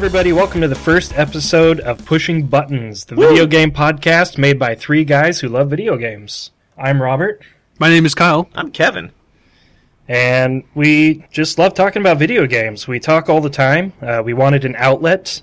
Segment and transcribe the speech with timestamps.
[0.00, 0.32] everybody.
[0.32, 5.04] Welcome to the first episode of Pushing Buttons, the video game podcast made by three
[5.04, 6.52] guys who love video games.
[6.78, 7.42] I'm Robert,
[7.78, 8.48] My name is Kyle.
[8.54, 9.12] I'm Kevin.
[10.08, 12.88] and we just love talking about video games.
[12.88, 13.92] We talk all the time.
[14.00, 15.42] Uh, we wanted an outlet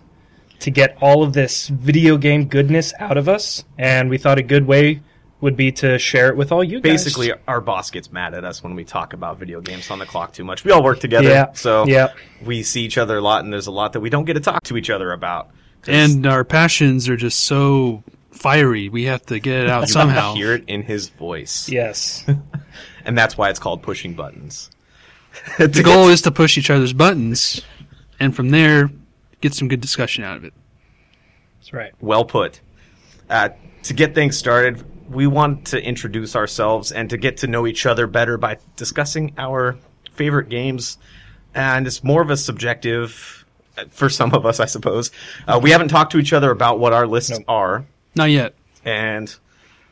[0.62, 4.44] to get all of this video game goodness out of us, and we thought a
[4.44, 5.02] good way
[5.40, 7.04] would be to share it with all you guys.
[7.04, 10.06] Basically, our boss gets mad at us when we talk about video games on the
[10.06, 10.64] clock too much.
[10.64, 11.54] We all work together, Yeah.
[11.54, 12.14] so Yeah.
[12.44, 14.40] we see each other a lot, and there's a lot that we don't get to
[14.40, 15.50] talk to each other about.
[15.88, 18.90] And our passions are just so fiery.
[18.90, 20.34] We have to get it out you somehow.
[20.36, 22.26] hear it in his voice, yes.
[23.06, 24.72] and that's why it's called pushing buttons.
[25.60, 27.62] The goal is to push each other's buttons,
[28.20, 28.90] and from there,
[29.40, 30.54] get some good discussion out of it.
[31.60, 31.92] That's right.
[32.02, 32.60] Well put.
[33.30, 33.50] Uh,
[33.84, 37.86] to get things started, we want to introduce ourselves and to get to know each
[37.86, 39.78] other better by discussing our
[40.14, 40.98] favorite games.
[41.56, 43.46] And it's more of a subjective,
[43.90, 45.12] for some of us, I suppose.
[45.48, 47.44] Uh, we haven't talked to each other about what our lists Nope.
[47.48, 48.54] are, Not yet.
[48.86, 49.34] and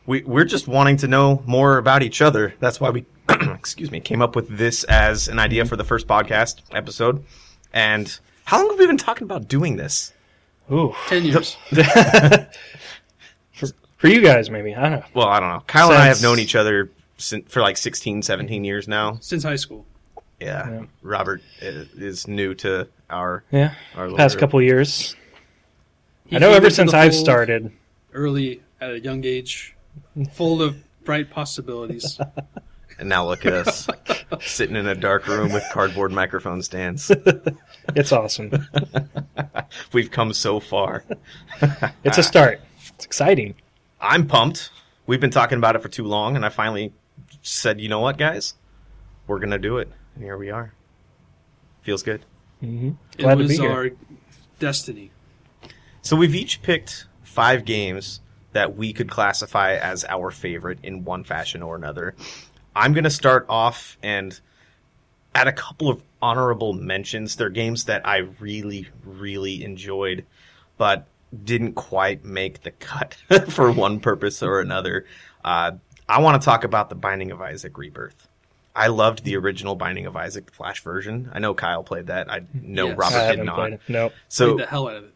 [0.06, 2.54] we, we're just wanting to know more about each other.
[2.60, 6.08] That's why we, excuse me, came up with this as an idea for the first
[6.08, 7.24] podcast episode.
[7.74, 10.14] And how long have we been talking about doing this?
[10.72, 10.94] Ooh.
[11.08, 11.58] Ten years.
[14.06, 14.76] For you guys, maybe.
[14.76, 15.06] I don't know.
[15.16, 15.64] well, I don't know.
[15.66, 19.18] Kyle and I have known each other sin for like 16, 17 years now.
[19.20, 19.84] Since high school.
[20.40, 20.70] Yeah.
[20.70, 20.82] Yeah.
[21.02, 23.74] Robert i- is new to our Yeah.
[23.96, 24.42] our little Past group.
[24.42, 25.16] couple years.
[26.28, 27.72] He I know came ever into since the I've fold started.
[28.14, 29.76] Early, at a young age,
[30.34, 32.20] full of bright possibilities.
[32.98, 33.90] And now look at us
[34.40, 37.12] sitting in a dark room with cardboard microphone stands.
[37.96, 38.52] It's awesome.
[39.92, 41.04] We've come so far.
[42.06, 42.62] It's a start.
[42.96, 43.56] It's exciting.
[44.00, 44.70] I'm pumped.
[45.08, 46.94] We've been talking about it for too long, and I finally
[47.42, 48.56] said, you know what, guys?
[49.28, 49.90] We're going to do it.
[50.16, 50.74] And here we are.
[51.82, 52.26] Feels good.
[52.64, 52.92] Mm-hmm.
[53.18, 53.72] it Glad to was be here.
[53.72, 53.90] our
[54.60, 55.12] destiny.
[56.02, 58.22] So we've each picked five games
[58.54, 62.16] that we could classify as our favorite in one fashion or another.
[62.76, 64.40] I'm going to start off and
[65.34, 67.36] add a couple of honorable mentions.
[67.36, 70.26] They're games that I really, really enjoyed,
[70.78, 71.06] but
[71.44, 73.16] didn't quite make the cut
[73.50, 75.06] for one purpose or another.
[75.44, 75.72] Uh,
[76.08, 78.28] I want to talk about the Binding of Isaac Rebirth.
[78.76, 81.30] I loved the original Binding of Isaac Flash version.
[81.34, 82.30] I know Kyle played that.
[82.32, 82.98] I know Yes.
[82.98, 83.56] Robert I did haven't not.
[83.56, 83.82] played it.
[83.88, 84.14] Nope.
[84.28, 85.14] So Played the hell out of it.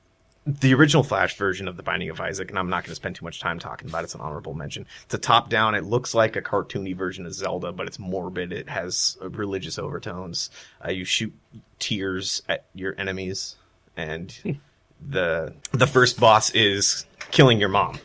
[0.62, 3.16] the original Flash version of the Binding of Isaac, and I'm not going to spend
[3.18, 4.06] too much time talking about it.
[4.06, 4.86] It's an honorable mention.
[5.04, 5.76] It's a top down.
[5.76, 8.54] It looks like a cartoony version of Zelda, but it's morbid.
[8.54, 10.50] It has uh, religious overtones.
[10.84, 11.34] Uh, you shoot
[11.80, 13.58] tears at your enemies,
[13.98, 14.60] and
[15.08, 18.00] the the first boss is killing your mom,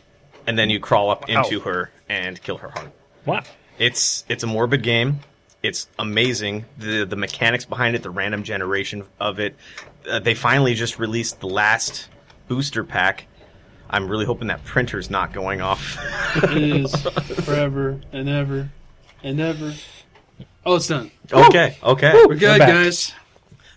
[0.47, 2.91] and then you crawl up into her and kill her heart.
[3.25, 3.43] Wow.
[3.79, 5.19] It's it's a morbid game.
[5.63, 6.65] It's amazing.
[6.77, 9.55] The the mechanics behind it, the random generation of it.
[10.09, 12.09] Uh, they finally just released the last
[12.47, 13.27] booster pack.
[13.89, 15.97] I'm really hoping that printer's not going off.
[16.43, 16.95] It is
[17.45, 18.69] forever and ever
[19.23, 19.73] and ever.
[20.65, 21.11] Oh, it's done.
[21.31, 22.13] okay, okay.
[22.27, 22.69] We're good, back.
[22.69, 23.13] guys.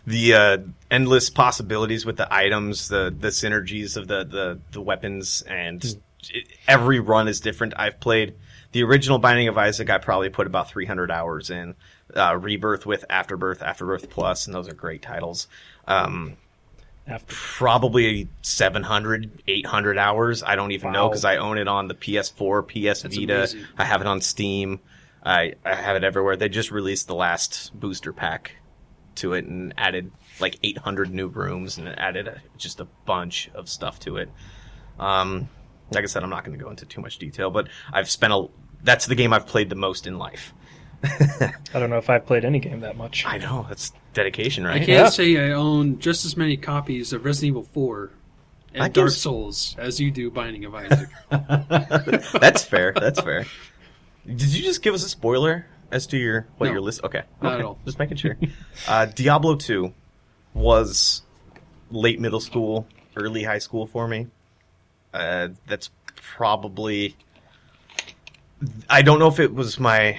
[0.09, 0.59] The uh,
[0.91, 5.85] endless possibilities with the items, the the synergies of the the, the weapons, and
[6.31, 7.75] it, every run is different.
[7.77, 8.35] I've played
[8.73, 9.91] the original Binding of Isaac.
[9.91, 11.75] I probably put about 300 hours in.
[12.15, 15.47] Uh, Rebirth with Afterbirth, Afterbirth Plus, and those are great titles.
[15.87, 16.37] Um,
[17.07, 21.95] After probably 700 800 hours i don't even know because i own it on the
[21.95, 23.65] ps4 ps That's vita amazing.
[23.79, 24.81] i have it on steam
[25.25, 28.53] I, I have it everywhere they just released the last booster pack
[29.19, 33.69] to it and added like 800 new rooms and added a, just a bunch of
[33.69, 34.31] stuff to it
[34.99, 35.49] um,
[35.91, 38.33] like i said i'm not going to go into too much detail but i've spent
[38.33, 38.47] a
[38.83, 40.53] that's the game i've played the most in life
[41.05, 43.25] I don't know if I've played any game that much.
[43.25, 44.71] i know that's dedication right?
[44.71, 45.09] I right can't Yeah.
[45.11, 48.11] say I own just as many copies of Resident Evil 4
[48.75, 51.09] and I Dark guess- Souls as you do Binding of Isaac.
[51.31, 52.93] that's fair.
[52.95, 53.47] That's fair.
[54.27, 56.73] Did you just give us a spoiler as to your what No.
[56.73, 57.03] your list?
[57.05, 57.61] Okay, Not okay.
[57.61, 57.79] at all.
[57.85, 58.37] Just making sure.
[58.89, 59.93] uh, Diablo two
[60.55, 61.23] was
[61.91, 62.87] late middle school,
[63.17, 64.29] early high school for me.
[65.15, 67.17] Uh, that's probably.
[68.91, 70.19] I don't know if it was my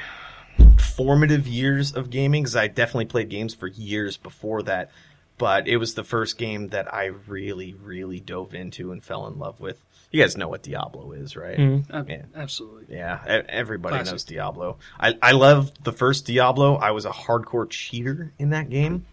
[0.77, 4.91] formative years of gaming because I definitely played games for years before that,
[5.37, 9.37] but it was the first game that I really, really dove into and fell in
[9.37, 9.83] love with.
[10.11, 11.57] You guys know what Diablo is, right?
[11.57, 12.09] Mhm.
[12.09, 12.23] Yeah.
[12.35, 12.95] Absolutely.
[12.95, 14.13] Yeah, e- everybody Classic.
[14.13, 14.77] knows Diablo.
[14.99, 16.75] I, I loved the first Diablo.
[16.75, 19.05] I was a hardcore cheater in that game.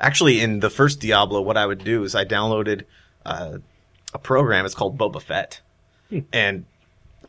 [0.00, 2.84] Actually, in the first Diablo, what I would do is I downloaded
[3.24, 3.58] uh,
[4.12, 4.66] a program.
[4.66, 5.60] It's called Boba Fett,
[6.32, 6.64] and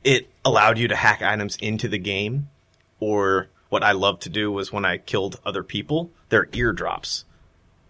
[0.04, 2.50] it allowed you to hack items into the game.
[3.00, 7.25] Or what I loved to do was when I killed other people, their eardrops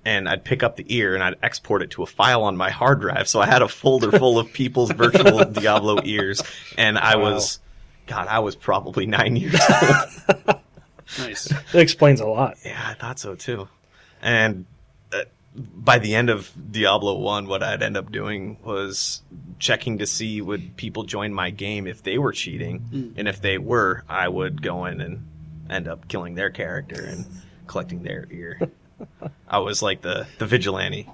[0.05, 2.69] and I'd pick up the ear and I'd export it to a file on my
[2.69, 3.27] hard drive.
[3.27, 6.41] So I had a folder full of people's virtual Diablo ears,
[6.77, 7.33] and I Wow.
[7.33, 7.59] was,
[8.07, 10.57] God, I was probably nine years old.
[11.19, 11.51] Nice.
[11.51, 12.57] It explains a lot.
[12.65, 13.67] yeah, I thought so too.
[14.21, 14.65] And
[15.13, 15.23] uh,
[15.55, 19.21] by the end of Diablo One, what I'd end up doing was
[19.59, 23.57] checking to see would people join my game if they were cheating, and if they
[23.57, 25.27] were, I would go in and
[25.69, 27.25] end up killing their character and
[27.67, 28.59] collecting their ear.
[29.47, 31.09] I was like the the vigilante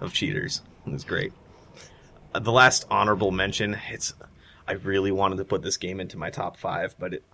[0.00, 0.62] of cheaters.
[0.86, 1.32] It was great.
[2.34, 4.14] Uh, the last honorable mention, it's
[4.66, 7.24] I really wanted to put this game into my top five, but it,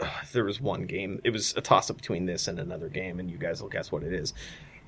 [0.00, 1.20] uh, there was one game.
[1.24, 3.90] It was a toss up between this and another game, and you guys will guess
[3.90, 4.32] what it is.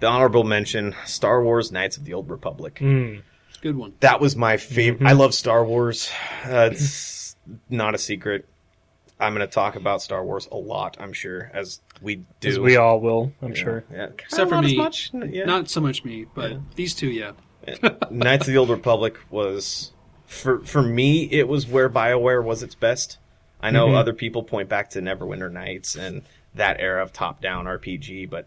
[0.01, 2.77] The honorable mention: Star Wars: Knights of the Old Republic.
[2.77, 3.23] Mm.
[3.61, 3.95] Good one.
[4.01, 5.07] That was my favorite.
[5.07, 6.11] I love Star Wars.
[6.45, 7.37] Uh, it's
[7.71, 8.47] not a secret.
[9.19, 10.97] I'm going to talk about Star Wars a lot.
[11.01, 12.49] I'm sure, as we do.
[12.49, 13.85] As we all will, I'm Yeah, sure.
[13.93, 14.77] Yeah, Except for not as me.
[14.77, 15.11] much.
[15.15, 15.45] Yeah.
[15.45, 16.59] Not so much me, but Yeah.
[16.75, 17.33] these two, yeah.
[18.11, 19.93] Knights of the Old Republic was
[20.27, 23.19] for for me it was where BioWare was its best.
[23.61, 23.97] I know Mhm.
[23.97, 26.23] other people point back to Neverwinter Nights and
[26.55, 28.47] that era of top-down RPG, but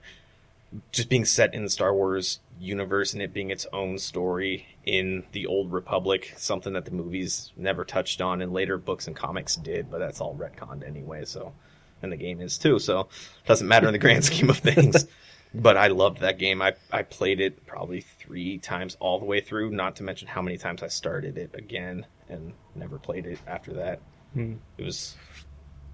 [0.92, 5.24] just being set in the Star Wars universe and it being its own story in
[5.31, 9.56] the Old Republic, something that the movies never touched on and later books and comics
[9.56, 11.54] did, but that's all retconned anyway, so
[12.01, 15.06] and the game is too, so it doesn't matter in the grand scheme of things.
[15.54, 16.62] But I loved that game.
[16.62, 20.42] I, I played it probably three times all the way through, not to mention how
[20.44, 24.00] many times I started it again and never played it after that.
[24.34, 24.56] Hmm.
[24.78, 25.16] It was.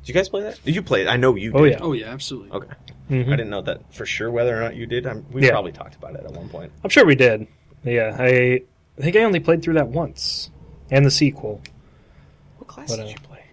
[0.01, 0.59] Did you guys play that?
[0.65, 1.07] Did you play it?
[1.07, 1.59] I know you did.
[1.61, 1.77] Oh, yeah.
[1.81, 2.51] Oh, yeah, absolutely.
[2.51, 2.73] Okay.
[3.09, 3.27] Mhm.
[3.27, 5.07] I didn't know that for sure whether or not you did.
[5.07, 5.51] I'm, we Yeah.
[5.51, 6.71] probably talked about it at one point.
[6.83, 7.47] I'm sure we did.
[7.83, 8.61] Yeah, I,
[8.97, 10.51] I think I only played through that once,
[10.91, 11.61] and the sequel.
[12.57, 13.43] What class But, did uh, you play?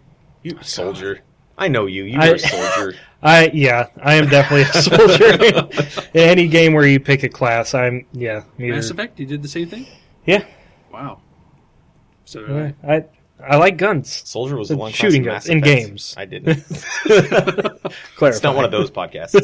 [0.43, 1.21] You soldier.
[1.59, 2.05] I know you.
[2.05, 2.95] You are were a soldier.
[3.23, 5.69] I yeah, I am definitely a soldier.
[6.15, 8.43] In any game where you pick a class, I'm yeah.
[8.59, 9.87] Either, Mass Effect, you did the same thing?
[10.27, 10.45] Yeah,
[10.93, 11.21] Wow.
[12.25, 12.95] So yeah, I.
[12.97, 13.05] I
[13.45, 14.23] I like guns.
[14.25, 16.15] Soldier was the The one shooting Mass guns in games.
[16.17, 16.65] I didn't.
[18.25, 19.35] It's not one of those podcasts.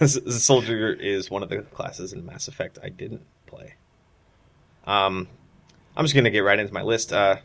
[0.00, 3.74] S- Soldier is one of the classes in Mass Effect I didn't play.
[4.84, 5.28] Um,
[5.96, 7.12] I'm just gonna get right into my list.
[7.12, 7.36] Uh,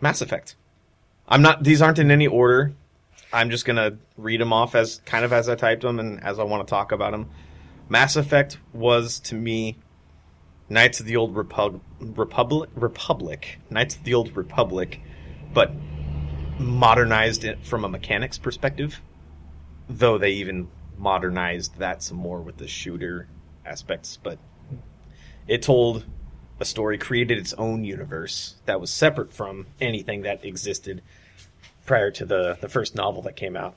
[0.00, 0.56] Mass Effect.
[1.28, 1.62] I'm not.
[1.64, 2.74] These aren't in any order.
[3.32, 6.38] I'm just gonna read them off as kind of as I typed them and as
[6.38, 7.30] I want to talk about them.
[7.88, 9.76] Mass Effect was to me
[10.68, 12.70] Knights of the Old Repub- Republic.
[12.74, 13.58] Republic.
[13.70, 15.00] Knights of the Old Republic,
[15.52, 15.72] but
[16.58, 19.00] modernized it from a mechanics perspective.
[19.88, 23.28] Though they even modernized that some more with the shooter
[23.66, 24.38] aspects, but
[25.46, 26.04] it told
[26.64, 31.02] a story, created its own universe that was separate from anything that existed
[31.86, 33.74] prior to the the first novel that came out.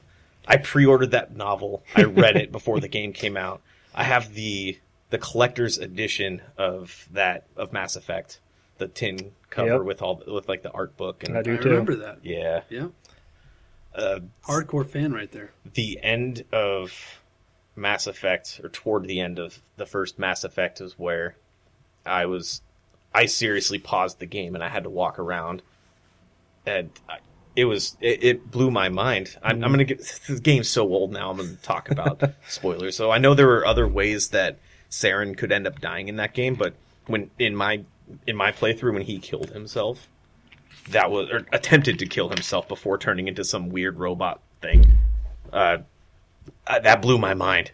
[0.48, 1.84] I pre-ordered that novel.
[1.96, 3.62] I read it before the game came out.
[3.94, 4.80] I have the
[5.10, 8.40] the collector's edition of that of Mass Effect,
[8.78, 9.82] the tin cover Yep.
[9.84, 11.70] with all with like the art book and I do I too.
[11.70, 12.20] remember that.
[12.24, 12.62] yeah.
[12.70, 12.88] Yeah.
[13.96, 15.52] Uh, Hardcore fan right there.
[15.74, 17.20] the end of
[17.76, 21.36] Mass Effect, or toward the end of the first Mass Effect, is where
[22.06, 22.62] I was.
[23.18, 25.64] I seriously paused the game and I had to walk around,
[26.68, 27.18] and I,
[27.56, 29.36] it was it, it blew my mind.
[29.42, 31.32] I'm, I'm gonna get the game's so old now.
[31.32, 32.96] I'm gonna talk about spoilers.
[32.96, 34.60] So I know there were other ways that
[34.92, 36.76] Saren could end up dying in that game, but
[37.08, 37.84] when in my
[38.28, 40.08] in my playthrough when he killed himself,
[40.92, 44.86] that was or attempted to kill himself before turning into some weird robot thing.
[45.52, 45.80] Uh,
[46.68, 47.72] uh, that blew my mind.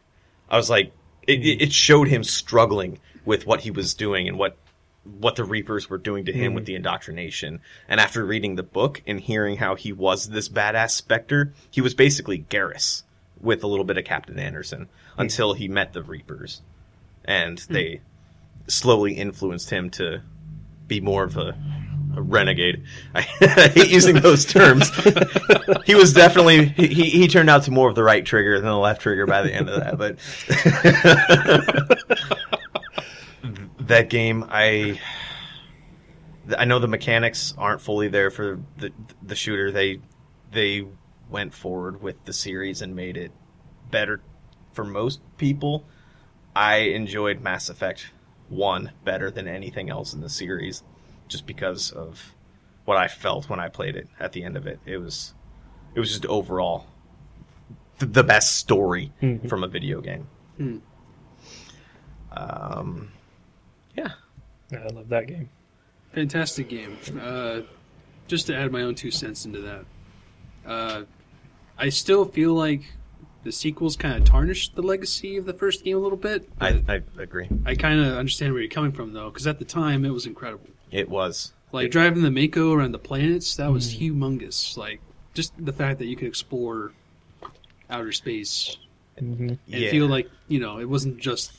[0.49, 0.93] I was like,
[1.27, 4.57] it, it it showed him struggling with what he was doing and what
[5.03, 6.67] what the Reapers were doing to him with mm-hmm.
[6.67, 7.59] the indoctrination.
[7.87, 11.93] And after reading the book and hearing how he was this badass Spectre, he was
[11.93, 13.03] basically Garrus
[13.39, 15.21] with a little bit of Captain Anderson hmm.
[15.21, 16.61] until he met the Reapers,
[17.25, 17.73] and hmm.
[17.73, 18.01] they
[18.67, 20.21] slowly influenced him to
[20.87, 21.57] be more of a,
[22.15, 22.83] a renegade.
[23.15, 24.89] I hate using those terms.
[25.85, 28.69] he was definitely he, he he turned out to more of the right trigger than
[28.69, 29.97] the left trigger by the end of that.
[29.97, 30.17] But
[33.93, 34.99] that game, I
[36.57, 39.71] I know the mechanics aren't fully there for the the shooter.
[39.71, 39.99] They
[40.51, 40.85] they
[41.29, 43.31] went forward with the series and made it
[43.89, 44.21] better
[44.73, 45.85] for most people.
[46.55, 48.11] I enjoyed Mass Effect
[48.49, 50.83] 1 better than anything else in the series
[51.27, 52.35] just because of
[52.85, 54.79] what I felt when I played it at the end of it.
[54.85, 55.33] It was
[55.95, 56.85] it was just overall
[57.99, 59.47] th- the best story Mhm.
[59.47, 60.27] from a video game.
[60.57, 60.77] Hmm.
[62.31, 63.11] Um
[63.95, 64.11] yeah.
[64.71, 65.49] I love that game.
[66.13, 66.97] Fantastic game.
[67.21, 67.61] Uh,
[68.27, 69.85] just to add my own two cents into that,
[70.65, 71.03] uh,
[71.77, 72.81] I still feel like
[73.43, 76.47] the sequels kind of tarnished the legacy of the first game a little bit.
[76.61, 77.49] I, I agree.
[77.65, 80.25] I kind of understand where you're coming from though, because at the time it was
[80.25, 80.69] incredible.
[80.91, 81.53] It was.
[81.71, 84.11] Like It- driving the Mako around the planets, that was Mm.
[84.13, 84.77] humongous.
[84.77, 85.01] Like
[85.33, 86.93] just the fact that you could explore
[87.89, 88.77] outer space
[89.19, 89.49] Mhm.
[89.49, 89.91] and yeah.
[89.91, 91.51] feel like you know it wasn't just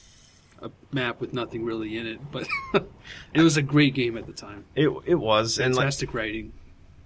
[0.65, 2.49] a map with nothing really in it, but
[3.35, 4.65] it was a great game at the time.
[4.75, 6.53] it it was, and like Fantastic writing.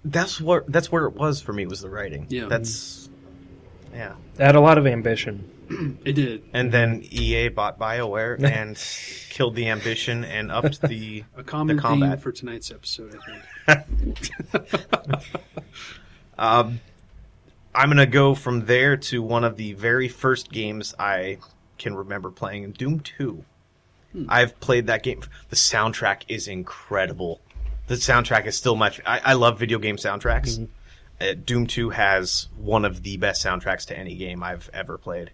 [0.05, 2.25] that's what that's where it was for me was the writing.
[2.29, 2.45] Yeah.
[2.47, 3.09] that's
[3.93, 4.13] yeah.
[4.37, 5.49] It had a lot of ambition.
[6.03, 8.75] It did And then EA bought BioWare and
[9.29, 11.23] killed the ambition and upped the.
[11.37, 12.21] a common The theme combat.
[12.23, 13.15] for tonight's episode.
[13.67, 14.31] I think.
[16.37, 16.79] Um,
[17.75, 21.37] I'm gonna go from there to one of the very first games I
[21.77, 23.01] can remember playing, Doom
[24.13, 24.25] Two.
[24.29, 25.21] I've played that game.
[25.49, 27.41] The soundtrack is incredible.
[27.87, 28.87] The soundtrack is still my.
[28.87, 30.67] f- I, I love video game soundtracks.
[31.19, 35.31] Uh, Doom Two has one of the best soundtracks to any game I've ever played.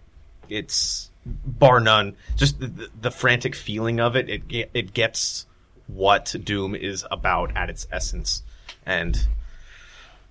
[0.48, 2.16] It's bar none.
[2.36, 4.28] Just the, the, the frantic feeling of it.
[4.28, 5.46] It it gets
[5.86, 8.42] what Doom is about at its essence,
[8.84, 9.26] and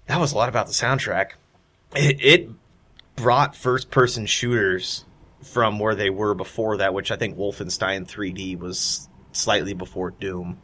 [0.07, 1.31] that was a lot about the soundtrack.
[1.95, 2.49] It, it
[3.15, 5.05] brought first person shooters
[5.45, 10.57] from where they were before that, which I think Wolfenstein 3D was slightly before Doom.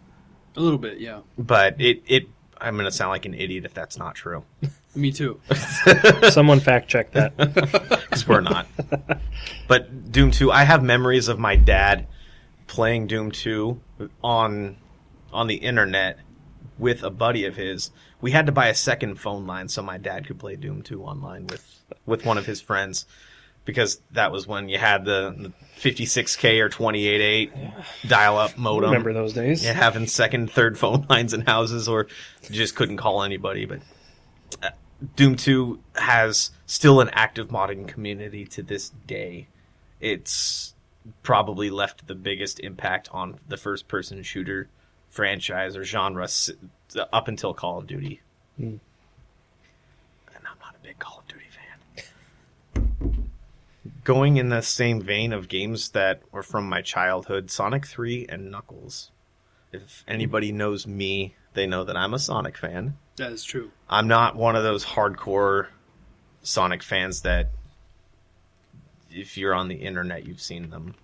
[0.56, 1.22] a little bit, yeah.
[1.38, 2.24] But it, it
[2.60, 4.44] I'm going to sound like an idiot if that's not true.
[4.96, 5.40] Me too.
[6.30, 7.38] Someone fact check that.
[8.12, 8.68] Because we're not.
[9.70, 12.08] but Doom 2, I have memories of my dad
[12.68, 13.80] playing Doom 2
[14.22, 14.76] on
[15.32, 16.20] on the internet
[16.78, 17.92] with a buddy of his.
[18.20, 21.02] We had to buy a second phone line so my dad could play Doom 2
[21.04, 23.06] online with with one of his friends
[23.66, 27.74] because that was when you had the, the 56k or 28.8
[28.08, 28.92] dial up modem.
[28.92, 29.64] Remember those days?
[29.64, 32.08] Yeah, having second, third phone lines in houses, or
[32.50, 33.66] just couldn't call anybody.
[33.66, 33.80] But
[34.62, 34.70] uh,
[35.16, 39.48] Doom Two has still an active modding community to this day.
[40.00, 40.74] It's
[41.24, 44.68] probably left the biggest impact on the first-person shooter
[45.10, 46.28] franchise or genre
[47.12, 48.22] up until Call of Duty.
[48.58, 48.64] Hmm.
[48.64, 48.80] And
[50.38, 51.21] I'm not a big Call of Duty fan.
[54.04, 58.50] Going in the same vein of games that were from my childhood, Sonic 3 and
[58.50, 59.12] Knuckles.
[59.72, 62.98] If anybody knows me, they know that I'm a Sonic fan.
[63.18, 63.72] That is true.
[63.90, 65.68] I'm not one of those hardcore
[66.44, 67.52] Sonic fans that
[69.12, 70.96] if you're on the internet you've seen them.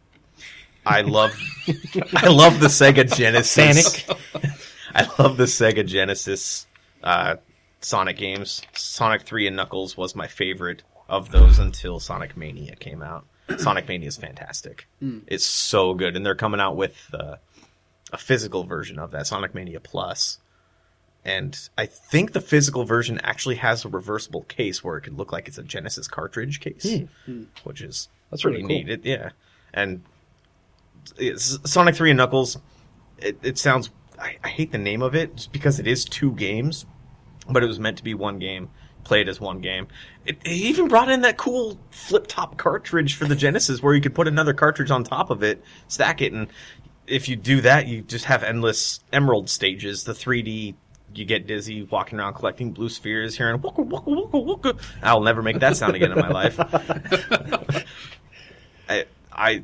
[0.85, 1.37] I love
[2.15, 4.03] I love the Sega Genesis.
[4.03, 4.21] Sonic.
[4.95, 6.65] I love the Sega Genesis
[7.03, 7.35] uh,
[7.81, 8.61] Sonic games.
[8.73, 13.25] Sonic 3 and Knuckles was my favorite of those until Sonic Mania came out.
[13.57, 14.87] Sonic Mania is fantastic.
[15.01, 15.23] Mm.
[15.27, 17.37] It's so good, and they're coming out with uh,
[18.11, 20.39] a physical version of that, Sonic Mania Plus.
[21.23, 25.31] And I think the physical version actually has a reversible case where it could look
[25.33, 27.05] like it's a Genesis cartridge case, hmm.
[27.25, 27.43] Hmm.
[27.63, 28.77] which is That's pretty really cool.
[28.85, 28.89] neat.
[28.89, 29.29] It, yeah,
[29.73, 30.03] and
[31.17, 32.57] it's, Sonic Three and Knuckles.
[33.17, 33.89] It, it sounds.
[34.19, 36.85] I, I hate the name of it just because it is two games,
[37.49, 38.69] but it was meant to be one game.
[39.07, 39.87] Played as one game.
[40.25, 44.13] It, even brought in that cool flip top cartridge for the Genesis, where you could
[44.13, 46.49] put another cartridge on top of it, stack it, and
[47.07, 50.03] if you do that, you just have endless emerald stages.
[50.03, 50.75] The 3D,
[51.15, 54.77] you get dizzy walking around collecting blue spheres, hearing wooka wooka wooka wooka.
[55.01, 56.59] I'll never make that sound again in my life.
[58.89, 59.63] I, I,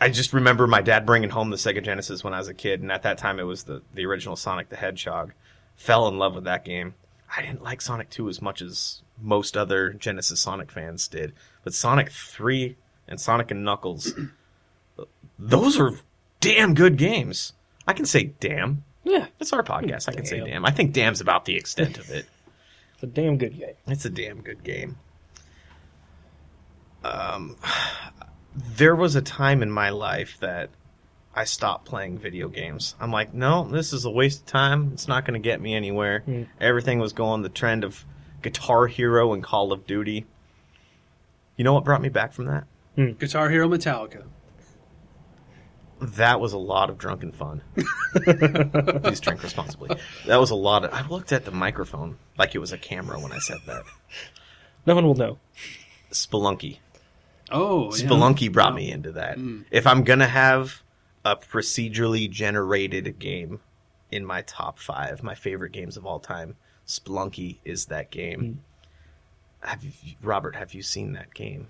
[0.00, 2.82] I just remember my dad bringing home the Sega Genesis when I was a kid,
[2.82, 5.32] and at that time it was the the original Sonic the Hedgehog.
[5.74, 6.94] Fell in love with that game.
[7.36, 11.32] I didn't like Sonic 2 as much as most other Genesis Sonic fans did,
[11.62, 12.76] but Sonic 3
[13.08, 14.12] and Sonic and Knuckles,
[15.38, 15.92] those are
[16.40, 17.52] damn good games.
[17.86, 18.84] I can say damn.
[19.04, 20.08] Yeah, It's our podcast.
[20.08, 20.46] I can say Damn.
[20.46, 20.64] damn.
[20.66, 22.26] I think damn's about the extent of it.
[22.94, 23.74] it's a damn good game.
[23.86, 24.98] It's a damn good game.
[27.02, 27.56] Um,
[28.76, 30.70] there was a time in my life that
[31.34, 32.96] I stopped playing video games.
[33.00, 34.90] I'm like, no, this is a waste of time.
[34.92, 36.24] It's not going to get me anywhere.
[36.26, 36.48] Mm.
[36.60, 38.04] Everything was going the trend of
[38.42, 40.26] Guitar Hero and Call of Duty.
[41.56, 42.64] You know what brought me back from that?
[43.18, 44.24] Guitar Hero Metallica.
[46.00, 47.60] That was a lot of drunken fun.
[48.24, 49.96] Please drink responsibly.
[50.26, 50.92] That was a lot of.
[50.94, 53.82] I looked at the microphone like it was a camera when I said that.
[54.86, 55.38] No one will know.
[56.10, 56.78] Spelunky.
[57.52, 58.06] Oh, yeah.
[58.06, 58.76] Spelunky brought Yeah.
[58.76, 59.36] me into that.
[59.38, 59.66] Mm.
[59.70, 60.82] If I'm gonna have
[61.24, 63.60] a procedurally generated game
[64.10, 68.62] in my top five, my favorite games of all time, Spelunky is that game.
[69.60, 70.56] Have you, Robert?
[70.56, 71.68] Have you seen that game?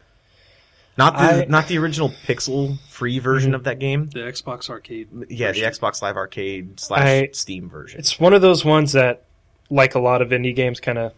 [0.96, 4.06] Not the I- not the original pixel free version of that game.
[4.06, 5.08] The Xbox Arcade.
[5.28, 5.62] Yeah, the.
[5.62, 7.98] Xbox Live Arcade slash I- Steam version.
[7.98, 9.24] It's one of those ones that,
[9.70, 11.12] like a lot of indie games, kind of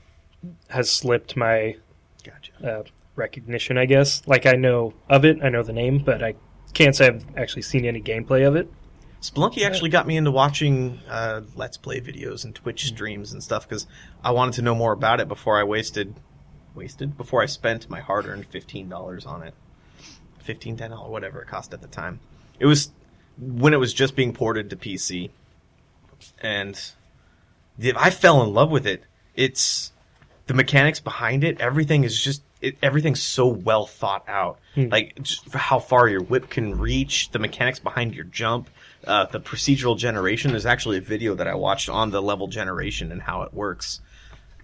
[0.68, 1.76] has slipped my
[2.24, 2.52] Gotcha.
[2.80, 2.82] uh,
[3.16, 4.22] recognition, I guess.
[4.26, 6.34] Like I know of it, I know the name, but I
[6.73, 8.71] can't say I've actually seen any gameplay of it.
[9.21, 13.69] Spelunky actually got me into watching uh, Let's Play videos and Twitch streams and stuff
[13.69, 13.87] because
[14.25, 16.14] I wanted to know more about it before I wasted
[16.75, 19.55] wasted before I spent my hard earned fifteen dollars on it.
[20.41, 22.19] Fifteen, ten dollars, whatever it cost at the time.
[22.59, 22.91] It was
[23.38, 25.31] when it was just being ported to PC,
[26.41, 26.81] and
[27.79, 29.05] the, I fell in love with it.
[29.37, 29.93] It's
[30.47, 31.61] the mechanics behind it.
[31.61, 34.61] Everything is just it, everything's so well thought out.
[34.90, 38.71] Like just how far your whip can reach, the mechanics behind your jump,
[39.07, 40.52] uh, the procedural generation.
[40.52, 44.00] There's actually a video that I watched on the level generation and how it works,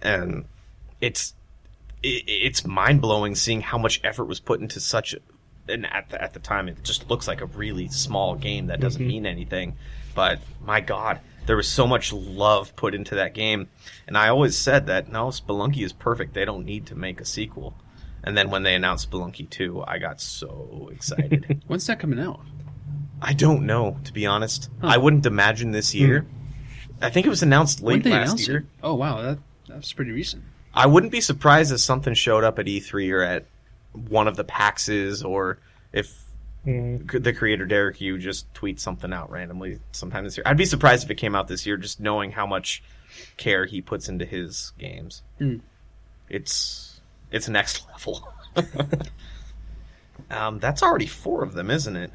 [0.01, 0.45] and
[1.01, 1.35] it's
[2.01, 5.13] it, it's mind blowing seeing how much effort was put into such.
[5.67, 8.79] And at the, at the time, it just looks like a really small game that
[8.79, 9.75] doesn't mean anything.
[10.15, 13.67] But my God, there was so much love put into that game,
[14.07, 16.33] and I always said that no, Spelunky is perfect.
[16.33, 17.75] They don't need to make a sequel.
[18.23, 21.61] And then when they announced Spelunky 2, I got so excited.
[21.67, 22.41] When's that coming out?
[23.21, 24.69] I don't know, to be honest.
[24.81, 26.25] I wouldn't imagine this year.
[27.01, 28.57] I think it was announced late they last announce year.
[28.57, 28.65] it?
[28.83, 30.43] Oh wow, that that's pretty recent.
[30.73, 33.45] I wouldn't be surprised if something showed up at E3 or at
[33.93, 35.59] one of the PAXs, or
[35.93, 36.25] if
[36.67, 37.23] Mm.
[37.23, 40.43] the creator Derek Yu just tweets something out randomly sometime this year.
[40.45, 42.83] I'd be surprised if it came out this year, just knowing how much
[43.37, 45.23] care he puts into his games.
[45.39, 45.61] Mm.
[46.27, 46.88] It's
[47.31, 48.33] it's next level.
[50.31, 52.11] um, that's already four of them, isn't it?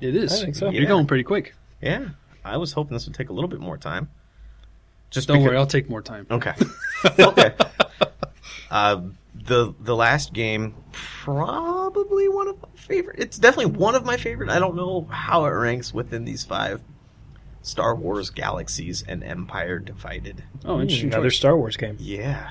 [0.00, 0.32] It is.
[0.32, 0.70] I think so.
[0.70, 1.54] You're going pretty quick.
[1.80, 2.08] Yeah,
[2.44, 4.08] I was hoping this would take a little bit more time.
[5.10, 6.26] Just Don't because- worry, I'll take more time.
[6.30, 6.52] Okay.
[7.18, 7.54] okay.
[8.70, 9.02] Uh,
[9.34, 13.18] the the last game probably one of my favorite.
[13.18, 14.50] It's definitely one of my favorite.
[14.50, 16.82] I don't know how it ranks within these five.
[17.62, 20.44] Star Wars Galaxies An Empire Divided.
[20.64, 21.08] Oh, interesting.
[21.08, 21.30] Another.
[21.30, 21.96] Star Wars game.
[21.98, 22.50] Yeah.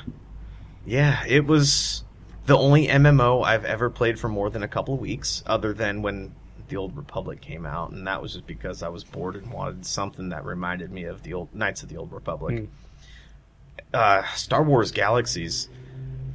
[0.87, 2.03] Yeah, it was
[2.45, 6.01] the only MMO I've ever played for more than a couple of weeks, other than
[6.01, 6.33] when
[6.69, 9.85] the Old Republic came out, and that was just because I was bored and wanted
[9.85, 12.59] something that reminded me of the old Knights of the Old Republic.
[12.59, 12.65] Hmm.
[13.93, 15.69] Uh, Star Wars Galaxies,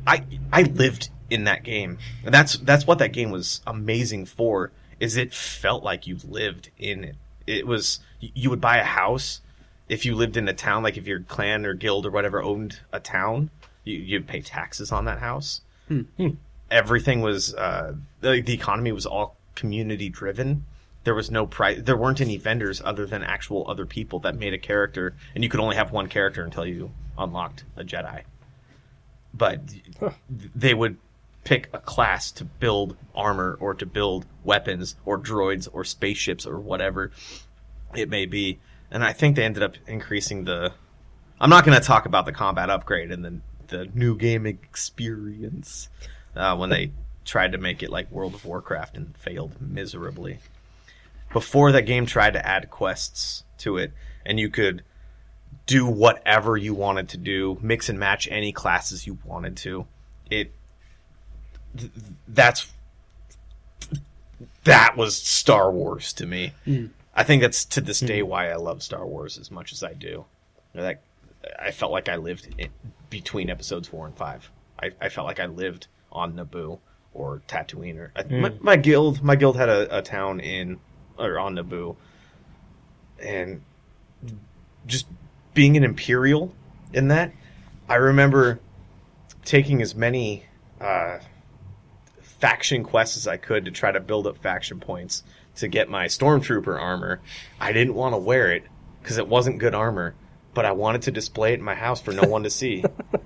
[0.07, 1.99] I I lived in that game.
[2.25, 4.71] And that's that's what that game was amazing for.
[5.01, 7.17] Is it felt like you lived in it.
[7.47, 9.41] It was you would buy a house
[9.88, 12.79] if you lived in a town, like if your clan or guild or whatever owned
[12.93, 13.51] a town,
[13.85, 15.61] you, you'd pay taxes on that house.
[16.71, 20.64] Everything was uh, the, the economy was all community driven.
[21.05, 21.81] There was no price.
[21.83, 25.51] There weren't any vendors other than actual other people that made a character, and you
[25.51, 28.23] could only have one character until you unlocked a Jedi.
[29.35, 30.12] But th-
[30.55, 30.97] they would
[31.45, 36.61] pick a class to build armor or to build weapons or droids or spaceships or
[36.61, 37.11] whatever
[37.95, 38.61] it may be.
[38.90, 40.73] And I think they ended up increasing the.
[41.40, 43.40] I'm not going to talk about the combat upgrade and the
[43.73, 45.89] the new game experience
[46.37, 46.93] uh, when they
[47.25, 50.39] tried to make it like World of Warcraft and failed miserably.
[51.33, 53.93] Before that game tried to add quests to it,
[54.25, 54.83] and you could
[55.67, 59.87] do whatever you wanted to do, mix and match any classes you wanted to.
[60.31, 60.53] It
[61.77, 61.93] th-
[62.29, 62.71] that's
[64.65, 66.53] that was Star Wars to me.
[67.15, 69.93] I think that's to this day why I love Star Wars as much as I
[69.93, 70.27] do.
[70.75, 71.03] That
[71.59, 72.55] I felt like I lived
[73.11, 74.50] between episodes four and five.
[74.81, 76.78] I, I felt like I lived on Naboo
[77.14, 79.22] or Tatooine or I, my, my guild.
[79.22, 80.78] My guild had a, a town in
[81.18, 81.96] or on Naboo,
[83.18, 83.62] and
[84.87, 85.07] just
[85.55, 86.55] being an Imperial
[86.92, 87.33] in that,
[87.88, 88.61] I remember
[89.44, 90.44] taking as many
[90.81, 91.18] uh,
[92.20, 95.22] faction quests as I could to try to build up faction points
[95.57, 97.20] to get my stormtrooper armor.
[97.61, 98.64] I didn't want to wear it
[99.02, 100.14] because it wasn't good armor,
[100.55, 102.85] but I wanted to display it in my house for no one to see.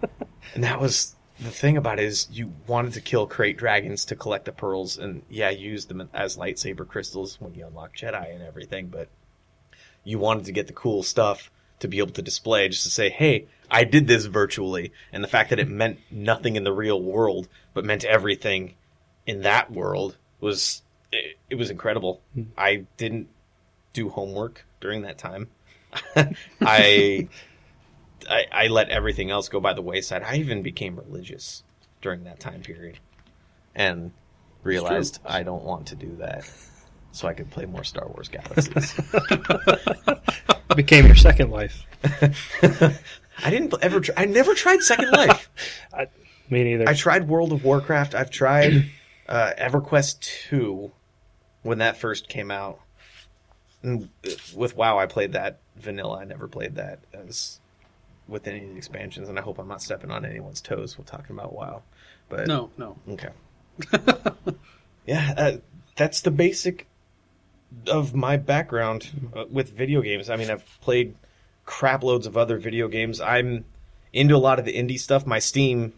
[0.55, 4.17] and that was the thing about it is you wanted to kill krayt dragons to
[4.17, 8.43] collect the pearls and yeah, use them as lightsaber crystals when you unlock Jedi and
[8.43, 9.09] everything, but
[10.05, 13.11] you wanted to get the cool stuff to be able to display just to say,
[13.11, 14.93] hey, I did this virtually.
[15.13, 18.75] And the fact that it meant nothing in the real world, but meant everything
[19.27, 22.23] in that world was, it, it was incredible.
[22.35, 22.45] Hmm.
[22.57, 23.29] I didn't
[23.93, 25.49] do homework during that time.
[26.61, 27.29] I,
[28.29, 30.23] I, I let everything else go by the wayside.
[30.23, 31.63] I even became religious
[32.03, 32.99] during that time period
[33.75, 34.13] and
[34.63, 36.51] realized I don't want to do that.
[37.13, 38.95] So I could play more Star Wars Galaxies.
[40.77, 41.87] Became your second life.
[42.05, 44.01] I didn't ever.
[44.01, 45.49] Try, I never tried Second Life.
[46.51, 46.87] Me neither.
[46.87, 48.15] I tried World of Warcraft.
[48.15, 48.91] I've tried
[49.29, 50.93] uh, EverQuest two
[51.63, 52.81] when that first came out.
[53.87, 54.09] And
[54.55, 56.19] with WoW, I played that vanilla.
[56.19, 57.61] I never played that as
[58.27, 59.29] with any of the expansions.
[59.29, 61.83] And I hope I'm not stepping on anyone's toes while talking about WoW.
[62.29, 62.97] But No, no.
[63.09, 63.29] okay.
[65.07, 65.53] Yeah, uh,
[65.95, 66.89] that's the basic
[67.87, 70.29] of my background uh, with video games.
[70.29, 71.15] I mean, I've played
[71.65, 73.21] crap loads of other video games.
[73.21, 73.67] I'm
[74.13, 75.25] into a lot of the indie stuff.
[75.25, 75.93] My Steam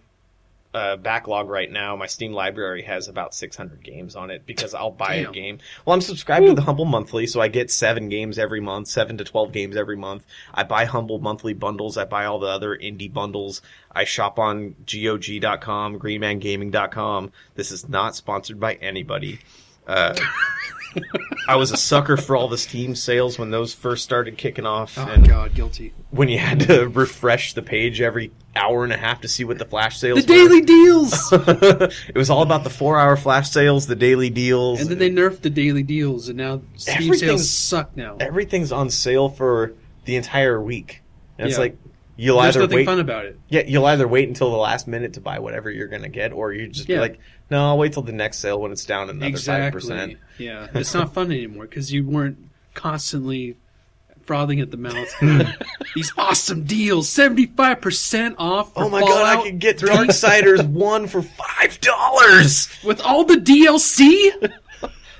[0.74, 4.90] uh, backlog right now, my Steam library has about 600 games on it because I'll
[4.90, 5.58] buy a game.
[5.84, 9.16] Well, I'm subscribed to the Humble Monthly, so I get seven games every month, seven
[9.18, 10.26] to 12 games every month.
[10.52, 11.96] I buy Humble Monthly bundles.
[11.96, 13.62] I buy all the other indie bundles.
[13.90, 17.32] I shop on GOG.com, GreenManGaming.com.
[17.54, 19.40] This is not sponsored by anybody.
[19.86, 20.14] Uh,
[21.48, 24.98] I was a sucker for all the Steam sales when those first started kicking off.
[24.98, 25.94] Oh and god, guilty.
[26.10, 29.58] when you had to refresh the page every hour and a half to see what
[29.58, 30.38] the flash sales The were.
[30.48, 31.32] daily deals.
[31.32, 34.80] it was all about the four hour flash sales, the daily deals.
[34.80, 38.16] and then they nerfed the daily deals, and now Steam sales suck now.
[38.20, 39.72] everything's on sale for
[40.04, 41.02] the entire week.
[41.38, 41.76] And it's like
[42.16, 43.38] you'll There's either nothing wait fun about it.
[43.48, 46.52] Yeah, you'll either wait until the last minute to buy whatever you're gonna get, or
[46.52, 49.26] you just be like, No, I'll wait till the next sale when it's down another
[49.26, 49.70] five Exactly.
[49.80, 50.16] percent.
[50.38, 52.38] Yeah, it's not fun anymore because you weren't
[52.74, 53.56] constantly
[54.28, 55.12] frothing at the mouth.
[55.96, 58.74] These awesome deals, seventy five percent off.
[58.74, 62.68] For Oh my god, I Fallout could get 3 Darksiders one for five dollars.
[62.84, 64.30] with all the DLC.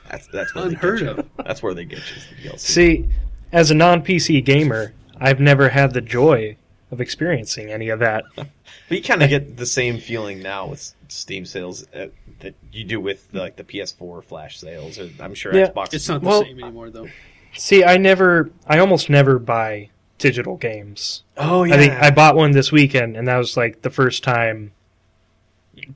[0.08, 1.26] That's that's where Unheard they get of.
[1.44, 2.44] That's where they get you.
[2.44, 2.58] the DLC.
[2.60, 3.08] See,
[3.50, 6.56] as a non PC gamer, I've never had the joy
[6.90, 8.24] of experiencing any of that.
[8.88, 12.06] But you kind of get the same feeling now with Steam sales uh,
[12.40, 15.68] that you do with like the PS4 flash sales, or I'm sure Yeah.
[15.68, 15.92] Xbox.
[15.92, 17.08] It's not the Well- same anymore though.
[17.54, 21.22] See, I never, I almost never buy digital games.
[21.36, 21.74] Oh yeah.
[21.74, 24.72] I think I bought one this weekend, and that was like the first time,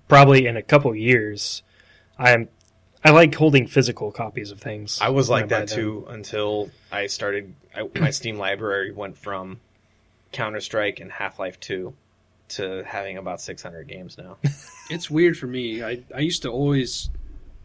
[0.09, 1.63] probably in a couple years.
[2.19, 2.49] I'm,
[3.05, 4.99] I like holding physical copies of things.
[5.01, 7.55] I was like buy that too until I started.
[7.75, 9.61] I, my Steam library went from
[10.31, 11.95] Counter Strike and Half Life Two
[12.51, 14.39] to having about 600 games now.
[14.91, 15.83] It's weird for me.
[15.83, 17.09] I I used to always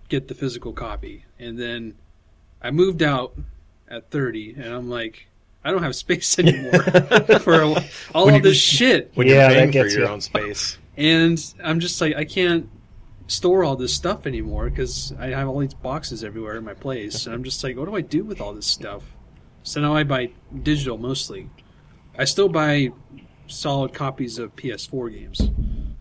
[0.07, 1.95] get the physical copy, and then
[2.61, 3.35] I moved out
[3.89, 5.27] at thirty, and I'm like,
[5.63, 6.81] I don't have space anymore
[7.41, 7.61] for
[8.13, 9.11] all When of this shit.
[9.15, 10.07] when Yeah, you're that paying for your you.
[10.07, 10.77] own space.
[10.97, 12.69] and I'm just like I can't
[13.27, 17.25] store all this stuff anymore because I have all these boxes everywhere in my place,
[17.25, 19.03] and I'm just like, what do I do with all this stuff?
[19.63, 20.31] So now I buy
[20.63, 21.49] digital mostly.
[22.17, 22.89] I still buy
[23.47, 25.41] solid copies of PS4 games,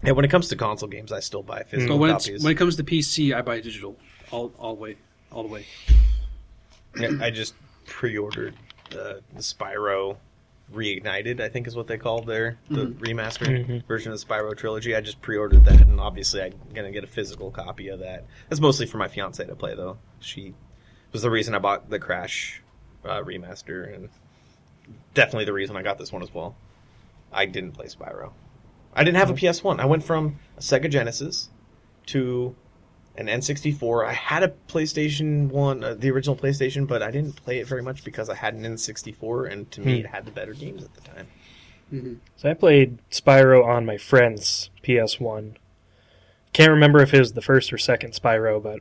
[0.05, 2.29] Yeah, when it comes to console games, I still buy but physical when copies.
[2.29, 3.97] it's, when it comes to PC, I buy digital
[4.31, 4.97] all all the way,
[5.33, 5.67] all the way.
[6.99, 7.55] Yeah, I just
[7.87, 8.55] pre-ordered
[8.91, 10.17] the, the Spyro
[10.73, 13.87] Reignited, I think is what they call their the remastered Mhm.
[13.87, 14.97] version of the Spyro trilogy.
[14.97, 18.25] I just pre-ordered that, and obviously I'm gonna get a physical copy of that.
[18.49, 19.99] That's mostly for my fiance to play, though.
[20.19, 20.55] She
[21.13, 22.63] was the reason I bought the Crash
[23.05, 24.09] uh, remaster, and
[25.15, 26.57] definitely the reason I got this one as well.
[27.33, 28.33] I didn't play Spyro.
[28.93, 29.79] I didn't have a PS1.
[29.79, 31.51] I went from a Sega Genesis
[32.07, 32.57] to
[33.19, 34.07] an N64.
[34.07, 37.83] I had a PlayStation One, uh, the original PlayStation, but I didn't play it very
[37.83, 40.07] much because I had an N64, and to me, Hmm.
[40.07, 41.27] it had the better games at the time.
[41.91, 45.57] hmm So I played Spyro on my friend's PS1.
[46.53, 48.81] Can't remember if it was the first or second Spyro, but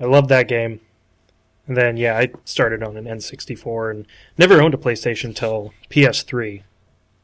[0.00, 0.80] I loved that game.
[1.66, 4.06] And then yeah, I started on an N64 and
[4.38, 6.62] never owned a PlayStation till PS3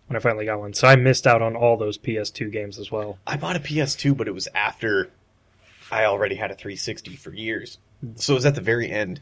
[0.06, 0.74] when I finally got one.
[0.74, 3.18] So I missed out on all those PS2 games as well.
[3.26, 5.10] I bought a PS2, but it was after
[5.92, 7.78] I already had a 360 for years,
[8.16, 9.20] so it was at the very end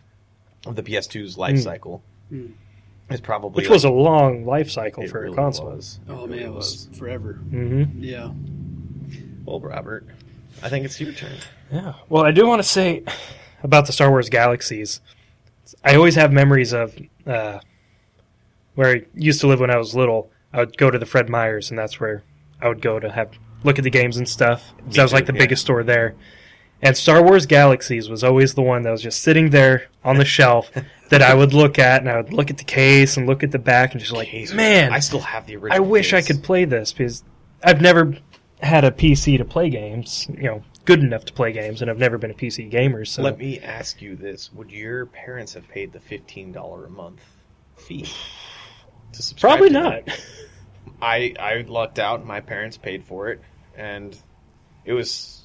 [0.66, 1.60] of the PS2's life Hmm.
[1.62, 2.02] cycle.
[2.28, 2.46] Hmm.
[3.10, 5.66] It's probably Which was a long life cycle for really a console.
[5.70, 5.98] was.
[6.08, 7.32] It Oh really man, it was forever.
[7.34, 8.30] hmm Yeah.
[9.44, 10.06] Well, Robert,
[10.62, 11.32] I think it's your turn.
[11.72, 11.94] Yeah.
[12.08, 13.02] Well, I do want to say
[13.64, 15.00] about the Star Wars Galaxies.
[15.84, 17.58] I always have memories of uh,
[18.76, 20.30] where I used to live when I was little.
[20.52, 22.22] I would go to the Fred Meyers, and that's where
[22.60, 23.30] I would go to have
[23.64, 24.72] look at the games and stuff.
[24.86, 25.38] Me that was like the yeah.
[25.40, 26.14] biggest store there.
[26.82, 30.24] And Star Wars Galaxies was always the one that was just sitting there on the
[30.24, 30.70] shelf
[31.10, 33.50] that I would look at, and I would look at the case and look at
[33.50, 35.76] the back, and just like, Case- man, I still have the original.
[35.76, 37.22] I wish I could play this because
[37.62, 38.16] I've never
[38.62, 41.98] had a PC to play games, you know, good enough to play games, and I've
[41.98, 43.04] never been a PC gamer.
[43.04, 46.90] So Let me ask you this: Would your parents have paid the fifteen dollar a
[46.90, 47.22] month
[47.76, 48.06] fee?
[49.12, 50.20] To subscribe probably to not.
[51.02, 52.24] I I lucked out.
[52.24, 53.40] My parents paid for it,
[53.76, 54.16] and
[54.84, 55.39] it was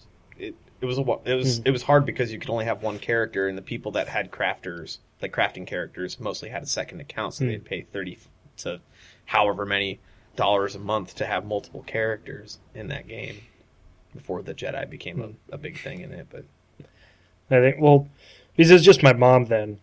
[0.81, 1.63] it it was a it was Hmm.
[1.67, 4.31] it was hard because you could only have one character, and the people that had
[4.31, 7.51] crafters like crafting characters mostly had a second account, so Hmm.
[7.51, 8.17] they'd pay thirty
[8.57, 8.79] to
[9.25, 9.99] however many
[10.35, 13.37] dollars a month to have multiple characters in that game
[14.13, 15.31] before the Jedi became Hmm.
[15.51, 16.45] a, a big thing in it, but.
[17.51, 18.07] I think well,
[18.55, 19.79] because it was just my mom then,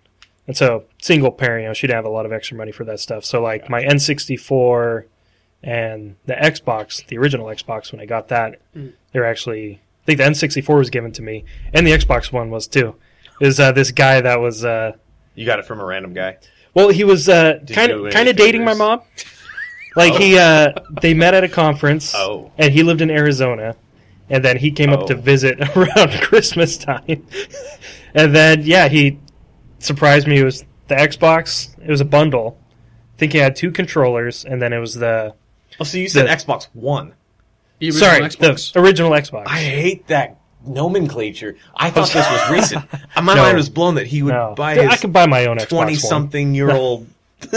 [0.49, 2.85] and so single parent, you know, she didn't have a lot of extra money for
[2.85, 3.25] that stuff.
[3.25, 5.05] So like my N64
[5.63, 8.95] and the Xbox, the original Xbox, when I got that, Mm.
[9.13, 12.51] they were actually I think the N64 was given to me, and the Xbox One
[12.51, 12.97] was too.
[13.41, 14.93] Is uh, this guy that was uh,
[15.35, 16.39] You got it from a random guy.
[16.75, 19.03] well, he was uh, kind of kind of dating my mom.
[19.95, 22.51] Like he, uh, they met at a conference, Oh.
[22.59, 23.77] and he lived in Arizona,
[24.31, 25.21] and then he came up to Oh.
[25.21, 27.27] visit around Christmas time,
[28.15, 29.19] and then yeah, he
[29.79, 30.39] surprised me.
[30.41, 31.77] It was the Xbox.
[31.81, 32.59] It was a bundle.
[33.15, 35.35] I think he had two controllers, and then it was the
[35.79, 37.15] Oh, so you said The- Xbox One.
[37.91, 38.21] The original sorry,
[38.55, 38.73] Xbox.
[38.73, 39.47] the original Xbox.
[39.47, 41.57] I hate that nomenclature.
[41.75, 42.85] I thought this was recent.
[43.17, 43.43] My No.
[43.43, 45.73] mind was blown that he would no, buy I his could buy my own Xbox
[45.73, 45.87] One.
[45.87, 47.07] twenty-something-year-old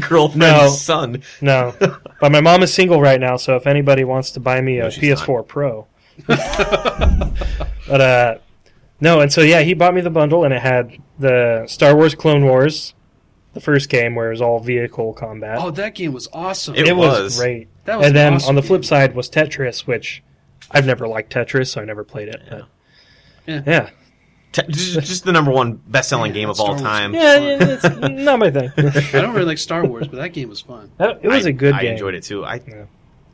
[0.00, 0.68] girlfriend's No.
[0.68, 1.22] son.
[1.40, 1.74] No,
[2.20, 4.84] but my mom is single right now, so if anybody wants to buy me a
[4.84, 5.86] No, she's PS4 Pro,
[6.26, 8.34] but uh,
[9.00, 12.14] no, and so yeah, he bought me the bundle, and it had the Star Wars
[12.14, 12.94] Clone Wars,
[13.54, 15.58] the first game where it was all vehicle combat.
[15.60, 16.74] oh, that game was awesome.
[16.76, 17.38] It it was, was.
[17.38, 17.68] great.
[17.84, 18.68] That was and then awesome on the game.
[18.68, 20.22] flip side was Tetris, which
[20.70, 22.40] I've never liked Tetris, so I never played it.
[22.48, 22.64] But
[23.46, 23.62] Yeah.
[23.66, 23.90] yeah,
[24.52, 26.82] Te- just, just the number one best-selling Yeah, game of Star all Wars.
[26.82, 27.14] time.
[27.14, 27.84] yeah, yeah, it's
[28.22, 28.70] not my thing.
[28.76, 30.90] I don't really like Star Wars, but that game was fun.
[31.00, 31.74] it was I- a good game.
[31.74, 31.92] I game.
[31.92, 32.44] enjoyed it too.
[32.44, 32.84] I Yeah.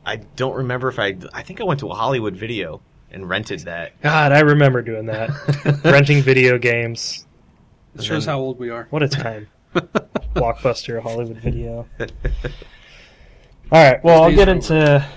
[0.05, 2.81] I don't remember if I I think I went to a Hollywood video
[3.11, 3.99] and rented that.
[4.01, 5.29] God, I remember doing that,
[5.83, 7.25] renting video games.
[7.95, 8.87] It shows then- how old we are.
[8.89, 9.47] What a time.
[10.35, 11.85] Blockbuster, Hollywood Video.
[13.71, 15.07] All right, well, I'll get into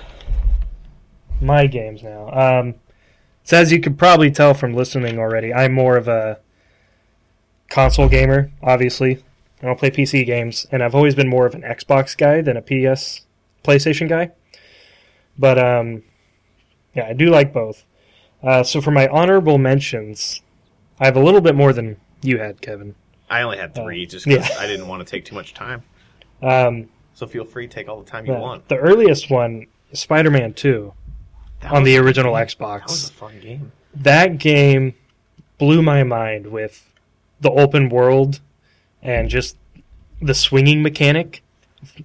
[1.40, 2.28] my games now.
[2.30, 2.74] Um,
[3.44, 6.38] so, as you could probably tell from listening already, I'm more of a
[7.70, 9.24] console gamer, obviously.
[9.62, 12.56] I don't play PC games, and I've always been more of an Xbox guy than
[12.58, 13.22] a PS
[13.64, 14.32] PlayStation guy.
[15.38, 16.02] But, um,
[16.94, 17.84] yeah, I do like both.
[18.42, 20.42] Uh, so, for my honorable mentions,
[21.00, 22.96] I have a little bit more than you had, Kevin.
[23.30, 24.56] I only had three just because Yeah.
[24.58, 25.82] I didn't want to take too much time.
[26.42, 26.90] Um,
[27.22, 28.66] So feel free to take all the time you the, want.
[28.66, 30.92] the earliest one, Spider Man 2,
[31.60, 32.34] That on the original.
[32.34, 32.80] Xbox.
[32.80, 33.70] That was a fun game.
[33.94, 34.94] that game
[35.56, 36.90] blew my mind with
[37.40, 38.40] the open world
[39.02, 39.56] and just
[40.20, 41.44] the swinging mechanic.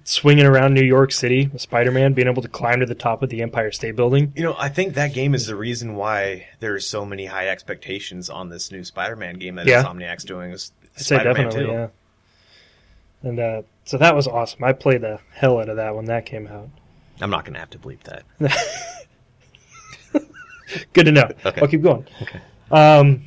[0.04, 3.22] Swinging around New York City with Spider Man, being able to climb to the top
[3.24, 4.32] of the Empire State Building.
[4.36, 8.28] You know, I think that game is the reason why there's so many high expectations
[8.30, 9.82] on this new Spider-Man game that Yeah.
[9.84, 10.50] Insomniac's doing.
[10.52, 11.70] Is I'd Spider-Man definitely, 2.
[11.72, 11.86] yeah.
[13.22, 14.62] And uh, so that was awesome.
[14.64, 16.68] I played the hell out of that when that came out.
[17.20, 18.24] I'm not going to have to bleep that.
[20.92, 21.28] Good to know.
[21.44, 21.60] Okay.
[21.60, 22.06] I'll keep going.
[22.22, 22.40] Okay.
[22.70, 23.24] Um,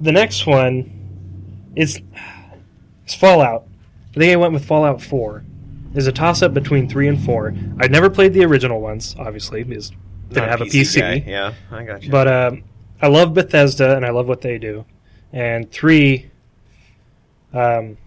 [0.00, 2.00] the next one is,
[3.06, 3.66] is Fallout.
[4.16, 5.44] I think I went with Fallout 4.
[5.92, 7.54] There's a toss up between 3 and 4.
[7.80, 9.90] I'd never played the original ones, obviously, because
[10.30, 11.00] didn't Not have a PC.
[11.00, 11.24] guy.
[11.26, 12.10] Yeah, I got you.
[12.10, 12.64] But um,
[13.00, 14.86] I love Bethesda and I love what they do.
[15.32, 16.30] And 3,
[17.52, 17.98] um,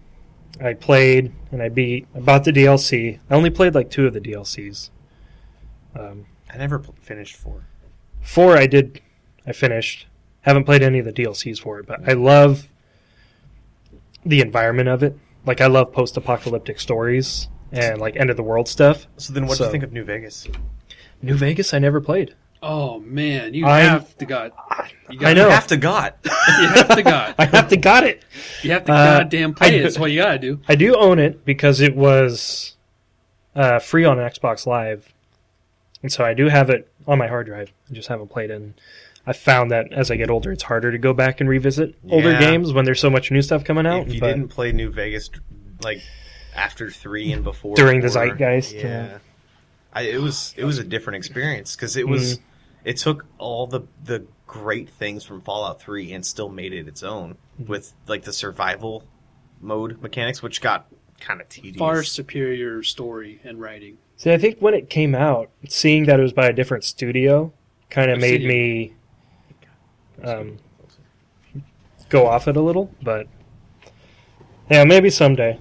[0.60, 2.06] I played and I beat.
[2.14, 3.18] I bought the DLC.
[3.30, 4.90] I only played like two of the DLCs.
[5.94, 7.66] Um, I never pl- finished four.
[8.22, 9.00] Four, I did.
[9.46, 10.06] I finished.
[10.42, 12.68] Haven't played any of the DLCs for it, but I love
[14.24, 15.16] the environment of it.
[15.44, 19.06] Like I love post-apocalyptic stories and like end of the world stuff.
[19.16, 20.46] So then, what do So- you think of New Vegas?
[21.22, 22.34] New Vegas, I never played.
[22.62, 24.52] Oh man, you I'm- have to got.
[25.10, 25.44] You I know.
[25.46, 26.18] You have to got.
[26.58, 27.34] You have to got.
[27.38, 28.22] I have to got it.
[28.62, 29.82] You have to Uh, goddamn play I- it.
[29.82, 30.60] That's what you gotta do.
[30.68, 32.76] I do own it because it was
[33.54, 35.12] uh, free on Xbox Live,
[36.02, 37.72] and so I do have it on my hard drive.
[37.90, 38.54] I just haven't played it.
[38.54, 38.74] And
[39.26, 42.38] I found that as I get older, it's harder to go back and revisit older
[42.38, 44.06] games when there's so much new stuff coming out.
[44.08, 45.28] if you but- didn't play New Vegas
[45.82, 46.00] like
[46.54, 49.18] after three and before During the zeitgeist, yeah, yeah.
[49.96, 52.10] I, it was it was a different experience because it Mm.
[52.10, 52.38] was
[52.84, 57.02] it took all the the great things from Fallout Three and still made it its
[57.02, 57.70] own Mm-hmm.
[57.72, 59.02] with like the survival
[59.60, 60.86] mode mechanics, which got
[61.18, 61.76] kind of tedious.
[61.78, 63.96] Far superior story and writing.
[64.18, 67.52] See, I think when it came out, seeing that it was by a different studio
[67.88, 68.92] kind of made me
[70.22, 70.58] um,
[72.10, 72.90] go off it a little.
[73.02, 73.26] But
[74.70, 75.58] yeah, maybe someday.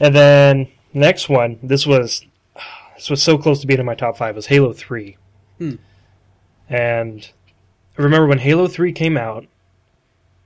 [0.00, 2.24] And then next one, this was
[2.98, 4.34] this was so close to being in my top five.
[4.34, 5.16] Was Halo Three,
[5.58, 5.76] Hmm.
[6.68, 7.30] and
[7.98, 9.46] I remember when Halo Three came out,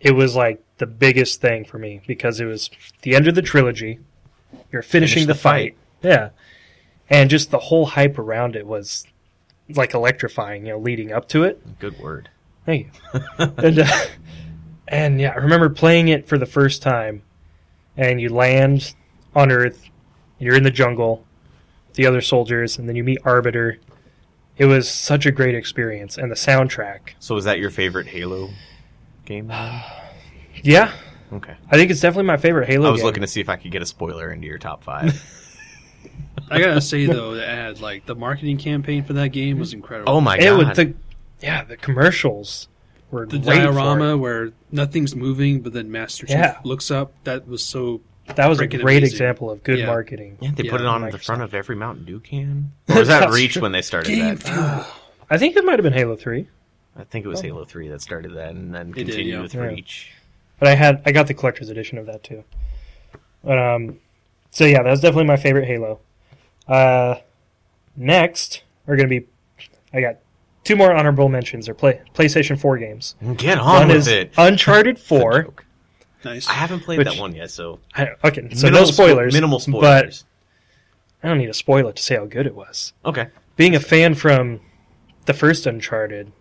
[0.01, 2.71] it was like the biggest thing for me because it was
[3.03, 4.01] the end of the trilogy.
[4.71, 5.77] You're finishing Finish the, the fight.
[6.03, 6.31] Yeah.
[7.09, 9.07] And just the whole hype around it was
[9.69, 11.79] like electrifying, you know, leading up to it.
[11.79, 12.29] Good word.
[12.67, 13.21] Thank you.
[13.39, 13.87] and, uh,
[14.89, 17.23] and yeah, I remember playing it for the first time,
[17.97, 18.95] and you land
[19.35, 19.89] on Earth,
[20.39, 21.25] you're in the jungle,
[21.95, 23.79] the other soldiers, and then you meet Arbiter.
[24.59, 27.15] It was such a great experience, and the soundtrack.
[27.19, 28.51] So is that your favorite Halo
[29.25, 29.53] game?
[30.65, 30.93] Yeah,
[31.33, 31.57] okay.
[31.71, 33.07] I think it's definitely my favorite Halo I was game.
[33.07, 35.21] looking to see if I could get a spoiler into your top five.
[36.51, 40.13] I gotta say though, the ad, like the marketing campaign for that game was incredible.
[40.13, 40.45] Oh my god!
[40.45, 40.69] it god!
[40.69, 40.95] was the
[41.41, 42.69] yeah the commercials
[43.11, 44.17] were the great for diorama it.
[44.19, 46.59] where nothing's moving, but then Master Chief Yeah.
[46.65, 47.13] looks up.
[47.25, 48.03] That was so.
[48.37, 49.05] That was a great amazing.
[49.05, 49.87] example of good Yeah.
[49.87, 50.39] marketing.
[50.41, 52.73] yeah, they put it on the front of every Mountain Dew can.
[52.89, 53.63] Or was that Reach true.
[53.63, 54.43] when they started Game that?
[54.43, 54.87] fuel.
[55.31, 56.49] I think it might have been Halo Three,
[56.99, 57.43] I think it was Oh.
[57.45, 59.41] Halo Three that started that, and then did, continued yeah.
[59.41, 59.61] with Yeah.
[59.63, 60.11] Reach.
[60.59, 62.45] but I had I got the collector's edition of that too.
[63.45, 63.99] But um,
[64.51, 66.01] so yeah, that was definitely my favorite Halo.
[66.69, 67.17] Uh,
[67.97, 69.25] next are gonna be
[69.93, 70.17] I got
[70.65, 73.15] two more honorable mentions or play PlayStation Four games.
[73.37, 74.33] Get on One with is it.
[74.37, 75.49] Uncharted Four.
[76.23, 76.33] Joke.
[76.35, 76.49] Nice.
[76.49, 79.33] I haven't played Which- that one yet, so I, okay, so minimal no spoilers.
[79.33, 80.25] Spo- minimal But spoilers.
[81.23, 82.93] I don't need to spoil it to say how good it was.
[83.05, 83.29] okay.
[83.57, 84.61] being a fan from
[85.27, 86.33] the first Uncharted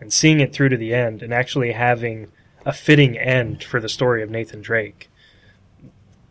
[0.00, 2.32] and seeing it through to the end and actually having
[2.66, 5.08] a fitting end for the story of Nathan Drake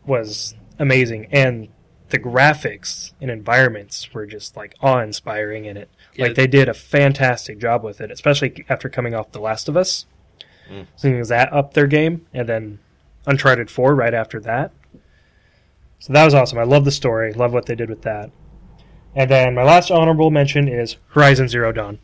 [0.05, 1.27] was amazing.
[1.31, 1.69] And
[2.09, 5.89] the graphics and environments were just like awe inspiring in it.
[6.15, 6.25] Yeah.
[6.27, 9.77] Like they did a fantastic job with it, especially after coming off The Last of
[9.77, 10.05] Us.
[10.69, 10.87] Mm.
[10.95, 12.79] Seeing as that up their game, and then
[13.25, 14.71] Uncharted 4 right after that.
[15.99, 16.59] So that was awesome.
[16.59, 18.29] I love the story, love what they did with that.
[19.15, 21.99] And then my last honorable mention is Horizon Zero Dawn,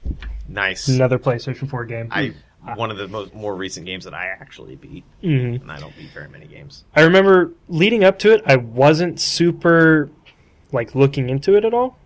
[0.47, 0.87] Nice.
[0.87, 2.07] another PlayStation 4 game.
[2.11, 2.33] I
[2.75, 5.95] one of the most more recent games that I actually beat, hmm and I don't
[5.97, 6.83] beat very many games.
[6.95, 10.09] I remember leading up to it, I wasn't super
[10.71, 11.97] like looking into it at all.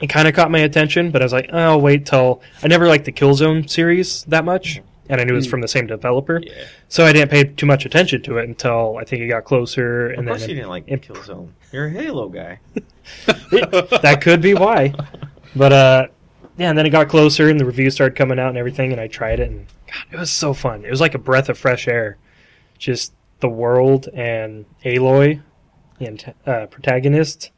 [0.00, 2.40] It kind of caught my attention, but I was like, oh, I'll wait till.
[2.62, 4.80] I never liked the Killzone series that much,
[5.12, 5.50] and I knew it was Mm.
[5.50, 6.52] from the same developer, Yeah.
[6.88, 10.10] so I didn't pay too much attention to it until I think it got closer,
[10.10, 11.48] Of and course then you it- didn't like it- Killzone.
[11.70, 12.58] You're a Halo guy.
[13.26, 14.94] that could be why.
[15.54, 16.06] But uh,
[16.56, 19.00] yeah, and then it got closer, and the reviews started coming out and everything, and
[19.00, 20.84] I tried it, and God, it was so fun.
[20.84, 22.16] It was like a breath of fresh air.
[22.78, 25.42] Just the world and Aloy,
[25.98, 27.50] the ant- uh, protagonist,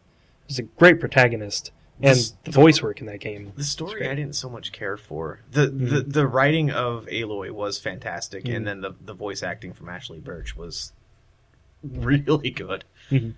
[0.49, 3.53] was a great protagonist, and This- the voice work in that game.
[3.57, 4.09] The story.
[4.09, 5.41] I didn't so much care for.
[5.53, 8.57] The the, the writing of Aloy was fantastic, Mhm.
[8.57, 10.93] and then the the voice acting from Ashly Burch was
[11.83, 12.85] really good.
[13.11, 13.35] Mhm.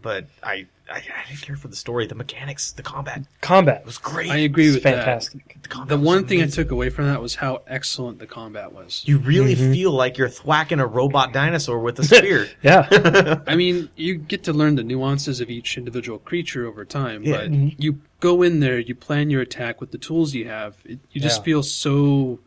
[0.00, 2.06] But I, I I didn't care for the story.
[2.06, 4.30] The mechanics, the combat Combat was great.
[4.30, 5.04] I agree was with that.
[5.04, 5.58] fantastic.
[5.62, 8.72] The, combat The one thing I took away from that was how excellent the combat
[8.72, 9.02] was.
[9.06, 9.72] You really Mhm.
[9.72, 12.48] feel like you're thwacking a robot dinosaur with a spear.
[12.62, 17.22] Yeah, I mean, you get to learn the nuances of each individual creature over time,
[17.22, 17.36] Yeah.
[17.36, 17.74] but Mhm.
[17.78, 20.76] you go in there, you plan your attack with the tools you have.
[20.84, 21.44] It, you just Yeah.
[21.44, 22.40] feel so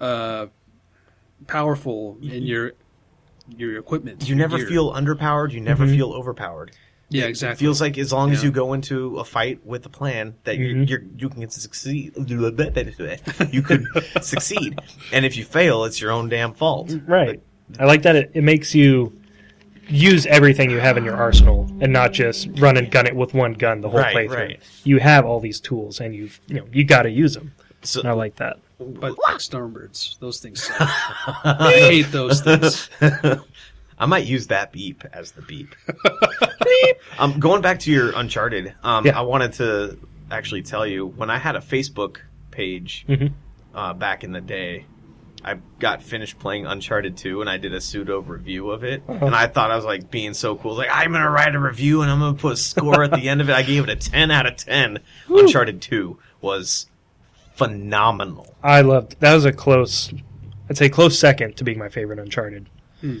[0.00, 0.46] uh,
[1.46, 2.72] powerful in your
[3.56, 4.28] your equipment.
[4.28, 4.66] you never gear.
[4.66, 5.52] feel underpowered.
[5.52, 5.96] You never Mhm.
[5.96, 6.70] feel overpowered.
[7.10, 7.64] Yeah, It exactly.
[7.64, 10.74] feels like as long as you go into a fight with a plan that you
[10.74, 10.88] Mhm.
[10.88, 12.12] you're, you can succeed.
[12.28, 13.86] You could
[14.22, 14.78] succeed,
[15.12, 16.94] and if you fail, it's your own damn fault.
[17.06, 17.40] right.
[17.78, 19.12] I like that it, it makes you
[19.90, 23.32] use everything you have in your arsenal and not just run and gun it with
[23.34, 24.34] one gun the whole Right, playthrough.
[24.34, 24.60] right.
[24.84, 27.52] You have all these tools and you've you know you got to use them.
[27.82, 28.58] So, I like that.
[28.78, 30.62] but like Stormbirds, those things.
[30.64, 30.76] Suck.
[31.44, 32.90] I hate those things.
[33.98, 35.74] I might use that beep as the beep.
[37.18, 39.18] Um, going back to your Uncharted, um, Yeah.
[39.18, 39.98] I wanted to
[40.30, 42.18] actually tell you when I had a Facebook
[42.50, 43.32] page Mhm.
[43.74, 44.84] uh, back in the day.
[45.44, 49.02] I got finished playing Uncharted 2 and I did a pseudo review of it.
[49.08, 49.24] Uh-huh.
[49.26, 50.74] And I thought I was like being so cool.
[50.74, 53.12] Like, I'm going to write a review and I'm going to put a score at
[53.12, 53.54] the end of it.
[53.54, 54.98] I gave it a 10 out of 10.
[55.28, 56.86] Uncharted 2 was
[57.54, 58.54] phenomenal.
[58.62, 60.12] I loved that was a close
[60.68, 62.68] I'd say close second to being my favorite Uncharted.
[63.00, 63.18] Hmm.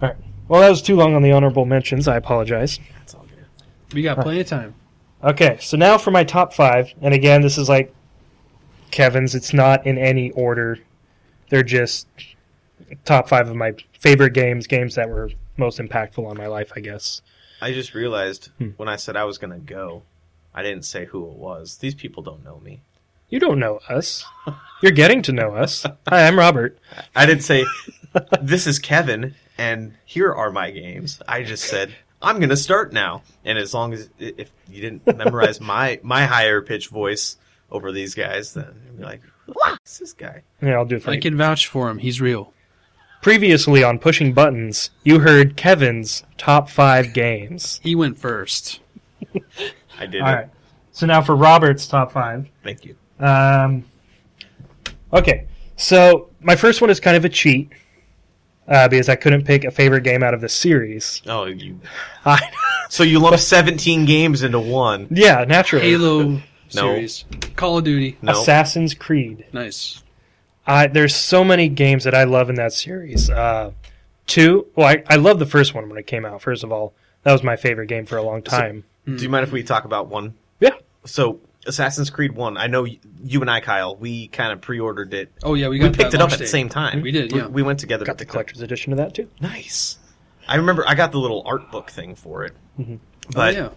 [0.00, 0.08] Yeah.
[0.08, 0.24] All right.
[0.48, 2.08] Well, that was too long on the honorable mentions.
[2.08, 2.78] I apologize.
[2.98, 3.94] That's all good.
[3.94, 4.74] We got plenty of time.
[5.22, 7.92] Okay, so now for my top five, and again, this is like
[8.90, 9.34] Kevin's.
[9.34, 10.78] It's not in any order.
[11.50, 12.06] They're just
[13.04, 16.80] top five of my favorite games, games that were most impactful on my life, I
[16.80, 17.20] guess.
[17.60, 18.68] I just realized Hmm.
[18.76, 20.02] when I said I was going to go,
[20.54, 21.78] I didn't say who it was.
[21.78, 22.80] These people don't know me.
[23.28, 24.24] You don't know us.
[24.80, 25.84] You're getting to know us.
[26.08, 26.78] Hi, I'm Robert.
[27.16, 27.66] I didn't say,
[28.40, 31.20] this is Kevin, and here are my games.
[31.28, 33.22] I just said, I'm going to start now.
[33.44, 37.36] And as long as, if you didn't memorize my, my higher pitch voice
[37.70, 40.42] over these guys, then you'd be like, what's this guy?
[40.62, 41.20] Yeah, I'll do it for I you.
[41.20, 41.98] can vouch for him.
[41.98, 42.52] He's real.
[43.20, 47.80] Previously on Pushing Buttons, you heard Kevin's top five games.
[47.82, 48.80] He went first.
[49.98, 50.32] I did All it.
[50.32, 50.48] right.
[50.92, 52.48] So now for Robert's top five.
[52.62, 52.96] Thank you.
[53.18, 53.84] Um,
[55.12, 55.46] okay,
[55.76, 57.70] so my first one is kind of a cheat
[58.68, 61.22] uh, because I couldn't pick a favorite game out of the series.
[61.26, 61.80] Oh, you.
[62.24, 62.40] I,
[62.90, 65.08] So you lumped 17 games into one.
[65.10, 65.90] yeah, naturally.
[65.90, 67.26] Halo series.
[67.54, 68.16] Call of Duty.
[68.22, 68.32] No.
[68.32, 69.44] Assassin's Creed.
[69.52, 70.02] Nice.
[70.66, 73.28] I, there's so many games that I love in that series.
[73.28, 73.72] Uh,
[74.26, 76.40] two, well, I, I love the first one when it came out.
[76.40, 76.94] First of all,
[77.24, 78.84] That was my favorite game for a long time.
[79.04, 80.34] Do you mind if we talk about one?
[80.60, 80.70] yeah.
[81.04, 82.56] So Assassin's Creed One.
[82.56, 83.94] I know you and I, Kyle.
[83.94, 85.32] We kind of pre-ordered it.
[85.42, 87.02] Oh yeah, we We picked it up at the same time.
[87.02, 87.46] We did, yeah.
[87.46, 88.04] We, went together.
[88.04, 89.28] Got the pick it collector's edition of that too.
[89.40, 89.98] Nice.
[90.48, 92.54] I remember I got the little art book thing for it.
[93.32, 93.68] But oh, yeah.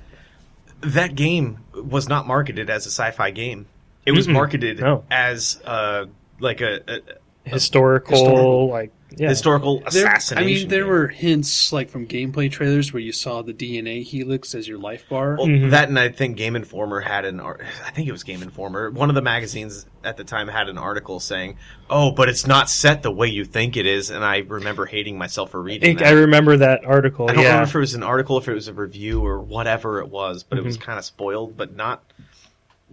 [0.81, 3.67] that game was not marketed as a sci-fi game.
[4.05, 4.33] It was Mm-mm.
[4.33, 5.03] marketed No.
[5.11, 6.05] as uh,
[6.39, 7.01] like a, a,
[7.43, 8.69] Historical, Historical.
[8.69, 9.29] like yeah.
[9.29, 10.37] historical There- assassination.
[10.37, 10.89] I mean, there game.
[10.89, 15.07] were hints like from gameplay trailers where you saw the DNA helix as your life
[15.09, 15.35] bar.
[15.37, 15.69] Well, Mhm.
[15.71, 17.61] that and I think Game Informer had an art.
[17.85, 18.89] I think it was Game Informer.
[18.91, 21.57] One of the magazines at the time had an article saying,
[21.89, 25.17] "Oh, but it's not set the way you think it is." And I remember hating
[25.17, 25.81] myself for reading.
[25.83, 26.07] I reading think that.
[26.15, 27.29] I remember that article.
[27.29, 27.49] I don't yeah.
[27.49, 30.43] remember if it was an article, if it was a review, or whatever it was,
[30.43, 30.67] but it Mm-hmm.
[30.67, 32.03] was kind of spoiled, but not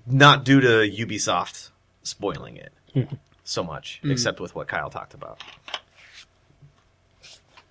[0.07, 0.69] not due to
[1.07, 1.69] Ubisoft
[2.03, 3.15] spoiling it Mm-hmm.
[3.45, 4.11] so much, Mm.
[4.13, 5.43] except with what Kyle talked about.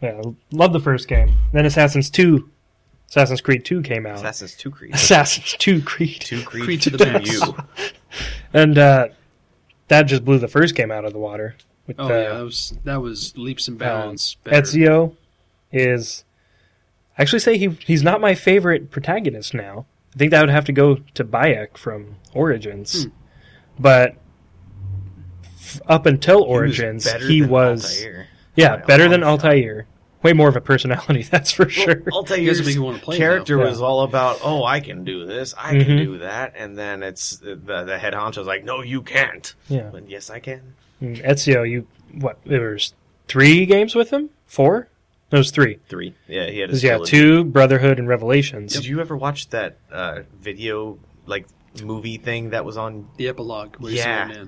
[0.01, 0.21] Yeah,
[0.51, 1.31] love the first game.
[1.53, 2.49] Then Assassin's Two,
[3.09, 4.15] Assassin's Creed Two came out.
[4.17, 7.31] Assassin's Two Creed, Assassin's Two Creed, Two Creed, Creed to the Two max.
[7.31, 7.55] you.
[8.53, 9.07] and uh,
[9.87, 11.55] that just blew the first game out of the water.
[11.87, 14.35] With oh the, yeah, that was that was leaps and um, bounds.
[14.43, 14.61] better.
[14.61, 15.15] Ezio
[15.71, 16.23] is.
[17.17, 19.85] I actually say he he's not my favorite protagonist now.
[20.13, 23.09] I think that would have to go to Bayek from Origins, Hmm.
[23.79, 24.15] but
[25.55, 28.27] f- up until He was Origins, better he was, Altair.
[28.57, 29.45] Yeah By a better than long shot.
[29.45, 29.87] Altair.
[30.23, 31.85] Way more of a personality, that's for sure.
[31.87, 33.65] Well, You Altair's make me wanna play character now.
[33.65, 33.85] was Yeah.
[33.85, 36.03] all about, oh, I can do this, I can Mhm.
[36.03, 39.53] do that, and then it's the, the head honcho's like, no, you can't.
[39.69, 40.73] yeah, But yes, I can.
[40.99, 42.39] And Ezio, you what?
[42.45, 42.93] There was
[43.27, 44.87] three games with him, four.
[45.29, 45.77] There was three.
[45.87, 46.15] Three.
[46.27, 48.73] Yeah, he had a yeah, two Brotherhood and Revelations.
[48.73, 50.97] Did you ever watch that uh, video,
[51.27, 51.45] like
[51.83, 53.07] movie thing that was on?
[53.17, 53.75] the epilogue.
[53.75, 54.45] Where you Yeah.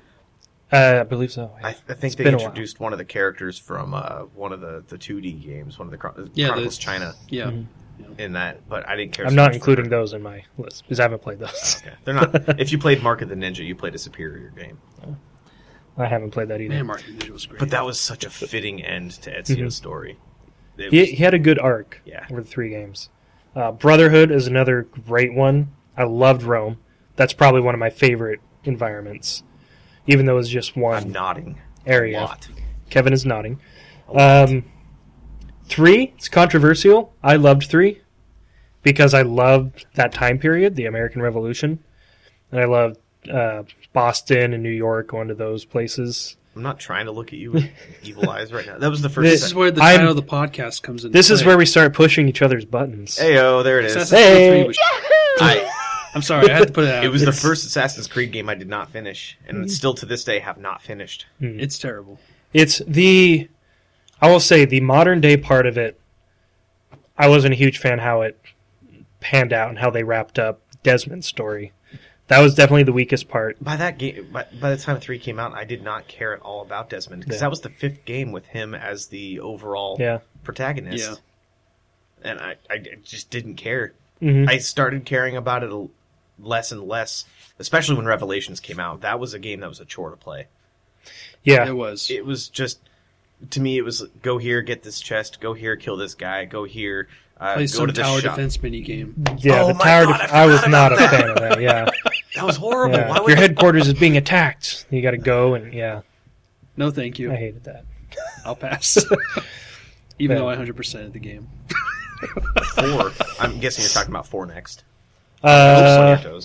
[0.72, 0.97] See that man.
[0.97, 1.51] Uh, I believe so.
[1.63, 2.47] I, I think they been a while.
[2.47, 5.91] introduced one of the characters from uh, one of the, the 2D games, one of
[5.91, 7.65] the Chron- Yeah, Chronicles the- China Yeah, Mhm.
[8.17, 9.26] in that, but I didn't care.
[9.26, 9.89] I'm so not much including her.
[9.91, 11.82] those in my list because I haven't played those.
[11.86, 11.95] Okay.
[12.05, 12.34] They're not.
[12.59, 14.78] if you played Mark of the Ninja, you played a superior game.
[15.97, 16.74] I haven't played that either.
[16.74, 17.59] man, Martin Ninja was great.
[17.59, 19.72] But that was such a fitting end to Ezio's Mhm.
[19.74, 20.17] story.
[20.78, 22.26] It He, he had a good arc Yeah.
[22.32, 23.09] over the three games.
[23.53, 25.74] Uh, Brotherhood is another great one.
[25.97, 26.78] I loved Rome.
[27.17, 29.43] That's probably one of my favorite environments,
[30.07, 32.19] even though it's just I'm one nodding area.
[32.19, 32.47] a lot.
[32.89, 33.59] Kevin is nodding.
[34.07, 34.49] A lot.
[34.49, 34.63] Um,
[35.65, 37.13] three, it's controversial.
[37.23, 38.01] I loved three
[38.83, 41.79] because I loved that time period, the American Revolution,
[42.51, 42.97] and I loved
[43.29, 46.37] uh, Boston and New York, going to those places.
[46.55, 47.69] I'm not trying to look at you with
[48.03, 48.77] evil eyes right now.
[48.79, 49.29] That was the first.
[49.29, 51.11] this is where the I'm- title of the podcast comes in.
[51.11, 53.17] This is where we start pushing each other's buttons.
[53.17, 54.09] Hey oh, there it is.
[54.09, 54.63] Hey.
[54.63, 54.77] Creed 3 was-
[55.41, 55.71] I,
[56.16, 57.03] I'm sorry, I had to put it out.
[57.03, 60.24] it was the first Assassin's Creed game I did not finish, and still to this
[60.24, 61.26] day have not finished.
[61.39, 62.20] It's terrible.
[62.53, 63.47] It's the,
[64.22, 65.99] I will say, the modern day part of it.
[67.18, 68.39] I wasn't a huge fan how it
[69.20, 71.74] panned out and how they wrapped up Desmond's story.
[72.28, 73.57] That was definitely the weakest part.
[73.62, 76.41] By that game, by, by the time three came out, I did not care at
[76.41, 77.41] all about Desmond because Yeah.
[77.41, 80.20] that was the fifth game with him as the overall Yeah.
[80.43, 81.10] protagonist.
[82.24, 82.32] Yeah.
[82.32, 83.93] and I, I just didn't care.
[84.20, 85.88] hmm I started caring about it a,
[86.41, 87.25] less and less,
[87.59, 89.01] especially when Revelations came out.
[89.01, 90.47] That was a game that was a chore to play.
[91.43, 91.67] yeah.
[91.67, 92.09] It was.
[92.11, 92.79] It was just
[93.51, 96.65] to me, it was go here, get this chest, go here, kill this guy, go
[96.65, 97.07] here,
[97.39, 98.35] uh, Play go some to this tower shop.
[98.35, 99.15] defense mini game.
[99.37, 100.05] Yeah, Oh the tower.
[100.05, 101.09] God, def- I I, was not a that.
[101.09, 101.61] fan of that.
[101.61, 101.89] Yeah,
[102.35, 102.97] That was horrible.
[102.97, 103.09] yeah.
[103.09, 104.85] Why would your headquarters is being attacked.
[104.89, 106.01] You got to go and yeah,
[106.77, 107.31] No, thank you.
[107.31, 107.85] I hated that.
[108.45, 108.97] I'll pass.
[110.19, 110.41] Even Yeah.
[110.43, 111.47] though I 100% of the game.
[112.75, 113.11] four?
[113.39, 114.83] I'm guessing you're talking about four next.
[115.39, 116.41] Oops, on Uh.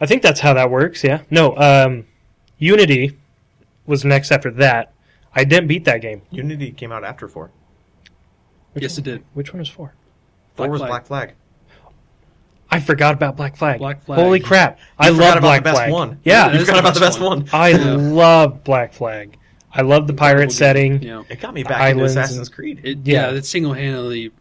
[0.00, 1.02] I think that's how that works.
[1.02, 1.22] Yeah.
[1.30, 1.56] No.
[1.56, 2.06] Um,
[2.58, 3.16] Unity
[3.86, 4.92] was next after that.
[5.34, 6.22] I didn't beat that game.
[6.30, 7.50] Unity came out after four.
[8.72, 9.00] Which Yes, one?
[9.00, 9.22] it did.
[9.34, 9.94] Which one was four?
[10.54, 10.88] Four Black was Flag.
[10.90, 11.34] Black Flag.
[12.70, 13.78] I forgot about Black Flag.
[13.78, 14.20] Black Flag.
[14.20, 14.78] Holy crap!
[14.98, 15.90] I love Black the best Flag.
[15.92, 16.20] one.
[16.22, 17.48] Yeah, You forgot the about the best best one.
[17.52, 17.94] I Yeah.
[17.94, 19.36] love Black Flag.
[19.72, 21.02] I love the pirate setting.
[21.02, 21.22] Yeah.
[21.30, 22.80] It got me back Islands into and- Assassin's Creed.
[22.84, 23.26] It, Yeah.
[23.28, 24.32] yeah, that single handedly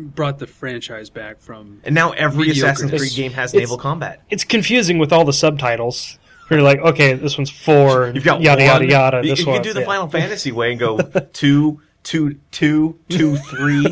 [0.00, 1.80] brought the franchise back from.
[1.84, 2.72] and now every Mediocre.
[2.72, 4.22] Assassin's Creed game has naval combat.
[4.30, 6.18] It's confusing with all the subtitles.
[6.50, 8.06] You're like, okay, this one's four.
[8.06, 8.66] and You've got yada one.
[8.66, 9.16] yada yada.
[9.22, 9.86] You, This you one, can do the yeah.
[9.86, 10.98] Final Fantasy way and go
[11.32, 13.86] two, two, two, two, three,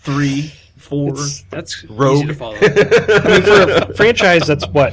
[0.00, 1.10] three, four.
[1.10, 2.16] It's- That's Rogue.
[2.18, 2.56] easy to follow.
[2.60, 4.92] I mean, for a franchise that's what,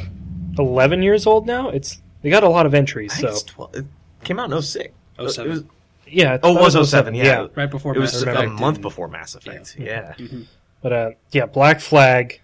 [0.57, 1.69] eleven years old now.
[1.69, 3.11] It's they got a lot of entries.
[3.11, 3.85] I think So it's 12, it
[4.23, 4.93] came out in 06.
[5.19, 5.51] Oh, seven.
[5.51, 5.63] It was,
[6.07, 7.47] yeah, oh, it was 07, yeah.
[7.55, 9.75] right before It was Mass a Effect month and- before Mass Effect.
[9.79, 10.13] Yeah.
[10.17, 10.25] Yeah.
[10.25, 10.45] Mhm.
[10.81, 12.41] But uh, yeah, Black Flag.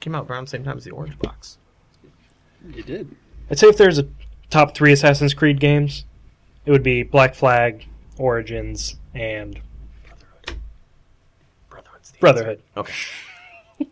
[0.00, 1.58] Came out around the same time as the Orange Box.
[2.74, 3.14] It did.
[3.50, 4.06] I'd say if there's a
[4.50, 6.04] top three Assassin's Creed games,
[6.66, 7.86] it would be Black Flag,
[8.18, 9.60] Origins, and
[10.08, 10.60] Brotherhood.
[11.70, 12.62] Brotherhood's Brotherhood.
[12.76, 12.92] answer.
[13.80, 13.88] Okay.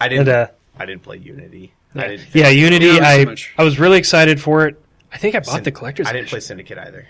[0.00, 0.28] I didn't.
[0.28, 0.46] And, uh,
[0.78, 1.72] I didn't play Unity.
[1.94, 2.34] I didn't.
[2.34, 2.86] yeah, Unity.
[2.86, 3.36] Yeah, so I.
[3.58, 4.82] I was really excited for it.
[5.12, 6.06] I think I bought Syn- the collector's.
[6.06, 6.40] I didn't play.
[6.40, 7.06] Syndicate either.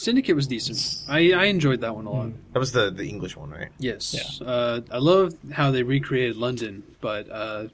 [0.00, 1.04] Syndicate was decent.
[1.10, 2.30] I, I enjoyed that one a lot.
[2.54, 3.68] That was the the English one, right?
[3.78, 4.40] Yes.
[4.40, 7.68] Uh, I love how they recreated London, but uh,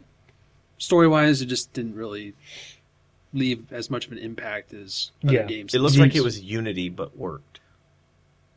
[0.78, 2.34] story wise, it just didn't really
[3.32, 5.42] leave as much of an impact as other Yeah.
[5.44, 5.72] games.
[5.74, 7.60] It looked like it was Unity, but worked.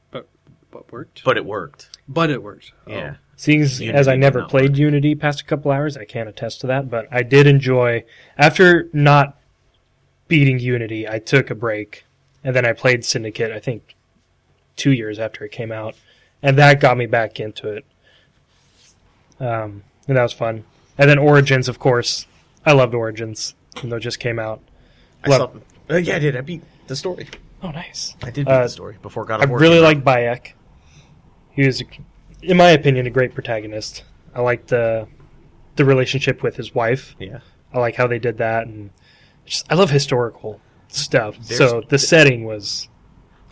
[0.09, 0.28] but
[0.72, 1.24] but worked.
[1.24, 1.99] But it worked.
[2.07, 2.72] But it worked.
[2.88, 2.91] Oh.
[2.91, 3.15] Yeah.
[3.36, 4.80] Seeing as, Unity as I did never not played work.
[4.80, 6.89] Unity past a couple hours, I can't attest to that.
[6.89, 8.03] But I did enjoy
[8.36, 9.38] after not
[10.28, 11.07] beating Unity.
[11.07, 12.05] I took a break,
[12.44, 13.52] and then I played Syndicate.
[13.52, 13.96] I think
[14.76, 15.96] two years after it came out,
[16.42, 17.86] and that got me back into it.
[19.40, 20.66] Um, and that was fun.
[20.98, 22.26] And then Origins, of course.
[22.66, 24.62] I loved Origins, even though it just came out.
[25.24, 25.52] I Love-
[25.88, 25.94] saw.
[25.96, 26.36] Uh, yeah, I did.
[26.36, 27.28] I beat the story.
[27.64, 28.16] Oh, nice.
[28.22, 29.60] I did beat Uh, the story before God I of War.
[29.60, 30.04] really came like.
[30.04, 30.54] Bayek.
[31.52, 31.82] He was,
[32.42, 34.04] in my opinion, a great protagonist.
[34.36, 35.08] I liked the
[35.76, 37.16] the relationship with his wife.
[37.20, 37.40] Yeah.
[37.74, 38.92] I like how they did that, and
[39.46, 40.60] just I love historical
[40.90, 41.38] stuff.
[41.40, 42.88] There's- so the setting was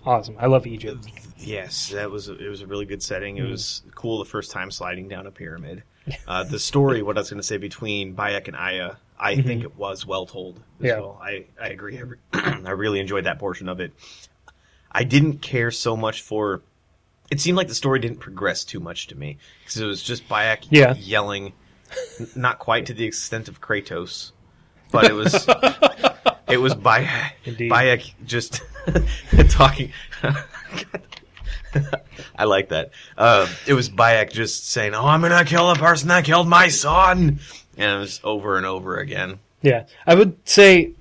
[0.05, 0.35] awesome.
[0.39, 1.07] I love Egypt.
[1.37, 2.49] Yes, that was a, it.
[2.49, 3.37] Was a really good setting.
[3.37, 3.51] It Mm.
[3.51, 5.83] was cool the first time sliding down a pyramid.
[6.27, 9.63] Uh, the story, what I was going to say between Bayek and Aya, I think
[9.63, 10.55] it was well told.
[10.57, 10.85] As Mm-hmm.
[10.85, 10.99] Yeah.
[10.99, 11.19] well.
[11.21, 11.97] I I agree.
[11.97, 13.91] I, re- I really enjoyed that portion of it.
[14.91, 16.61] I didn't care so much for.
[17.29, 20.27] It seemed like the story didn't progress too much to me because it was just
[20.29, 20.93] Bayek Yeah.
[20.95, 21.51] yelling,
[22.19, 24.31] n- not quite to the extent of Kratos,
[24.91, 25.33] but it was
[26.49, 27.71] it was Bayek, Indeed.
[27.71, 28.61] Bayek just
[29.49, 29.91] talking.
[32.35, 32.91] I like that.
[33.17, 36.67] Uh, it was Bayek just saying, "Oh, I'm gonna kill the person that killed my
[36.69, 37.39] son,"
[37.77, 39.39] and it was over and over again.
[39.61, 40.93] Yeah, I would say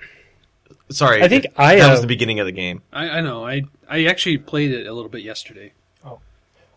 [0.90, 2.82] Sorry, I think I that Aya- was the beginning of the game.
[2.92, 3.44] I, I know.
[3.44, 5.72] I I actually played it a little bit yesterday.
[6.04, 6.20] Oh.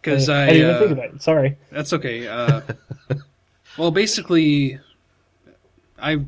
[0.01, 1.21] Because I, I didn't uh, think about it.
[1.21, 1.57] Sorry.
[1.71, 2.27] That's okay.
[2.27, 2.61] Uh,
[3.77, 4.79] well, basically,
[5.99, 6.21] I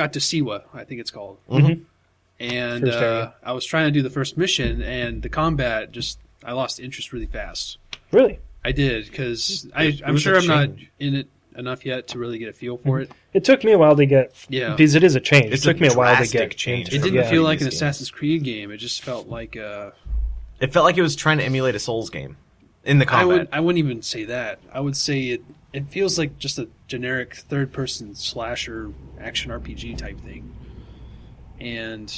[0.00, 1.82] got to Siwa, I think it's called, Mhm.
[2.38, 3.32] and uh.
[3.42, 7.12] I was trying to do the first mission, and the combat just I lost interest
[7.12, 7.78] really fast.
[8.12, 12.18] Really, I did because I it I'm sure I'm not in it enough yet to
[12.18, 13.10] really get a feel for it.
[13.34, 14.70] it took me a while to get Yeah.
[14.74, 15.52] because it is a change.
[15.52, 17.28] It's it took a me a while to get change It didn't yeah.
[17.28, 17.82] feel like an previous games.
[17.82, 18.70] Assassin's Creed game.
[18.70, 19.90] It just felt like uh,
[20.60, 22.36] It felt like it was trying to emulate a Souls game
[22.84, 23.26] in the I combat.
[23.26, 24.60] would I wouldn't even say that.
[24.72, 25.42] I would say it
[25.72, 28.90] it feels like just a generic third person slasher
[29.20, 30.54] action RPG type thing.
[31.60, 32.12] And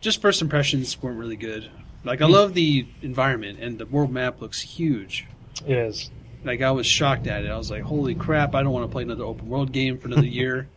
[0.00, 1.70] just first impressions weren't really good.
[2.04, 2.32] Like I Hmm.
[2.32, 5.26] love the environment and the world map looks huge.
[5.66, 6.10] It is.
[6.44, 7.50] Like I was shocked at it.
[7.50, 8.54] I was like, "Holy crap!
[8.54, 10.68] I don't want to play another open world game for another year."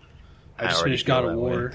[0.59, 1.71] I I just already finished God of War.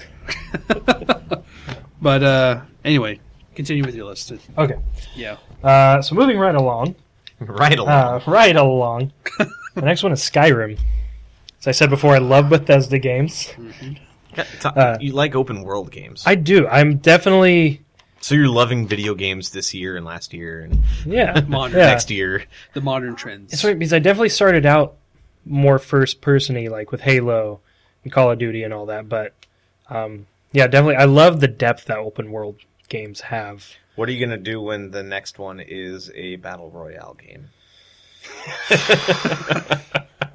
[2.01, 3.19] but uh, anyway,
[3.55, 4.31] continue with your list.
[4.57, 4.75] Okay,
[5.15, 5.37] Yeah.
[5.63, 6.95] uh, so moving right along.
[7.39, 7.89] right along.
[7.89, 9.11] Uh, right along.
[9.79, 10.79] The next one is Skyrim.
[11.59, 13.53] As I said before, I love Bethesda games.
[14.37, 16.67] Yeah, t- uh, you like open world games, I do.
[16.67, 17.81] I'm definitely
[18.21, 21.39] so you're loving video games this year and last year and yeah.
[21.47, 21.77] Modern.
[21.77, 21.87] yeah.
[21.87, 22.43] next year.
[22.73, 23.53] The modern trends.
[23.53, 24.97] It's funny because I definitely started out
[25.45, 27.61] more first persony, like with Halo
[28.03, 29.07] and Call of Duty and all that.
[29.07, 29.33] But
[29.89, 32.57] um, yeah, definitely, I love the depth that open world
[32.89, 33.65] games have.
[33.95, 37.49] What are you gonna do when the next one is a battle royale game?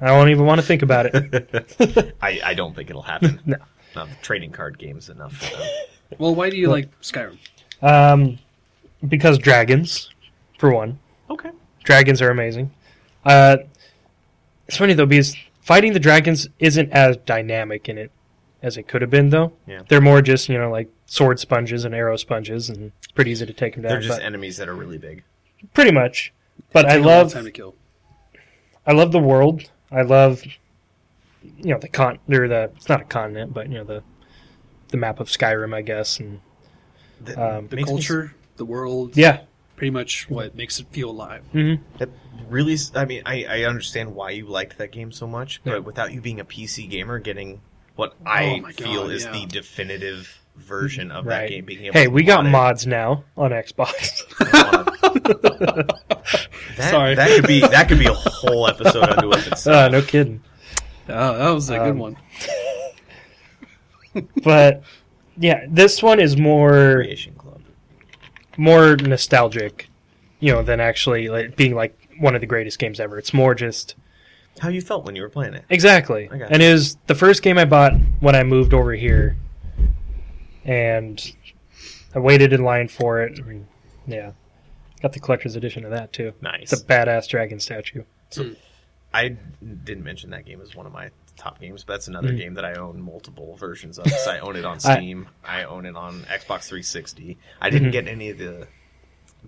[0.01, 2.15] I don't even want to think about it.
[2.21, 3.39] I, I don't think it'll happen.
[3.45, 3.57] No.
[3.95, 5.67] No, trading card games enough for them.
[6.17, 7.37] Well, why do you like Skyrim?
[7.81, 8.37] Um,
[9.07, 10.09] because dragons,
[10.59, 10.99] for one.
[11.29, 11.51] Okay.
[11.85, 12.71] Dragons are amazing.
[13.23, 13.57] Uh,
[14.67, 18.11] it's funny though because fighting the dragons isn't as dynamic in it
[18.61, 19.53] as it could have been though.
[19.65, 19.83] Yeah.
[19.87, 23.45] They're more just you know like sword sponges and arrow sponges, and it's pretty easy
[23.45, 23.91] to take them down.
[23.91, 25.23] They're just but- enemies that are really big.
[25.73, 26.33] pretty much.
[26.73, 27.75] But I Take a long love time to kill.
[28.87, 29.69] I love the world.
[29.91, 30.43] I love
[31.41, 34.03] you know the con or the it's not a continent, but you know the
[34.89, 36.39] the map of Skyrim, I guess, and
[37.21, 39.41] That Um, The makes me culture, the world, yeah.
[39.75, 41.43] pretty much what makes it feel alive.
[41.51, 42.09] hmm That
[42.49, 45.79] really, I mean, I, I understand why you liked that game so much, but Yeah.
[45.79, 47.61] without you being a PC gamer, getting
[47.95, 49.31] what I Oh my feel God, is yeah.
[49.31, 52.51] the definitive version of that game, being able Hey, to we got mod it.
[52.51, 54.21] mods now on Xbox.
[56.77, 57.15] That, Sorry.
[57.15, 59.75] that could be that could be a whole episode unto it itself.
[59.75, 60.41] uh, no kidding.
[61.07, 62.17] Oh, that was a good Um, one.
[64.43, 64.83] But
[65.37, 67.61] yeah, this one is more Creation Club.
[68.57, 69.89] more nostalgic,
[70.39, 73.17] you know, than actually like, being like one of the greatest games ever.
[73.19, 73.95] It's more just
[74.59, 75.65] How you felt when you were playing it?
[75.69, 79.35] exactly, I and it was the first game I bought when I moved over here,
[80.63, 81.21] and
[82.13, 83.37] I waited in line for it.
[84.07, 84.31] Yeah,
[85.05, 86.33] got the collector's edition of that too.
[86.41, 86.73] Nice.
[86.73, 88.03] It's a badass dragon statue.
[88.31, 88.51] So,
[89.13, 89.37] I
[89.83, 92.37] didn't mention that game as one of my top games, but that's another Mm.
[92.37, 94.09] game that I own multiple versions of.
[94.09, 95.27] So I own it on Steam.
[95.43, 97.37] I, own it on Xbox 360.
[97.61, 97.91] I didn't Mhm.
[97.91, 98.67] get any of the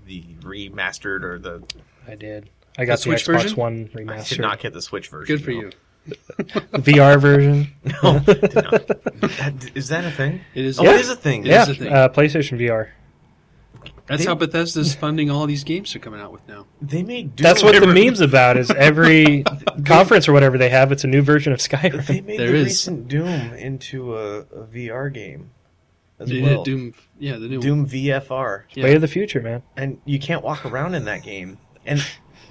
[0.06, 1.64] the remastered or the.
[2.08, 2.52] I did.
[2.78, 3.58] I got the, Switch Xbox version?
[3.58, 5.36] One I did not get the Switch version.
[5.36, 5.58] Good for no.
[5.62, 5.72] you.
[6.86, 7.74] VR version.
[8.04, 8.88] No, did not.
[8.88, 10.42] That- is that a thing?
[10.54, 10.80] It is.
[10.80, 10.94] Oh, Yeah.
[10.96, 11.46] it is a thing.
[11.46, 11.92] It yeah, is a thing.
[11.92, 12.90] uh, PlayStation VR.
[14.08, 16.66] That's They- how Bethesda's funding all these games they're coming out with now.
[16.82, 17.36] They made.
[17.36, 17.44] Doom.
[17.44, 18.56] That's what the meme's about.
[18.58, 19.44] Is every
[19.86, 22.06] conference or whatever they have, it's a new version of Skyrim.
[22.06, 22.66] They made There the is.
[22.68, 25.52] recent Doom into a, a VR game
[26.20, 26.64] as They well.
[26.64, 26.94] did Doom.
[27.20, 28.84] Yeah, the new Doom VFR, Yeah.
[28.86, 29.62] Way of the future, man.
[29.76, 31.58] and you can't walk around in that game.
[31.86, 32.02] And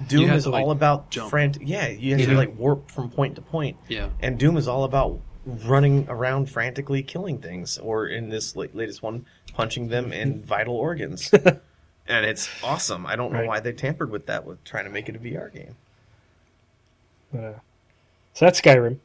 [0.09, 1.31] Doom is to, like, all about jump.
[1.31, 1.63] frantic.
[1.65, 3.77] Yeah, you have to like warp from point to point.
[3.89, 4.11] Yeah.
[4.21, 5.21] And Doom is all about
[5.65, 9.25] running around frantically killing things, or in this latest one,
[9.57, 11.33] punching them in vital organs.
[12.07, 13.07] and it's awesome.
[13.07, 13.49] I don't know Right.
[13.49, 15.75] why they tampered with that with trying to make it a VR game.
[17.35, 17.59] Uh,
[18.35, 18.99] so that's Skyrim.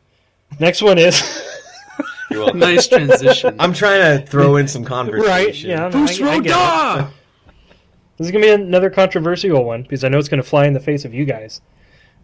[0.59, 1.21] Next one is
[2.29, 2.59] You're welcome.
[2.59, 3.55] Nice transition.
[3.59, 5.29] I'm trying to throw in some conversation.
[5.29, 5.55] right.
[5.55, 6.51] Yeah, no, I, I get it.
[6.51, 7.11] Roda!
[8.17, 10.79] This is gonna be another controversial one because I know it's gonna fly in the
[10.79, 11.61] face of you guys.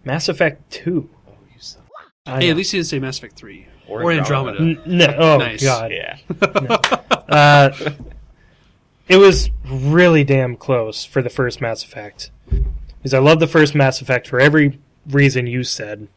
[0.05, 1.09] Mass Effect Two.
[1.28, 1.82] Oh, you son-
[2.25, 3.67] I Hey, at least he didn't say Mass Effect 3.
[3.89, 4.59] Or Or, Andromeda.
[4.59, 4.82] Andromeda.
[4.86, 5.15] N- no.
[5.17, 5.63] Oh Nice.
[5.63, 5.91] God.
[5.91, 6.17] Yeah.
[7.30, 7.71] Uh,
[9.07, 12.31] it was really damn close for the first Mass Effect.
[12.97, 16.07] Because I love the first Mass Effect for every reason you said.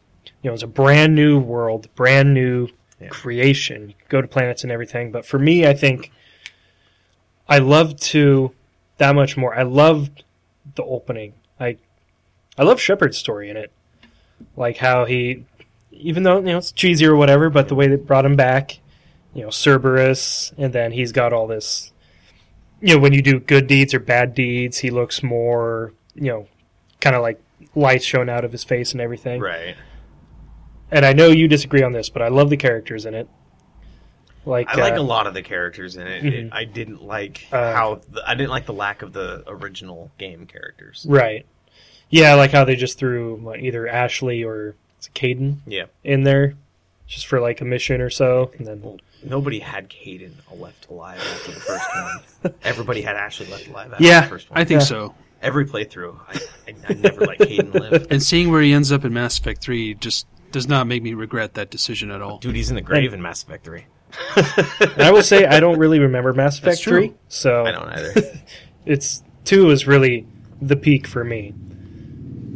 [0.43, 2.69] You know, it's a brand new world, brand new
[3.01, 3.09] Yeah.
[3.09, 3.91] creation.
[3.91, 5.11] You go to planets and everything.
[5.13, 6.11] But for me, I think
[7.49, 8.53] I loved to
[8.99, 9.55] that much more.
[9.59, 10.25] I loved
[10.75, 11.35] the opening.
[11.59, 11.77] I
[12.59, 13.71] I love Shepard's story in it.
[14.57, 15.45] Like how he
[15.93, 18.79] even though, you know, it's cheesy or whatever, but the way they brought him back,
[19.35, 21.93] you know, Cerberus, and then he's got all this
[22.81, 26.47] you know, when you do good deeds or bad deeds, he looks more, you know,
[27.01, 27.41] kind of like
[27.75, 29.41] lights showing out of his face and everything.
[29.41, 29.77] Right.
[30.91, 33.29] And I know you disagree on this, but I love the characters in it.
[34.47, 36.23] Like, I like uh, a lot of the characters in it.
[36.25, 36.33] Mhm.
[36.47, 40.11] it I didn't like Uh, how the, I didn't like the lack of the original
[40.19, 41.07] game characters.
[41.09, 41.45] Right.
[42.09, 44.75] Yeah, like how they just threw what, either Ashley or
[45.15, 45.85] Kaidan Yeah.
[46.03, 46.55] in there
[47.07, 48.51] just for like a mission or so.
[48.59, 52.55] And then nobody had Kaidan left alive after the first one.
[52.63, 54.59] Everybody had Ashley left alive after Yeah, the first one.
[54.61, 54.87] I think Yeah.
[54.87, 55.15] so.
[55.43, 56.39] Every playthrough, I,
[56.71, 58.07] I, I never let Kaidan live.
[58.11, 61.15] And seeing where he ends up in Mass Effect 3 just does not make me
[61.15, 62.39] regret that decision at all.
[62.39, 63.85] Dude, he's in the grave in Mass Effect 3.
[64.37, 68.41] and I will say I don't really remember Mass Effect 3, so I don't either.
[68.85, 70.27] it's 2 is really
[70.61, 71.55] the peak for me.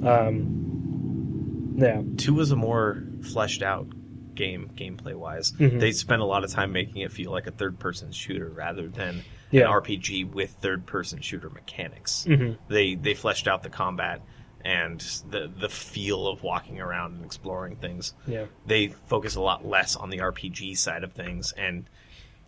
[0.04, 2.02] Um yeah.
[2.16, 3.86] Two was a more fleshed out
[4.34, 5.52] game, gameplay wise.
[5.52, 5.80] Mhm.
[5.80, 8.88] They spent a lot of time making it feel like a third person shooter rather
[8.88, 9.62] than Yeah.
[9.62, 12.26] an RPG with third person shooter mechanics.
[12.28, 12.58] Mhm.
[12.68, 14.20] They they fleshed out the combat
[14.64, 18.14] and the the feel of walking around and exploring things.
[18.26, 18.46] Yeah.
[18.66, 21.88] They focus a lot less on the RPG side of things and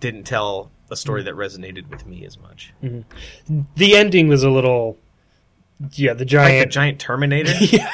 [0.01, 2.73] didn't tell a story that resonated with me as much.
[3.77, 4.99] The ending was a little
[5.93, 7.53] yeah, the Like the giant giant Terminator.
[7.61, 7.91] yeah,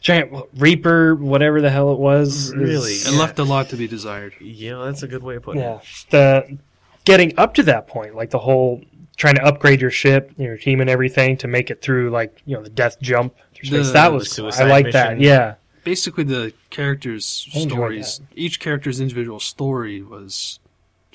[0.00, 2.54] giant Reaper, whatever the hell it was.
[2.54, 2.92] Really?
[2.92, 3.18] is- It Yeah.
[3.18, 4.34] left a lot to be desired.
[4.40, 5.82] yeah, that's a good way of putting yeah, it.
[6.10, 6.58] the
[7.04, 8.80] getting up to that point, like the whole
[9.16, 12.54] trying to upgrade your ship, your team, and everything to make it through, like you
[12.56, 13.34] know, the death jump.
[13.54, 13.86] through space.
[13.86, 14.50] The- that the was cool.
[14.54, 15.20] I like that.
[15.20, 20.58] Yeah, Basically, the characters' I enjoyed stories, each character's individual story was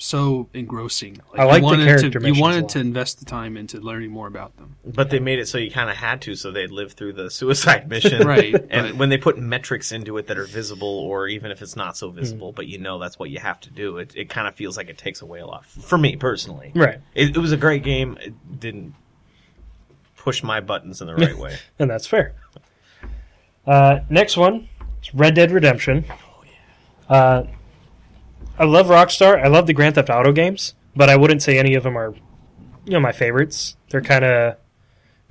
[0.04, 1.20] so engrossing.
[1.32, 4.10] I like you the wanted character to, You wanted to invest the time into learning
[4.10, 4.74] more about them.
[4.84, 7.30] But they made it so you kind of had to, so they'd live through the
[7.30, 8.26] suicide mission.
[8.26, 11.62] Right, And but- when they put metrics into it that are visible, or even if
[11.62, 12.56] it's not so visible, Hmm.
[12.56, 14.88] but you know that's what you have to do, it, it kind of feels like
[14.88, 15.64] it takes away a lot.
[15.66, 16.72] For me personally.
[16.74, 16.98] right.
[17.14, 18.18] It, it was a great game.
[18.20, 18.94] It didn't
[20.16, 21.56] push my buttons in the right way.
[21.78, 22.34] And that's fair.
[23.66, 24.68] Uh, next one
[25.00, 26.04] is Red Dead Redemption.
[27.08, 27.44] Uh,
[28.62, 29.42] I love Rockstar.
[29.44, 32.14] I love the Grand Theft Auto games, but I wouldn't say any of them are,
[32.84, 33.76] you know, my favorites.
[33.90, 34.56] They're kind of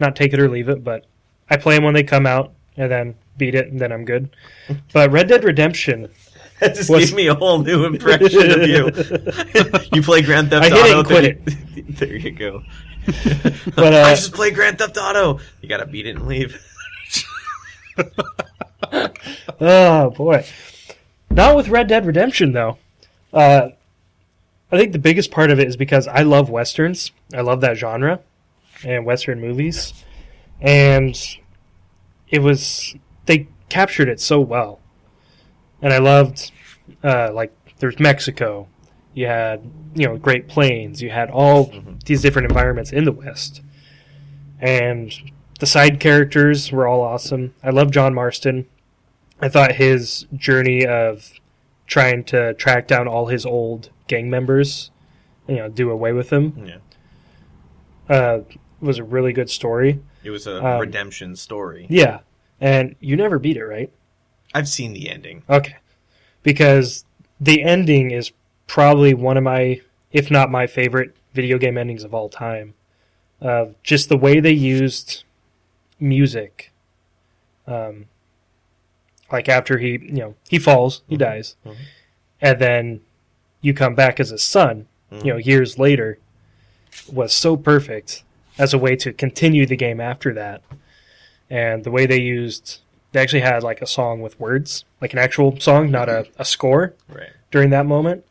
[0.01, 1.05] not take it or leave it, but
[1.49, 4.35] I play them when they come out and then beat it, and then I'm good.
[4.93, 6.09] But Red Dead Redemption,
[6.59, 8.91] That just What's- gave me a whole new impression of you.
[9.93, 10.83] you play Grand Theft I Auto.
[10.83, 12.63] hit it and quit then you- there you go.
[13.75, 15.39] But, uh, I just play Grand Theft Auto.
[15.61, 16.61] You gotta beat it and leave.
[19.59, 20.45] oh boy,
[21.29, 22.77] not with Red Dead Redemption though.
[23.33, 23.69] Uh,
[24.71, 27.11] I think the biggest part of it is because I love westerns.
[27.33, 28.21] I love that genre
[28.85, 29.93] and western movies,
[30.59, 31.17] and
[32.29, 34.79] it was they captured it so well.
[35.81, 36.51] And I loved
[37.03, 38.67] uh, like there's Mexico,
[39.13, 41.73] you had you know Great Plains, you had all
[42.05, 43.61] these different environments in the West,
[44.59, 45.13] and
[45.59, 47.53] the side characters were all awesome.
[47.63, 48.67] I love John Marston.
[49.41, 51.33] I thought his journey of
[51.91, 54.91] trying to track down all his old gang members,
[55.45, 58.15] you know, do away with them, Yeah.
[58.15, 58.39] uh,
[58.79, 59.99] was a really good story.
[60.23, 61.87] It was a Um, redemption story.
[61.89, 62.19] Yeah,
[62.61, 63.91] and you never beat it, right?
[64.53, 65.43] I've seen the ending.
[65.49, 65.75] Okay,
[66.43, 67.03] because
[67.41, 68.31] the ending is
[68.67, 69.81] probably one of my,
[70.13, 72.73] if not my favorite video game endings of all time.
[73.41, 75.23] Uh, just the way they used
[75.99, 76.71] music.
[77.67, 78.05] Um,
[79.31, 81.19] like after he, you know, he falls, he Mhm.
[81.19, 81.75] dies, Mhm.
[82.41, 83.01] and then
[83.61, 85.25] you come back as a son, Mhm.
[85.25, 86.17] you know, years later,
[87.11, 88.23] was so perfect
[88.57, 90.61] as a way to continue the game after that.
[91.49, 92.79] And the way they used,
[93.11, 96.45] they actually had like a song with words, like an actual song, not a, a
[96.45, 97.29] score Right.
[97.51, 98.25] during that moment.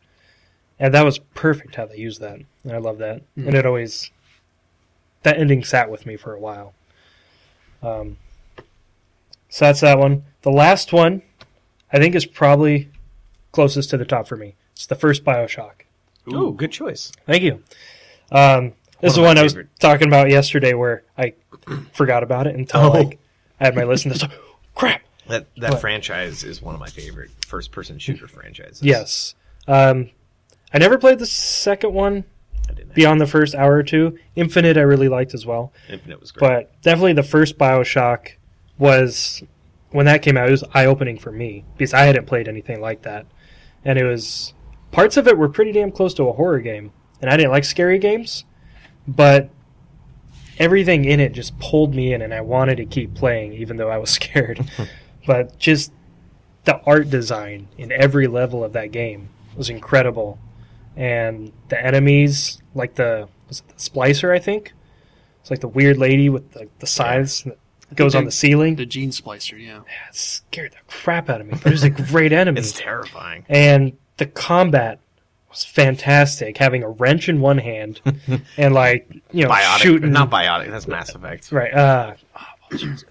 [0.79, 2.41] And that was perfect how they used that.
[2.65, 3.23] And I love that.
[3.37, 4.11] And it always,
[5.23, 6.75] that ending sat with me for a while.
[7.83, 8.17] Um,
[9.51, 10.25] so that's that one.
[10.43, 11.21] The last one,
[11.93, 12.89] I think, is probably
[13.53, 14.55] closest to the top for me.
[14.73, 15.83] It's the first Bioshock.
[16.33, 17.13] Oh, good choice.
[17.27, 17.63] Thank you.
[18.33, 19.69] Um, this is the One one I was favorite.
[19.81, 21.35] talking about yesterday where I
[21.93, 22.91] forgot about it until Oh.
[22.91, 23.19] like
[23.61, 24.25] I had my list and this
[24.75, 25.03] crap.
[25.29, 25.81] That that What?
[25.81, 28.83] franchise is one of my favorite first person shooter franchises.
[28.83, 29.35] Yes.
[29.67, 30.11] Um,
[30.73, 32.25] I never played the second one
[32.95, 34.19] beyond the first hour or two.
[34.37, 35.73] Infinite I really liked as well.
[35.89, 36.49] Infinite was great.
[36.49, 38.33] But definitely the first Bioshock
[38.81, 39.45] was
[39.91, 42.81] when that came out, it was eye opening for me because I hadn't played anything
[42.81, 43.27] like that.
[43.85, 44.55] And it was
[44.91, 46.93] parts of it were pretty damn close to a horror game.
[47.21, 48.45] And I didn't like scary games,
[49.07, 49.51] but
[50.59, 53.91] everything in it just pulled me in and I wanted to keep playing even though
[53.91, 54.69] I was scared.
[55.27, 55.93] but just
[56.65, 60.39] the art design in every level of that game was incredible.
[60.97, 64.73] And the enemies, like the was it the splicer, I think?
[65.41, 67.59] It's like the weird lady with the, the scythes that
[67.95, 68.77] goes on the ceiling.
[68.77, 69.75] The gene splicer, yeah.
[69.87, 71.55] Yeah, it scared the crap out of me.
[71.55, 72.61] But it was a great enemy.
[72.61, 73.45] it's terrifying.
[73.49, 74.99] and the combat
[75.49, 76.57] was fantastic.
[76.59, 78.01] Having a wrench in one hand
[78.57, 80.13] and like you know Biotic, shooting.
[80.13, 80.71] not biotic.
[80.71, 81.51] That's Mass Effect.
[81.53, 81.73] right.
[81.75, 83.05] Uh, oh, what was?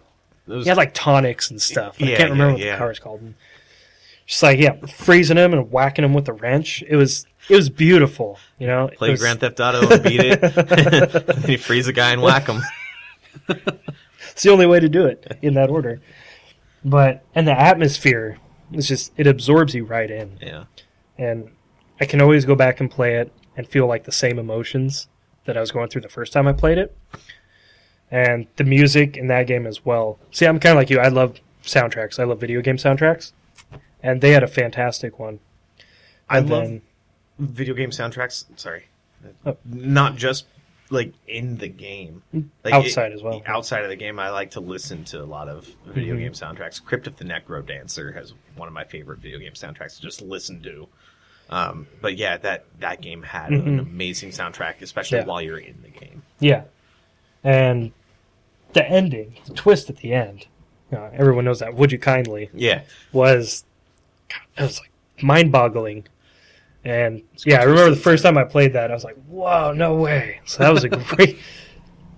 [0.48, 1.98] Those- he had like tonics and stuff.
[2.02, 2.72] I can't remember yeah, what yeah.
[2.74, 3.34] the car is called.
[4.26, 6.84] Just like yeah, freezing him and whacking him with the wrench.
[6.88, 8.38] It was it was beautiful.
[8.60, 10.40] You know, play was- Grand Theft Auto and beat it.
[10.42, 12.62] then you freeze a guy and whack him.
[14.32, 16.02] It's the only way to do it in that order.
[16.84, 18.38] But and the atmosphere
[18.72, 20.38] is just it absorbs you right in.
[20.42, 20.66] Yeah.
[21.18, 21.50] And
[22.00, 25.08] I can always go back and play it and feel like the same emotions
[25.46, 26.96] that I was going through the first time I played it.
[28.12, 30.18] And the music in that game as well.
[30.32, 31.00] See, I'm kind of like you.
[31.00, 32.20] I love soundtracks.
[32.20, 33.34] I love video game soundtracks.
[34.02, 35.40] And they had a fantastic one.
[36.30, 36.82] I And love then-
[37.38, 38.46] video game soundtracks.
[38.56, 38.86] Sorry,
[39.46, 39.58] Oh.
[39.66, 40.46] not just
[40.90, 42.24] like in the game.
[42.64, 43.42] Like Outside as well.
[43.46, 46.20] Outside of the game, I like to listen to a lot of video Mhm.
[46.20, 46.84] game soundtracks.
[46.84, 50.22] Crypt of the Necro Dancer has one of my favorite video game soundtracks to just
[50.22, 50.88] listen to.
[51.52, 53.82] Um, but yeah, that that game had an Mhm.
[53.82, 55.26] amazing soundtrack, especially Yeah.
[55.26, 56.24] while you're in the game.
[56.40, 56.64] Yeah.
[57.44, 57.92] And
[58.74, 60.46] the ending, the twist at the end,
[60.92, 61.74] uh, everyone knows that.
[61.76, 62.50] Would you kindly?
[62.54, 62.82] Yeah,
[63.12, 63.64] was
[64.28, 64.92] God, it was like
[65.24, 66.06] mind boggling.
[66.86, 69.96] And yeah, I remember the first time I played that, I was like, "Whoa, no
[69.96, 71.38] way!" So that was a great.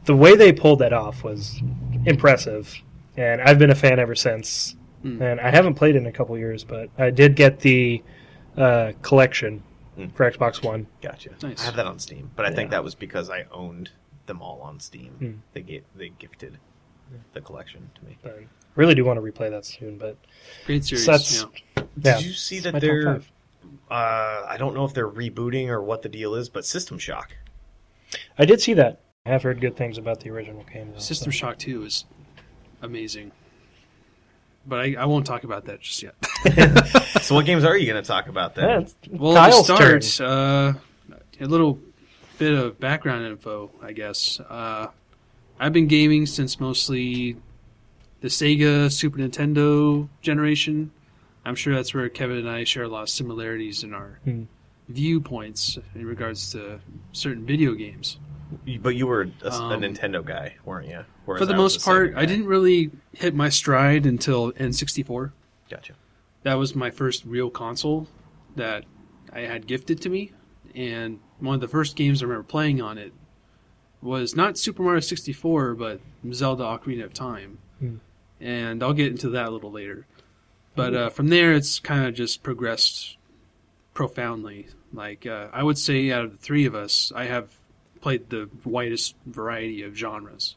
[0.05, 1.62] the way they pulled that off was
[2.05, 2.74] impressive,
[3.18, 4.76] and I've been a fan ever since.
[5.01, 5.20] Hmm.
[5.22, 8.03] And I haven't played it in a couple years, but I did get the
[8.57, 9.64] uh, collection
[9.97, 10.16] Mm.
[10.16, 10.88] for Xbox One.
[11.01, 11.32] gotcha.
[11.43, 11.62] Nice.
[11.64, 13.89] I have that on Steam, but I think that was because I owned
[14.26, 15.12] them all on Steam.
[15.20, 15.32] Hmm.
[15.51, 16.59] They gave they gifted
[17.34, 18.18] the collection to me.
[18.24, 18.45] But I
[18.76, 20.16] really do want to replay that soon, but
[20.66, 21.03] Great series.
[21.03, 21.47] so that's yeah.
[21.76, 23.22] Did yeah, you see that they're?
[23.91, 24.43] Five.
[24.43, 27.35] Uh, I don't know if they're rebooting or what the deal is, but System Shock.
[28.37, 29.01] I did see that.
[29.25, 30.91] I have heard good things about the original game.
[30.93, 31.37] though, System so.
[31.37, 32.05] Shock 2 is
[32.81, 33.31] amazing.
[34.65, 36.15] But I, I won't talk about that just yet.
[37.21, 38.81] So, what games are you going to talk about then?
[38.81, 40.73] Yeah, Well, Kyle's to start, uh,
[41.39, 41.77] a little
[42.39, 44.39] bit of background info, I guess.
[44.39, 44.87] Uh,
[45.59, 47.37] I've been gaming since mostly
[48.21, 50.91] the Sega Super Nintendo generation.
[51.45, 54.43] I'm sure that's where Kevin and I share a lot of similarities in our Hmm.
[54.89, 56.79] viewpoints in regards to
[57.11, 58.19] certain video games.
[58.81, 61.05] But you were a, a Um, Nintendo guy, weren't you?
[61.25, 65.31] Whereas For the most a part, I didn't really hit my stride until N64.
[65.69, 65.93] Gotcha.
[66.43, 68.07] that was my first real console
[68.57, 68.83] that
[69.31, 70.33] I had gifted to me,
[70.75, 73.13] and one of the first games I remember playing on it
[74.01, 76.01] was not Super Mario 64, but
[76.33, 77.95] Zelda Ocarina of Time, Hmm.
[78.41, 80.05] and I'll get into that a little later.
[80.76, 83.17] But uh, from there, it's kind of just progressed
[83.93, 84.67] profoundly.
[84.93, 87.49] Like uh, I would say, out of the three of us, I have
[88.01, 90.55] played the widest variety of genres.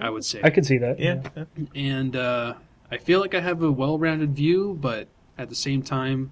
[0.00, 1.00] I would say I can see that.
[1.00, 1.22] Yeah.
[1.36, 1.44] yeah.
[1.74, 2.54] and uh,
[2.90, 6.30] I feel like I have a well-rounded view, but at the same time,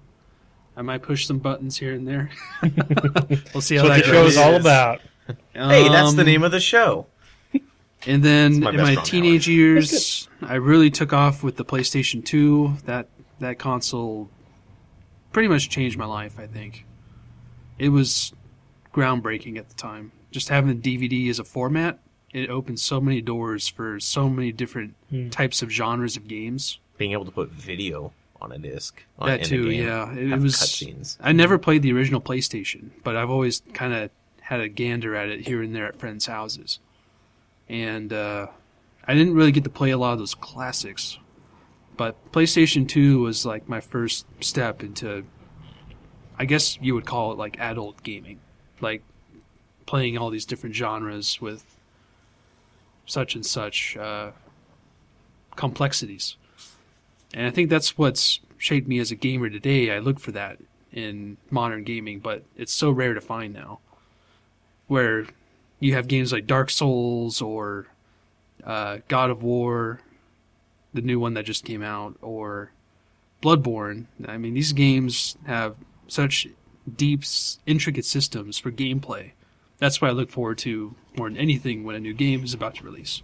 [0.75, 2.29] I might push some buttons here and there.
[3.53, 4.61] we'll see how That's what that the show is all Yes.
[4.61, 5.01] about.
[5.53, 7.07] Hey, that's the Um, name of the show.
[8.07, 12.77] And then my in my teenage years, I really took off with the PlayStation 2.
[12.85, 14.29] That that console
[15.33, 16.85] pretty much changed my life, I think.
[17.77, 18.33] It was
[18.93, 20.11] groundbreaking at the time.
[20.31, 21.99] Just having the DVD as a format,
[22.33, 25.29] it opened so many doors for so many different Hmm.
[25.29, 26.79] types of genres of games.
[26.97, 29.03] Being able to put video on a disc.
[29.19, 29.85] On, that too, game.
[29.85, 30.11] yeah.
[30.13, 31.17] It, it was cutscenes.
[31.21, 34.09] I never played the original PlayStation, but I've always kind of
[34.41, 36.79] had a gander at it here and there at friends' houses.
[37.69, 38.47] And uh,
[39.05, 41.17] I didn't really get to play a lot of those classics.
[41.95, 45.25] But PlayStation 2 was like my first step into,
[46.37, 48.39] I guess you would call it like adult gaming.
[48.79, 49.01] Like
[49.85, 51.77] playing all these different genres with
[53.05, 54.31] such and such uh,
[55.55, 56.35] complexities.
[57.33, 59.91] And I think that's what's shaped me as a gamer today.
[59.91, 60.59] I look for that
[60.91, 63.79] in modern gaming, but it's so rare to find now.
[64.87, 65.25] Where
[65.79, 67.87] you have games like Dark Souls or
[68.63, 70.01] uh, God of War,
[70.93, 72.71] the new one that just came out, or
[73.41, 74.05] Bloodborne.
[74.27, 75.75] I mean, these games have
[76.07, 76.47] such
[76.95, 77.23] deep,
[77.65, 79.31] intricate systems for gameplay.
[79.77, 82.75] That's what I look forward to more than anything when a new game is about
[82.75, 83.21] to release.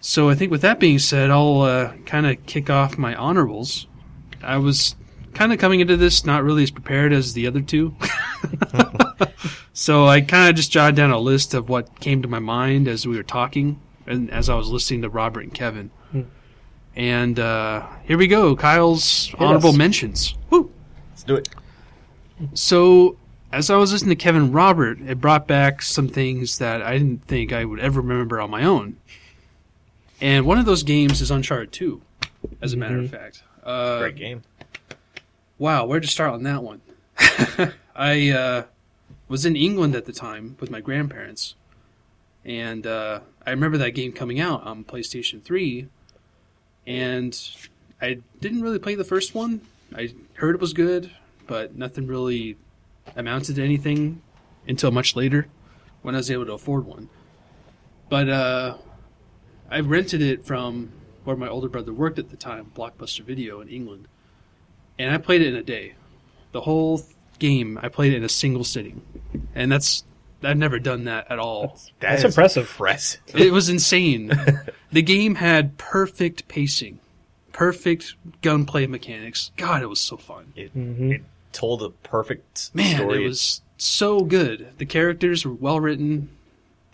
[0.00, 3.86] So I think with that being said, I'll uh, kind of kick off my honorables.
[4.42, 4.96] I was
[5.34, 7.94] kind of coming into this not really as prepared as the other two.
[9.72, 12.88] so I kind of just jotted down a list of what came to my mind
[12.88, 15.90] as we were talking and as I was listening to Robert and Kevin.
[16.12, 16.22] Hmm.
[16.94, 19.76] And uh, here we go Kyle's honorable us.
[19.76, 20.34] mentions.
[20.50, 20.70] Woo!
[21.10, 21.48] Let's do it.
[22.54, 23.16] So,
[23.52, 27.24] as I was listening to Kevin Robert, it brought back some things that I didn't
[27.24, 28.96] think I would ever remember on my own.
[30.20, 32.00] And one of those games is Uncharted 2,
[32.62, 33.42] as a matter of fact.
[33.62, 34.42] Uh, Great game.
[35.58, 36.80] Wow, where to start on that one?
[37.96, 38.64] I uh,
[39.28, 41.54] was in England at the time with my grandparents,
[42.44, 45.88] and uh, I remember that game coming out on PlayStation 3,
[46.86, 47.38] and
[48.00, 49.62] I didn't really play the first one.
[49.94, 51.10] I heard it was good,
[51.46, 52.56] but nothing really
[53.14, 54.20] amounted to anything
[54.68, 55.46] until much later
[56.02, 57.08] when I was able to afford one.
[58.08, 58.76] But uh,
[59.70, 60.92] I rented it from
[61.24, 64.06] where my older brother worked at the time, Blockbuster Video in England
[64.98, 65.94] and I played it in a day.
[66.52, 67.02] The whole
[67.38, 69.02] game, I played it in a single sitting,
[69.54, 70.04] and that's
[70.42, 71.78] I've never done that at all.
[72.00, 72.64] That That's is impressive.
[72.68, 73.20] Impressive.
[73.34, 74.30] It was insane.
[74.92, 77.00] the game had perfect pacing,
[77.52, 79.50] perfect gunplay mechanics.
[79.56, 80.52] God, it was so fun.
[80.54, 81.14] It, Mhm.
[81.14, 81.22] it
[81.52, 83.24] told a perfect Man, story.
[83.24, 84.68] it was so good.
[84.78, 86.28] The characters were well written.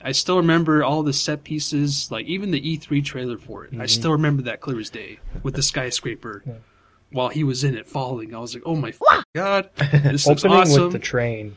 [0.04, 3.72] I still remember all the set pieces, like even the E3 trailer for it.
[3.78, 6.42] I still remember that clear as day with the skyscraper
[7.12, 8.34] while he was in it falling.
[8.34, 8.92] I was like, "Oh my
[9.34, 11.56] god, this looks Opening awesome!" with the train,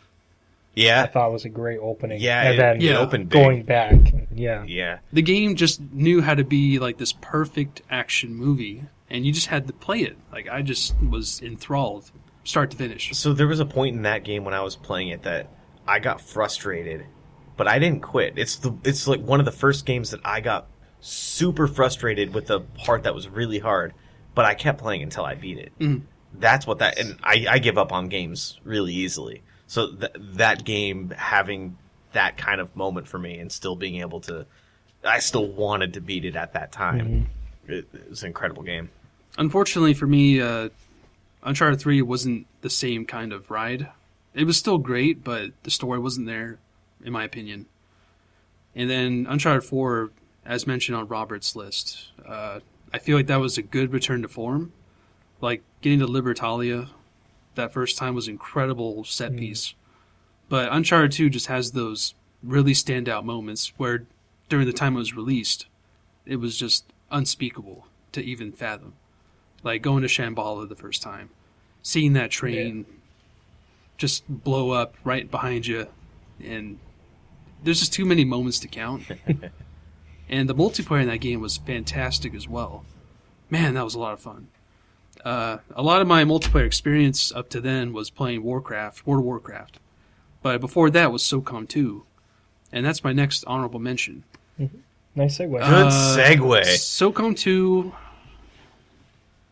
[0.75, 2.19] Yeah, I yeah, thought was a great opening.
[2.21, 2.41] yeah.
[2.43, 2.99] and it, then Yeah.
[2.99, 3.41] opened big.
[3.41, 3.95] going back,
[4.33, 4.63] yeah.
[4.67, 9.31] Yeah, the game just knew how to be like this perfect action movie, and you
[9.31, 10.17] just had to play it.
[10.31, 12.11] Like I just was enthralled,
[12.43, 13.11] start to finish.
[13.13, 15.49] So there was a point in that game when I was playing it that
[15.87, 17.05] I got frustrated,
[17.57, 18.33] but I didn't quit.
[18.37, 20.67] It's the it's like one of the first games that I got
[21.01, 23.93] super frustrated with the part that was really hard,
[24.36, 25.71] but I kept playing until I beat it.
[25.79, 26.01] Mhm.
[26.38, 29.41] That's what that and I, I give up on games really easily.
[29.67, 31.77] So th- that game having
[32.11, 34.45] that kind of moment for me and still being able to
[35.03, 37.27] I still wanted to beat it at that time.
[37.67, 38.89] It, it was an incredible game.
[39.38, 40.69] Unfortunately for me, uh,
[41.43, 43.89] Uncharted 3 wasn't the same kind of ride.
[44.33, 46.57] It was still great, but the story wasn't there,
[47.03, 47.67] in my opinion.
[48.75, 50.09] And then Uncharted 4,
[50.45, 52.59] as mentioned on Robert's list, uh,
[52.95, 54.71] I feel like that was a good return to form.
[55.41, 56.89] Like getting to Libertalia
[57.55, 59.39] that first time was incredible set mm.
[59.39, 59.75] piece.
[60.47, 64.05] But Uncharted 2 just has those really standout moments where
[64.47, 65.65] during the time it was released,
[66.25, 68.93] it was just unspeakable to even fathom
[69.63, 71.31] like going to Shambhala the first time,
[71.81, 72.85] seeing that train
[73.97, 75.87] just blow up right behind you,
[76.41, 76.79] and
[77.63, 79.03] there's just too many moments to count.
[80.30, 82.86] and the multiplayer in that game was fantastic as well.
[83.49, 84.47] Man, that was a lot of fun.
[85.23, 89.26] Uh, a lot of my multiplayer experience up to then was playing Warcraft, World of
[89.26, 89.80] Warcraft,
[90.43, 92.03] but before that was SOCOM 2,
[92.71, 94.23] and that's my next honorable mention.
[95.15, 95.51] Nice segue.
[95.51, 96.61] Good Uh, segue.
[96.63, 97.93] SOCOM 2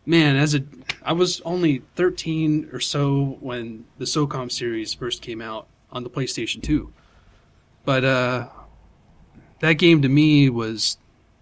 [0.06, 0.64] man, as a
[1.04, 6.10] I was only 13 or so when the SOCOM series first came out on the
[6.10, 6.92] PlayStation 2.
[7.86, 8.50] But uh
[9.64, 10.98] that game to me was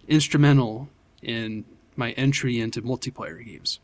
[0.06, 0.88] instrumental
[1.22, 1.64] in
[1.96, 3.80] my entry into multiplayer games.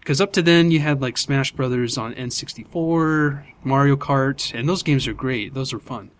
[0.00, 4.82] Because up to then, you had like Smash Brothers on N64, Mario Kart, and those
[4.82, 5.54] games are great.
[5.54, 6.10] Those are fun.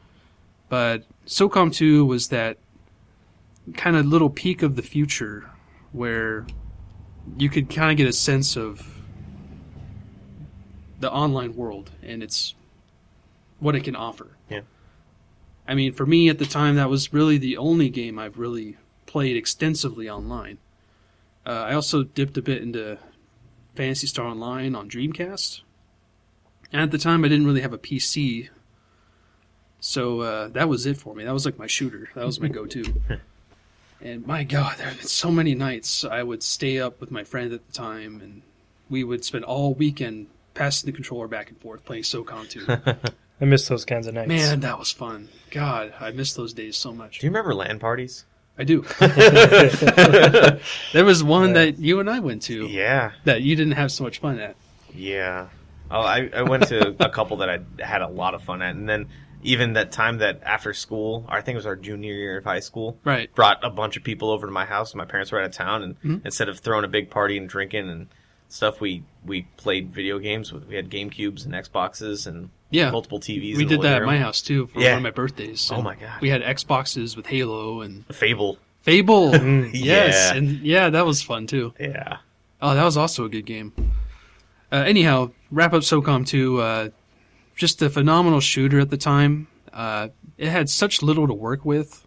[0.69, 2.59] But SOCOM 2 was that
[3.75, 5.51] kind of little peak of the future
[5.91, 6.47] where
[7.37, 9.03] you could kind of get a sense of
[11.01, 12.55] the online world and it's
[13.59, 14.29] what it can offer.
[14.49, 14.61] Yeah.
[15.67, 18.77] I mean, for me at the time, that was really the only game I've really
[19.07, 20.59] played extensively online.
[21.47, 22.99] Uh, I also dipped a bit into
[23.75, 25.63] Phantasy Star Online on Dreamcast.
[26.73, 28.49] And at the time, I didn't really have a PC.
[29.81, 31.25] So uh, that was it for me.
[31.25, 32.09] That was like my shooter.
[32.15, 32.95] That was my go to.
[34.01, 37.25] and my God, there have been so many nights I would stay up with my
[37.25, 38.43] friend at the time, and
[38.89, 43.13] we would spend all weekend passing the controller back and forth playing SOCOM 2.
[43.43, 44.29] I miss those kinds of nights.
[44.29, 45.29] Man, that was fun.
[45.51, 47.19] God, I miss those days so much.
[47.19, 48.25] Do you remember LAN parties?
[48.57, 48.83] I do.
[50.93, 54.05] there was one that you and I went to Yeah, that you didn't have so
[54.05, 54.57] much fun at.
[54.95, 55.49] yeah.
[55.91, 58.75] Oh, I, I went to a couple that I had a lot of fun at,
[58.75, 59.09] and then
[59.43, 62.61] even that time that after school, I think it was our junior year of high
[62.61, 63.35] school, Right.
[63.35, 64.95] brought a bunch of people over to my house.
[64.95, 66.25] My parents were out of town, and Mhm.
[66.25, 68.07] instead of throwing a big party and drinking and
[68.49, 70.51] stuff, we we played video games.
[70.53, 72.91] We had Game Cubes and Xboxes and Yeah.
[72.91, 73.57] multiple TVs.
[73.57, 74.91] We did that at my house too for Yeah.
[74.91, 75.71] one of my birthdays.
[75.73, 76.21] Oh my God.
[76.21, 78.59] We had Xboxes with Halo and Fable.
[78.81, 79.31] Fable.
[79.73, 80.35] Yes, Yeah.
[80.39, 81.73] and yeah, that was fun too.
[81.79, 82.17] Yeah.
[82.61, 83.73] Oh, that was also a good game.
[84.73, 86.61] Uh, anyhow, wrap up SOCOM 2.
[86.61, 86.89] Uh,
[87.57, 89.47] just a phenomenal shooter at the time.
[89.73, 90.09] Uh,
[90.39, 92.07] it had such little to work with.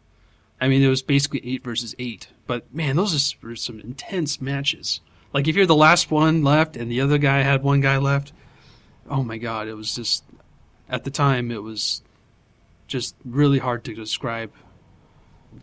[0.59, 2.28] I mean, it was basically 8 versus 8.
[2.47, 5.01] But man, those were some intense matches.
[5.34, 8.32] Like, if you're the last one left and the other guy had one guy left,
[9.09, 10.24] oh my god, it was just.
[10.89, 12.01] At the time, it was
[12.88, 14.51] just really hard to describe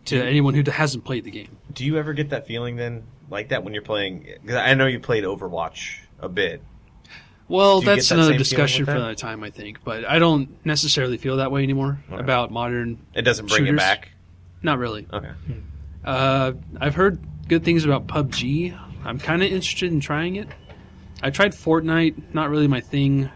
[0.05, 1.57] to Do- anyone who hasn't played the game.
[1.73, 4.27] Do you ever get that feeling then, like that when you're playing?
[4.41, 6.61] Because I know you played Overwatch a bit.
[7.47, 8.97] Well, that's that another discussion for that?
[8.97, 9.83] another time, I think.
[9.83, 12.19] But I don't necessarily feel that way anymore Okay.
[12.21, 12.99] about modern.
[13.13, 13.73] It doesn't bring Shooters?
[13.75, 14.09] it back.
[14.61, 15.05] Not really.
[15.11, 15.31] Okay.
[16.03, 18.77] Uh, I've heard good things about PUBG.
[19.05, 20.47] I'm kind of interested in trying it.
[21.21, 22.33] I tried Fortnite.
[22.33, 23.29] Not really my thing.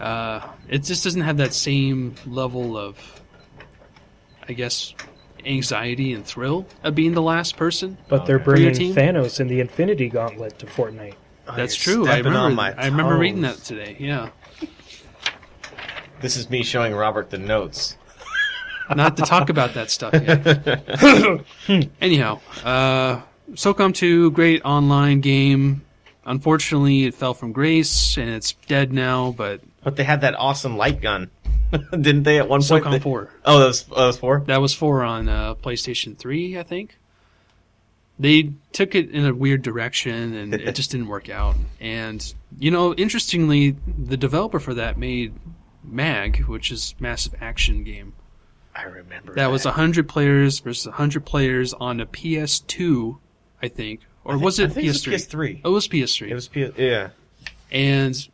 [0.00, 2.98] Uh, it just doesn't have that same level of,
[4.48, 4.94] I guess,
[5.44, 7.98] anxiety and thrill of being the last person.
[8.08, 8.44] But they're Okay.
[8.44, 8.94] Bringing team?
[8.94, 11.14] Thanos in the Infinity Gauntlet to Fortnite.
[11.48, 12.02] Oh, That's true.
[12.06, 12.54] I stepping on remember.
[12.56, 13.96] my I remember reading that today.
[13.98, 14.28] Yeah.
[16.20, 17.96] This is me showing Robert the notes.
[18.94, 20.80] not to talk about that stuff yet.
[22.00, 23.20] Anyhow, uh,
[23.52, 25.82] SOCOM 2, great online game.
[26.24, 30.76] Unfortunately, it fell from grace and it's dead now, but But they had that awesome
[30.76, 31.30] light gun,
[31.90, 32.38] didn't they?
[32.38, 32.84] At one point.
[32.84, 33.30] SOCOM They- 4.
[33.44, 34.42] Oh, that was, that was four.
[34.46, 36.98] That was 4 on uh, PlayStation 3, I think.
[38.18, 41.54] They took it in a weird direction and it just didn't work out.
[41.80, 45.34] And, you know, interestingly, the developer for that made
[45.84, 48.14] MAG, which is Massive Action Game.
[48.74, 53.18] I remember That was 100 players versus 100 players on a PS2,
[53.62, 54.00] I think.
[54.24, 55.06] Or I think- was it I think PS3?
[55.06, 55.60] It was PS3.
[55.64, 56.28] Oh, it was PS3.
[56.28, 56.78] It was PS.
[56.78, 57.08] Yeah.
[57.70, 58.28] and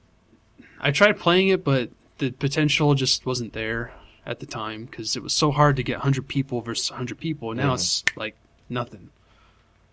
[0.80, 3.92] I tried playing it, but the potential just wasn't there
[4.26, 7.50] at the time because it was so hard to get 100 people versus 100 people.
[7.50, 8.36] And Now it's like
[8.68, 9.10] nothing.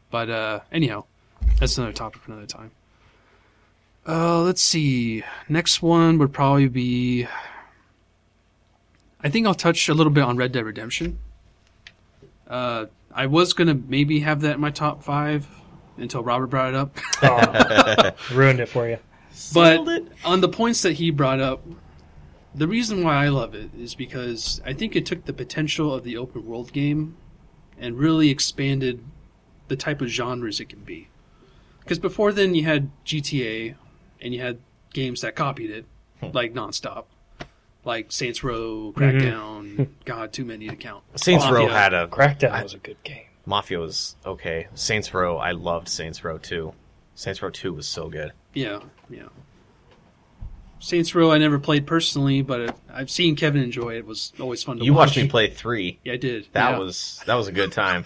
[0.10, 1.06] But uh, anyhow,
[1.60, 2.72] that's another topic for another time.
[4.08, 5.24] Uh, let's see.
[5.48, 7.28] Next one would probably be.
[9.24, 11.20] I think I'll touch a little bit on Red Dead Redemption.
[12.48, 15.48] Uh, I was gonna maybe have that in my top five
[15.98, 16.98] until Robert brought it up.
[17.24, 18.98] Oh, ruined it for you.
[19.42, 20.08] Sold But it.
[20.24, 21.66] on the points that he brought up,
[22.54, 26.04] the reason why I love it is because I think it took the potential of
[26.04, 27.18] the open world game
[27.80, 29.04] and really expanded
[29.68, 31.08] the type of genres it can be.
[31.80, 33.76] Because before then, you had GTA
[34.22, 34.60] and you had
[34.94, 35.86] games that copied it,
[36.20, 36.28] hmm.
[36.34, 37.06] like nonstop,
[37.84, 39.76] like Saints Row, Crackdown.
[39.76, 39.84] Mm-hmm.
[40.06, 41.04] God, too many to count.
[41.16, 43.26] Saints Row had a Crackdown I- was a good game.
[43.46, 44.68] Mafia was okay.
[44.76, 46.74] Saints Row, I loved Saints Row 2.
[47.16, 48.34] Saints Row 2 was so good.
[48.54, 48.80] Yeah,
[49.10, 49.28] yeah.
[50.80, 54.00] Saints Row I never played personally, but I've seen Kevin enjoy it.
[54.00, 54.86] It was always fun to watch.
[54.86, 55.08] You watch.
[55.10, 56.00] watched me play 3.
[56.04, 56.48] Yeah, I did.
[56.54, 56.78] That Yeah.
[56.80, 58.04] was that was a good time.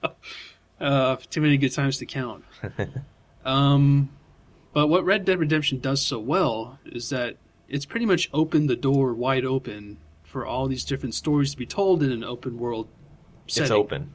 [0.80, 2.44] uh, too many good times to count.
[3.44, 4.10] um,
[4.72, 7.36] but what Red Dead Redemption does so well is that
[7.68, 11.66] it's pretty much opened the door wide open for all these different stories to be
[11.66, 12.88] told in an open world
[13.46, 13.64] setting.
[13.64, 14.14] It's open.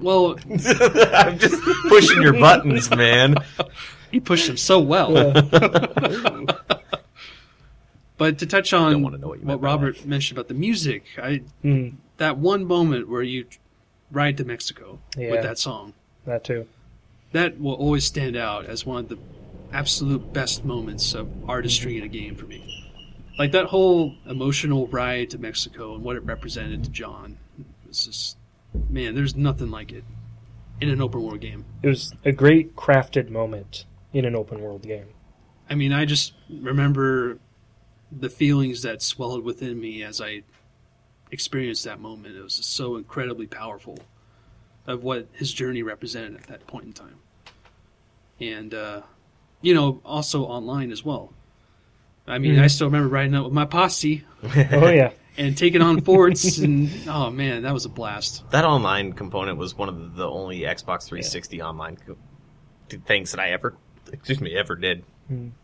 [0.00, 0.38] Well,
[1.14, 3.36] I'm just pushing your buttons, man.
[4.12, 5.12] You pushed them so well.
[8.16, 11.04] but to touch on wanna know what you meant by Robert mentioned about the music,
[11.16, 11.94] I Mm.
[12.16, 13.46] that one moment where you
[14.12, 15.30] Ride to Mexico Yeah.
[15.30, 15.92] with that song.
[16.26, 16.66] That too.
[17.30, 19.18] That will always stand out as one of the
[19.72, 22.88] absolute best moments of artistry in a game for me.
[23.38, 27.38] Like that whole emotional ride to Mexico and what it represented to John.
[27.88, 28.36] It's just,
[28.88, 30.04] man, there's nothing like it
[30.80, 31.64] in an open world game.
[31.82, 35.06] It was a great crafted moment in an open world game.
[35.68, 37.38] I mean, I just remember
[38.10, 40.42] the feelings that swelled within me as I
[41.30, 42.36] experienced that moment.
[42.36, 43.98] It was so incredibly powerful
[44.86, 47.18] of what his journey represented at that point in time.
[48.40, 49.02] And, uh,
[49.60, 51.32] you know, also online as well.
[52.26, 52.62] I mean, Mhm.
[52.62, 55.12] I still remember riding out with my posse Oh yeah.
[55.40, 58.48] And taking on forts, and oh man, that was a blast.
[58.50, 62.16] That online component was one of the only Xbox 360 online co-
[63.06, 63.74] things that I ever,
[64.12, 65.02] excuse me, ever did.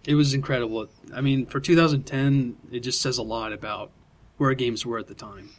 [0.06, 0.88] It was incredible.
[1.12, 3.90] I mean, for 2010, it just says a lot about
[4.38, 5.50] where games were at the time.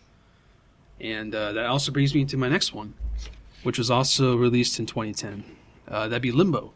[0.99, 2.93] And uh, that also brings me to my next one,
[3.63, 5.43] which was also released in 2010.
[5.87, 6.73] Uh, that'd be Limbo.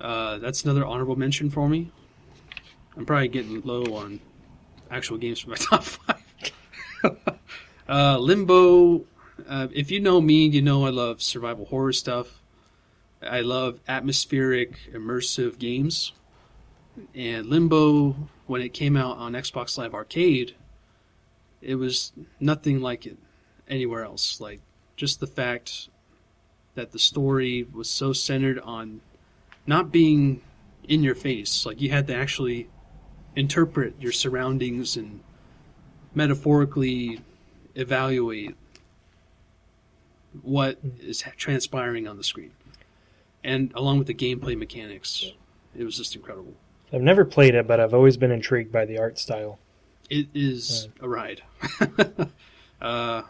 [0.00, 1.90] Uh, that's another honorable mention for me.
[2.96, 4.20] I'm probably getting low on
[4.90, 6.09] actual games for my top five.
[7.88, 9.04] uh, Limbo.
[9.48, 12.42] Uh, if you know me, you know I love survival horror stuff.
[13.22, 16.12] I love atmospheric, immersive games.
[17.14, 20.54] And Limbo, when it came out on Xbox Live Arcade,
[21.60, 23.18] it was nothing like it
[23.68, 24.40] anywhere else.
[24.40, 24.60] Like,
[24.96, 25.88] just the fact
[26.74, 29.00] that the story was so centered on
[29.66, 30.42] not being
[30.88, 31.66] in your face.
[31.66, 32.68] Like, you had to actually
[33.36, 35.20] interpret your surroundings and
[36.14, 37.20] metaphorically
[37.74, 38.56] evaluate
[40.42, 42.52] what is transpiring on the screen.
[43.42, 45.32] And along with the gameplay mechanics,
[45.76, 46.54] it was just incredible.
[46.92, 49.58] I've never played it, but I've always been intrigued by the art style.
[50.08, 51.42] It is a ride.
[52.82, 53.22] uh,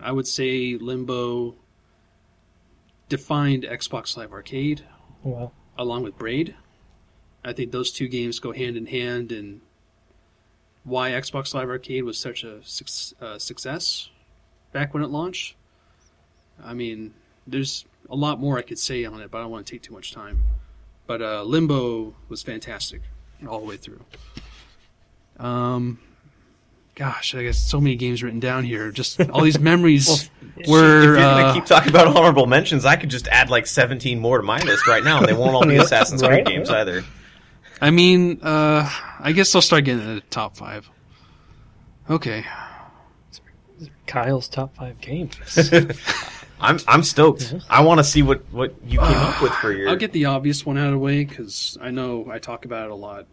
[0.00, 1.54] I would say Limbo
[3.08, 4.84] defined Xbox Live Arcade
[5.22, 6.54] Well, along with Braid.
[7.44, 9.60] I think those two games go hand in hand in
[10.88, 14.08] why Xbox Live Arcade was such a suc- uh, success
[14.72, 15.54] back when it launched.
[16.64, 17.14] I mean,
[17.46, 19.82] there's a lot more I could say on it, but I don't want to take
[19.82, 20.42] too much time.
[21.06, 23.02] But uh, Limbo was fantastic
[23.48, 24.00] all the way through.
[25.38, 25.98] Um,
[26.94, 28.90] gosh, I guess so many games written down here.
[28.90, 31.02] Just all these memories if were.
[31.02, 34.38] you're uh, gonna keep talking about honorable mentions, I could just add like 17 more
[34.38, 36.44] to my list right now, and they won't all be Yeah, Assassin's right?
[36.44, 37.04] Creed games either.
[37.80, 40.90] I mean, uh, I guess I'll start getting into the top five.
[42.10, 42.44] Okay.
[44.06, 45.36] Kyle's top five games.
[46.60, 47.54] I'm I'm stoked.
[47.70, 49.90] I want to see what what you came up with for your.
[49.90, 52.86] I'll get the obvious one out of the way because I know I talk about
[52.86, 53.26] it a lot.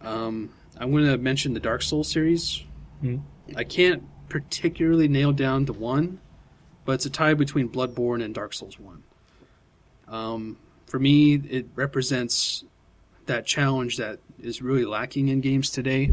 [0.00, 2.62] Um, I'm going to mention the Dark Souls series.
[3.02, 3.22] Mhm.
[3.56, 6.20] I can't particularly nail down the one,
[6.84, 9.02] but it's a tie between Bloodborne and Dark Souls 1.
[10.08, 10.56] Um,
[10.86, 12.64] for me, it represents
[13.26, 16.10] that challenge that is really lacking in games today.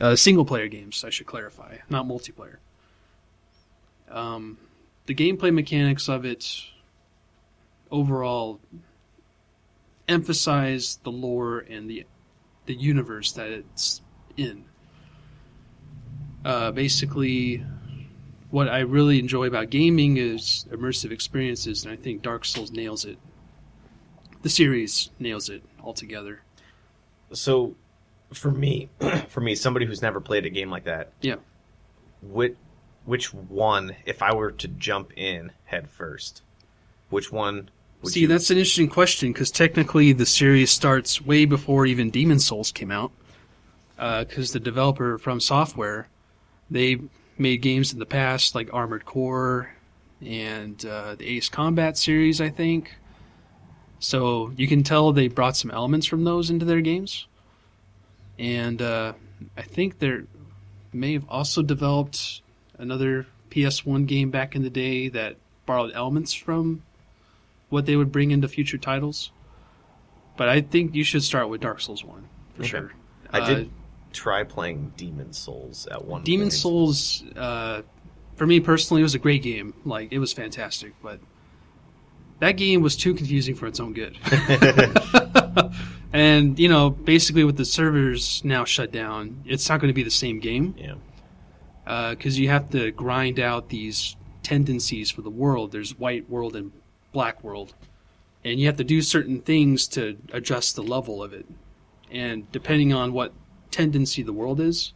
[0.00, 2.56] Uh, single player games, I should clarify, not multiplayer.
[4.10, 4.58] Um,
[5.06, 6.62] the gameplay mechanics of it
[7.90, 8.60] overall
[10.06, 12.04] emphasize the lore and the
[12.66, 14.02] the universe that it's
[14.36, 14.64] in.
[16.44, 17.64] Uh, basically,
[18.50, 23.04] what I really enjoy about gaming is immersive experiences, and I think Dark Souls nails
[23.04, 23.18] it.
[24.42, 26.42] The series nails it altogether.
[27.32, 27.74] So,
[28.32, 28.88] for me,
[29.28, 31.36] for me, somebody who's never played a game like that, Yeah.
[32.22, 32.54] which
[33.04, 36.42] which one, if I were to jump in head first,
[37.08, 37.70] which one?
[38.02, 42.10] Would See, you, that's an interesting question because technically the series starts way before even
[42.10, 43.10] Demon Souls came out.
[43.96, 46.04] Because the developer FromSoftware,
[46.70, 46.98] they
[47.38, 49.70] made games in the past like Armored Core
[50.24, 52.94] and uh, the Ace Combat series, I think.
[54.00, 57.26] So you can tell they brought some elements from those into their games.
[58.38, 59.14] And uh,
[59.56, 60.20] I think they
[60.92, 62.42] may have also developed
[62.78, 66.82] another PS1 game back in the day that borrowed elements from
[67.68, 69.32] what they would bring into future titles.
[70.36, 72.68] But I think you should start with Dark Souls 1 for Okay.
[72.68, 72.92] sure.
[73.30, 73.70] I Uh, did
[74.12, 76.20] try playing Demon Souls at one.
[76.20, 76.24] Point.
[76.24, 76.52] Demon point.
[76.52, 77.82] Souls, uh,
[78.36, 79.74] for me personally, it was a great game.
[79.84, 81.18] Like it was fantastic, but
[82.40, 84.16] that game was too confusing for its own good.
[86.12, 90.02] and you know, basically, with the servers now shut down, it's not going to be
[90.02, 92.10] the same game Yeah.
[92.10, 95.72] because you have to grind out these tendencies for the world.
[95.72, 96.72] There's white world and
[97.12, 97.74] black world,
[98.44, 101.46] and you have to do certain things to adjust the level of it.
[102.10, 103.32] And depending on what
[103.70, 104.94] tendency the world is,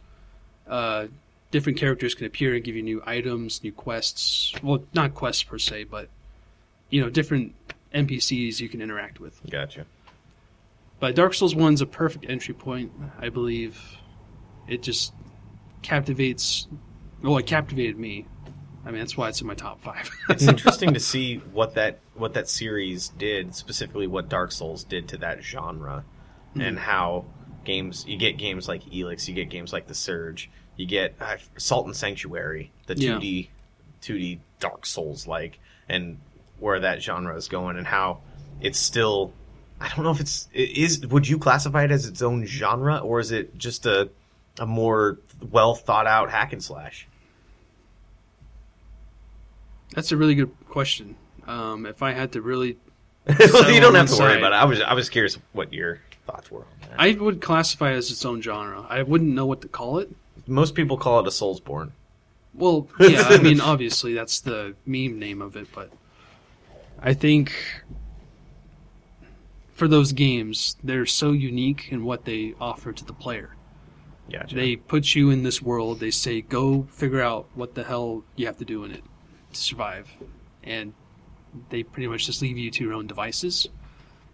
[0.67, 1.07] uh,
[1.51, 4.53] different characters can appear and give you new items, new quests.
[4.63, 6.09] Well, not quests per se, but
[6.93, 7.55] you know, different
[7.95, 9.41] NPCs you can interact with.
[9.49, 9.87] Gotcha.
[10.99, 13.97] But Dark Souls One's a perfect entry point, I believe.
[14.67, 15.11] It just
[15.81, 16.67] captivates.
[17.23, 18.27] Well, it captivated me.
[18.85, 20.07] I mean, that's why it's in my top five.
[20.29, 25.07] It's interesting to see what that what that series did, specifically what Dark Souls did
[25.09, 26.05] to that genre,
[26.53, 27.25] and how
[27.65, 31.37] games you get games like Elix, you get games like The Surge, you get uh,
[31.57, 33.49] Salt and Sanctuary, the two D
[33.99, 35.59] two D Dark Souls like,
[35.89, 36.19] and
[36.63, 38.21] where that genre is going, and how
[38.61, 39.33] it's still.
[39.79, 41.05] I don't know if it's it is.
[41.07, 44.09] Would you classify it as its own genre, or is it just a
[44.59, 45.19] a more
[45.51, 47.07] well thought out hack and slash?
[49.93, 51.15] that's a really good question.
[51.47, 52.77] Um, if I had to really,
[53.27, 54.55] well, you don't have to worry about it.
[54.55, 56.99] I was I was curious what your thoughts were on that.
[56.99, 58.85] I would classify it as its own genre.
[58.89, 60.09] I wouldn't know what to call it.
[60.47, 61.91] Most people call it a Soulsborne.
[62.53, 65.89] Well, yeah, I mean, obviously that's the meme name of it, but
[67.05, 67.53] I think
[69.73, 73.55] for those games, they're so unique in what they offer to the player.
[74.31, 74.55] Gotcha.
[74.55, 75.99] They put you in this world.
[75.99, 79.03] They say, "Go figure out what the hell you have to do in it
[79.51, 80.11] to survive,"
[80.63, 80.93] and
[81.69, 83.67] they pretty much just leave you to your own devices.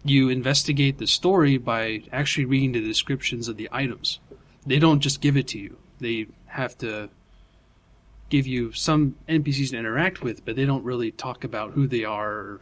[0.04, 4.20] You investigate the story by actually reading the descriptions of the items.
[4.64, 5.76] They don't just give it to you.
[5.98, 7.10] They have to
[8.30, 12.04] give you some NPCs to interact with, but they don't really talk about who they
[12.04, 12.60] are or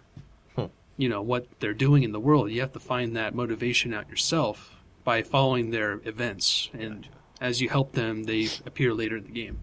[0.57, 0.65] Hmm.
[0.97, 2.51] you know what they're doing in the world.
[2.51, 4.75] You have to find that motivation out yourself
[5.05, 7.07] by following their events, and
[7.41, 9.61] as you help them, they appear later in the game.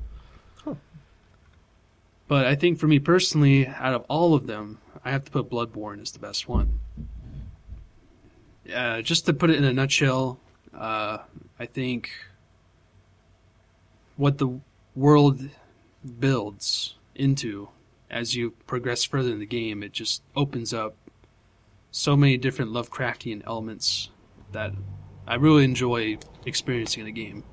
[2.27, 5.47] But I think for me personally, out of all of them, I have to put
[5.49, 6.79] Bloodborne as the best one.
[8.73, 10.39] Uh, just to put it in a nutshell,
[10.73, 11.19] uh,
[11.59, 12.09] I think
[14.17, 14.59] what the
[14.95, 15.47] world
[16.05, 17.69] builds into
[18.09, 20.95] as you progress further in the game, it just opens up
[21.91, 24.09] so many different Lovecraftian elements
[24.51, 24.73] that
[25.27, 27.43] I really enjoy experiencing in the game.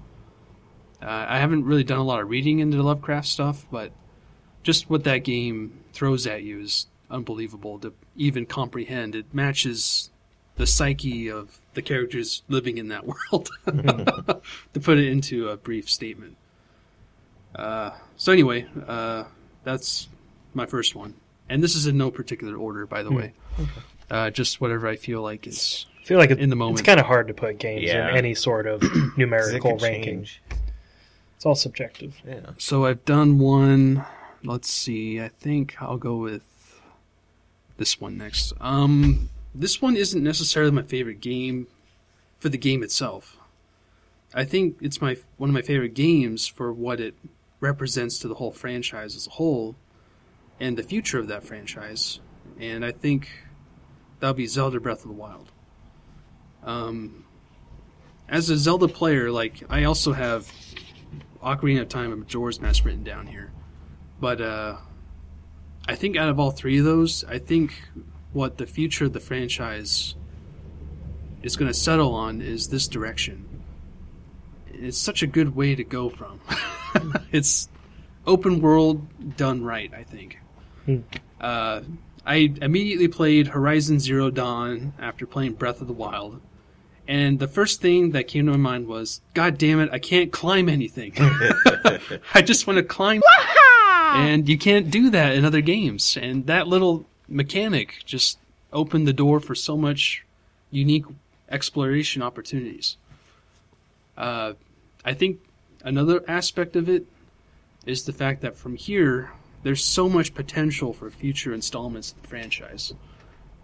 [1.01, 3.93] Uh, I haven't really done a lot of reading into the Lovecraft stuff, but
[4.63, 9.15] just what that game throws at you is unbelievable to even comprehend.
[9.15, 10.11] It matches
[10.57, 13.51] the psyche of the characters living in that world,
[14.75, 16.37] to put it into a brief statement.
[17.55, 19.25] Uh, so anyway, uh,
[19.65, 20.09] that's
[20.55, 21.15] my first one,
[21.49, 23.33] and this is in no particular order, by the way.
[24.11, 26.79] Uh, just whatever I feel like is I feel like it, In the moment.
[26.81, 28.11] it's kind of hard to put games Yeah.
[28.11, 28.83] in any sort of
[29.17, 30.25] numerical ranking.
[30.25, 30.43] change.
[31.37, 32.21] It's all subjective.
[32.27, 32.51] Yeah.
[32.59, 34.05] So I've done one.
[34.45, 35.21] Let's see.
[35.21, 36.43] I think I'll go with
[37.77, 38.53] this one next.
[38.61, 41.67] Um, this one isn't necessarily my favorite game
[42.39, 43.37] for the game itself.
[44.35, 47.15] I think it's my one of my favorite games for what it
[47.63, 49.77] represents to the whole franchise as a whole
[50.61, 52.21] and the future of that franchise.
[52.61, 53.31] And I think
[54.21, 55.51] that'll be Zelda Breath of the Wild.
[56.65, 57.25] Um,
[58.29, 60.53] as a Zelda player, like I also have
[61.43, 63.53] Ocarina of Time and Majora's Mask written down here.
[64.21, 64.77] But uh,
[65.89, 67.75] I think out of all three of those, I think
[68.33, 70.17] what the future of the franchise
[71.43, 73.63] is going to settle on is this direction.
[74.67, 76.41] It's such a good way to go from.
[77.33, 77.69] it's
[78.27, 80.39] open world done right, I think.
[80.85, 80.99] Hmm.
[81.41, 81.81] Uh,
[82.25, 86.41] I immediately played Horizon Zero Dawn after playing Breath of the Wild.
[87.09, 90.31] And the first thing that came to my mind was, God damn it, I can't
[90.31, 91.13] climb anything.
[92.35, 93.23] I just want to climb.
[94.15, 96.17] And you can't do that in other games.
[96.21, 98.39] And that little mechanic just
[98.73, 100.25] opened the door for so much
[100.71, 101.05] unique
[101.51, 102.97] exploration opportunities.
[104.17, 104.53] Uh,
[105.05, 105.41] I think
[105.85, 107.07] another aspect of it
[107.87, 109.33] is the fact that from here,
[109.63, 112.95] there's so much potential for future installments of the franchise.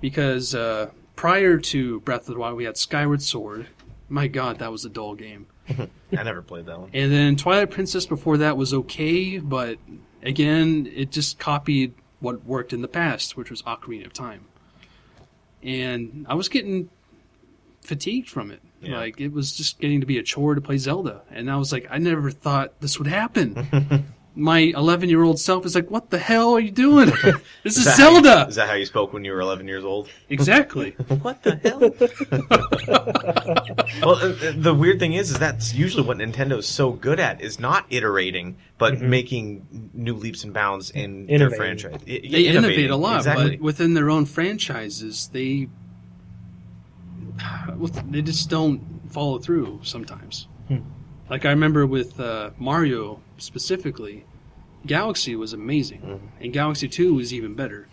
[0.00, 3.66] Because uh, prior to Breath of the Wild, we had Skyward Sword.
[4.08, 5.46] My god, that was a dull game.
[5.78, 6.90] I never played that one.
[6.94, 9.78] And then Twilight Princess before that was okay, but
[10.22, 14.46] again, it just copied what worked in the past, which was Ocarina of Time.
[15.62, 16.88] And I was getting
[17.82, 18.60] fatigued from it.
[18.80, 18.98] Yeah.
[18.98, 21.22] Like it was just getting to be a chore to play Zelda.
[21.30, 24.04] And I was like, I never thought this would happen.
[24.34, 27.06] My 11 year old self is like, what the hell are you doing?
[27.64, 28.46] this is, that how you- Zelda!
[28.48, 30.08] is that how you spoke when you were 11 years old?
[30.28, 30.92] exactly.
[31.22, 31.80] What the hell?
[34.00, 37.40] well, uh, uh, the weird thing is, is that's usually what Nintendo's so good at
[37.40, 41.96] is not iterating, but making new leaps and bounds in their franchise.
[42.02, 43.56] I- they innovate a lot, exactly.
[43.56, 45.72] but within their own franchises, they well,
[48.10, 50.48] they just don't follow through sometimes.
[50.68, 50.78] Hmm.
[51.30, 54.24] Like I remember with uh, Mario specifically,
[54.86, 56.42] Galaxy was amazing, Mm-hmm.
[56.44, 57.88] and Galaxy Two was even better.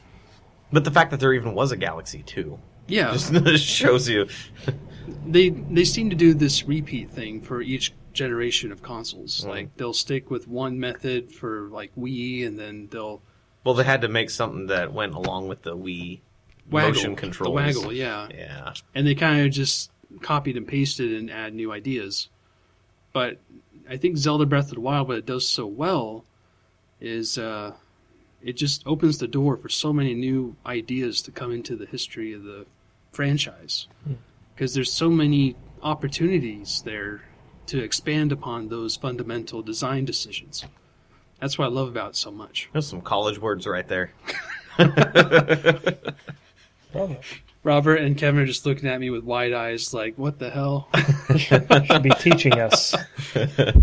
[0.71, 4.27] But the fact that there even was a Galaxy 2 Yeah, just shows you.
[5.27, 9.43] they they seem to do this repeat thing for each generation of consoles.
[9.43, 9.49] Mm.
[9.49, 13.21] Like they'll stick with one method for like Wii, and then they'll
[13.63, 16.21] Well, they had to make something that went along with the Wii
[16.69, 17.47] waggle motion controls.
[17.47, 18.27] the waggle, yeah.
[18.33, 18.73] Yeah.
[18.93, 22.29] and they kind of just copied and pasted and add new ideas.
[23.13, 23.39] But
[23.89, 26.25] I think Zelda Breath of the Wild, what it does so well,
[26.99, 27.73] is uh,
[28.41, 32.33] it just opens the door for so many new ideas to come into the history
[32.33, 32.65] of the
[33.11, 33.87] franchise.
[34.53, 37.21] Because there's so many opportunities there
[37.67, 40.65] to expand upon those fundamental design decisions.
[41.39, 42.69] That's what I love about it so much.
[42.71, 44.11] There's some college words right there.
[46.95, 47.19] Bravo.
[47.63, 50.87] Robert and Kevin are just looking at me with wide eyes, like, what the hell?
[51.37, 52.95] Should be teaching us.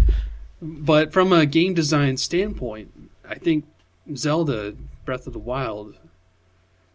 [0.63, 2.93] But from a game design standpoint,
[3.29, 3.67] I think
[4.15, 5.99] Zelda Breath of the Wild,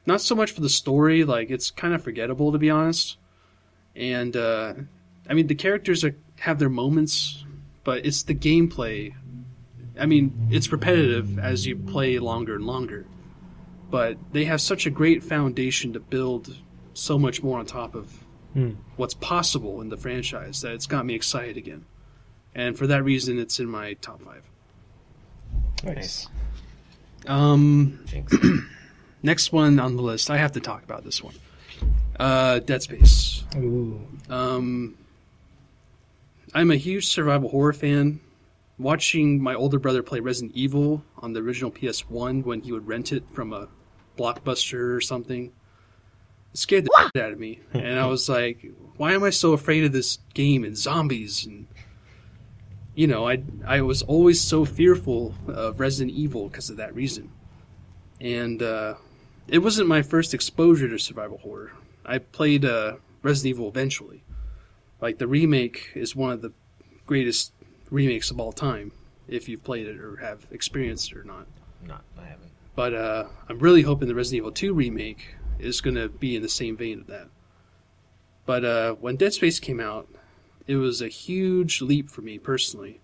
[0.06, 3.18] not so much for the story, like it's kind of forgettable to be honest.
[3.94, 4.74] And uh,
[5.30, 7.44] I mean, the characters are, have their moments,
[7.84, 9.14] but it's the gameplay.
[10.00, 13.06] I mean, it's repetitive as you play longer and longer,
[13.90, 16.56] but they have such a great foundation to build
[16.94, 18.24] so much more on top of
[18.54, 18.72] Hmm.
[18.96, 21.86] what's possible in the franchise that it's got me excited again.
[22.56, 24.50] And for that reason, it's in my top five.
[25.84, 26.28] Nice.
[27.28, 28.04] Um,
[29.24, 31.36] next one on the list, I have to talk about this one.
[32.20, 33.44] Uh, Dead Space.
[33.58, 34.02] Ooh.
[34.30, 34.98] Um,
[36.56, 38.22] I'm a huge survival horror fan.
[38.80, 43.12] Watching my older brother play Resident Evil on the original PS1 when he would rent
[43.12, 43.68] it from a
[44.18, 45.52] blockbuster or something
[46.54, 47.60] it scared the shit out of me.
[47.74, 48.66] And I was like,
[48.98, 51.68] why am I so afraid of this game and zombies and
[52.96, 57.32] you know, I I was always so fearful of Resident Evil because of that reason.
[58.20, 58.96] And uh,
[59.48, 61.74] it wasn't my first exposure to survival horror.
[62.04, 64.24] I played uh, Resident Evil eventually.
[65.00, 66.54] Like the remake is one of the
[67.06, 67.54] greatest
[67.92, 68.92] remakes of all time,
[69.28, 71.46] if you've played it or have experienced it or not.
[71.86, 72.52] Not, I haven't.
[72.78, 76.44] But uh, I'm really hoping the Resident Evil 2 remake is going to be in
[76.44, 77.28] the same vein of that.
[78.46, 80.08] But uh, when Dead Space came out,
[80.68, 83.02] it was a huge leap for me personally.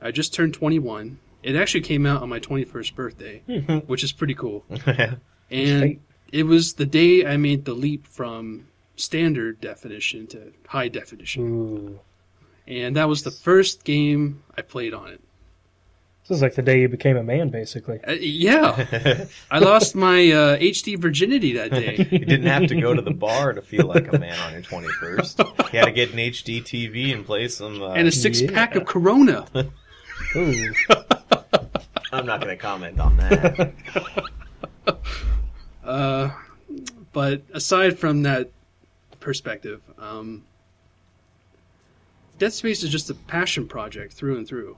[0.00, 1.18] I just turned 21.
[1.42, 3.42] It actually came out on my 21st birthday,
[3.86, 4.64] which is pretty cool.
[5.48, 6.00] And
[6.32, 11.42] it was the day I made the leap from standard definition to high definition.
[11.48, 12.00] Ooh.
[12.66, 15.20] And that was the first game I played on it.
[16.28, 18.00] This is like the day you became a man, basically.
[18.02, 19.26] Uh, yeah.
[19.50, 22.08] I lost my uh, HD virginity that day.
[22.16, 24.62] You didn't have to go to the bar to feel like a man on your
[24.62, 25.72] 21st.
[25.72, 27.80] You had to get an HD TV and play some.
[27.80, 29.46] Uh, and a six pack of Corona.
[32.12, 33.72] I'm not going to comment on that.
[35.84, 36.30] Uh,
[37.12, 38.50] but aside from that
[39.20, 40.44] perspective, um,
[42.38, 44.76] Dead Space is just a passion project through and through.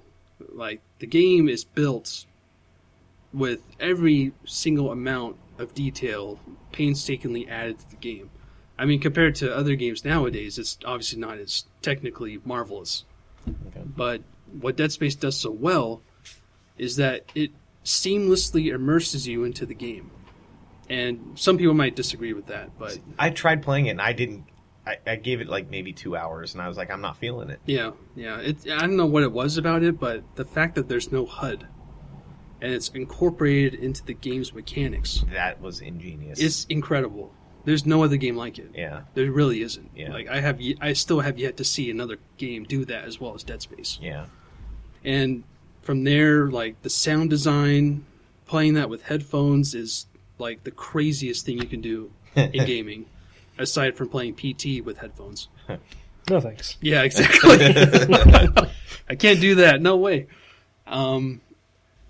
[0.52, 2.26] Like the game is built
[3.32, 6.38] with every single amount of detail
[6.72, 8.30] painstakingly added to the game.
[8.78, 13.04] I mean, compared to other games nowadays, it's obviously not as technically marvelous.
[13.48, 13.82] Okay.
[13.84, 14.22] But
[14.60, 16.00] what Dead Space does so well
[16.76, 17.50] is that it
[17.84, 20.10] seamlessly immerses you into the game.
[20.88, 24.44] And some people might disagree with that, but I tried playing it and I didn't.
[24.88, 27.50] I, I gave it like maybe two hours and I was like, I'm not feeling
[27.50, 27.60] it.
[27.66, 28.38] yeah, yeah.
[28.38, 31.26] It, I don't know what it was about it, but the fact that there's no
[31.26, 31.66] HUD
[32.60, 36.40] and it's incorporated into the game's mechanics That was ingenious.
[36.40, 37.32] It's incredible.
[37.64, 38.70] There's no other game like it.
[38.74, 39.90] yeah, There really isn't.
[39.94, 40.10] Yeah.
[40.12, 43.34] Like I have, I still have yet to see another game do that as well
[43.34, 43.98] as Dead Space.
[44.00, 44.26] yeah.
[45.04, 45.44] and
[45.82, 48.04] from there like the sound design
[48.46, 50.06] playing that with headphones is
[50.38, 53.06] like the craziest thing you can do in gaming
[53.58, 54.80] aside from playing P.T.
[54.82, 55.48] with headphones
[56.30, 56.76] No thanks.
[56.80, 57.56] yeah exactly
[59.08, 60.26] i can't do that no way
[60.86, 61.40] um,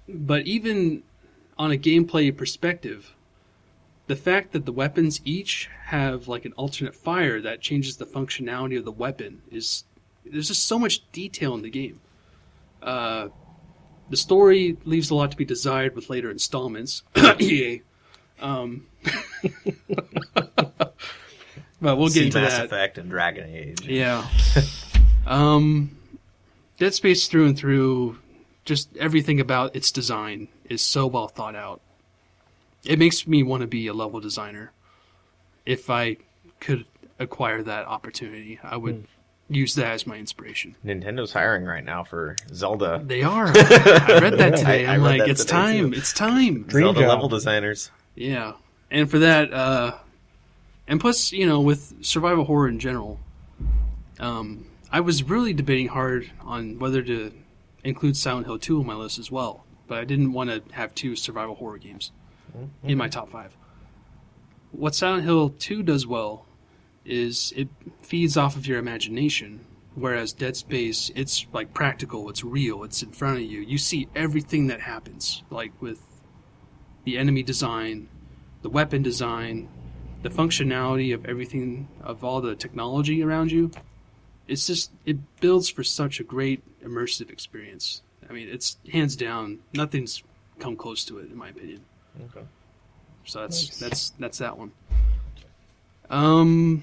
[0.09, 1.03] but even
[1.59, 3.15] on a gameplay perspective
[4.07, 8.79] the fact that the weapons each have like an alternate fire that changes the functionality
[8.79, 9.85] of the weapon is
[10.25, 12.01] there's just so much detail in the game
[12.83, 13.29] uh,
[14.11, 17.03] the story leaves a lot to be desired with later installments.
[17.41, 17.83] EA.
[18.41, 18.87] Um,
[20.35, 20.48] but
[21.81, 22.65] we'll get See into Mass that.
[22.67, 23.87] Effect and Dragon Age.
[23.87, 24.27] Yeah.
[25.27, 25.97] um,
[26.79, 28.19] Dead Space through and through,
[28.65, 31.81] just everything about its design is so well thought out.
[32.85, 34.73] It makes me want to be a level designer.
[35.67, 36.17] If I
[36.61, 36.87] could
[37.19, 39.07] acquire that opportunity, I would
[39.51, 40.77] use that as my inspiration.
[40.85, 43.03] Nintendo's hiring right now for Zelda.
[43.05, 43.47] They are.
[43.55, 44.87] I read that today.
[44.87, 45.93] I- I I'm read like, it's time.
[45.93, 45.99] too.
[45.99, 46.63] It's time.
[46.65, 47.09] Dream Zelda job.
[47.09, 47.91] level designers.
[48.15, 48.53] Yeah,
[48.91, 49.97] and for that, uh,
[50.89, 53.21] and plus, you know, with survival horror in general,
[54.19, 57.31] um, I was really debating hard on whether to
[57.85, 60.95] include Silent Hill 2 on my list as well, but I didn't want to have
[60.95, 62.11] two survival horror games
[62.83, 63.55] in my top five.
[64.73, 66.47] What Silent Hill 2 does well
[67.05, 67.69] is it
[68.01, 73.13] feeds off of your imagination, whereas Dead Space, it's like practical, it's real, it's in
[73.13, 73.61] front of you.
[73.61, 76.01] You see everything that happens, like with
[77.05, 78.09] the enemy design,
[78.63, 79.69] the weapon design,
[80.23, 83.71] the functionality of everything, of all the technology around you.
[84.47, 88.03] It's just, it builds for such a great immersive experience.
[88.29, 90.23] I mean, it's hands down, nothing's
[90.59, 91.81] come close to it, in my opinion.
[92.31, 92.47] Okay.
[93.25, 93.79] So that's Nice.
[93.79, 94.73] that's that's that one.
[96.11, 96.83] Um,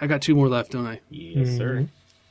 [0.00, 1.00] I got two more left, don't I?
[1.10, 1.86] Yes, sir.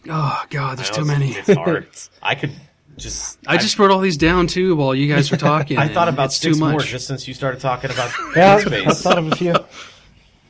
[0.09, 1.29] Oh God, there's too many.
[1.31, 1.87] It's, it's hard.
[2.23, 2.51] I could
[2.97, 3.37] just.
[3.45, 5.77] I just wrote all these down too while you guys were talking.
[5.77, 6.71] I thought about it's six too much.
[6.71, 9.53] more just since you started talking about Yeah, Dead I thought of a few.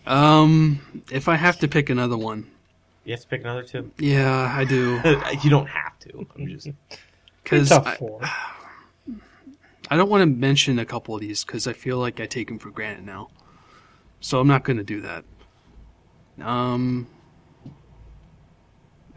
[0.08, 2.50] Um, if I have to pick another one,
[3.06, 3.92] You have to pick another two.
[4.00, 5.00] yeah, I do,
[5.44, 6.26] you don't have to.
[6.38, 6.70] I'm just.
[7.44, 7.98] because I.
[9.90, 12.48] I don't want to mention a couple of these because I feel like I take
[12.48, 13.30] them for granted now.
[14.22, 15.26] So I'm not going to do that.
[16.40, 17.08] Um,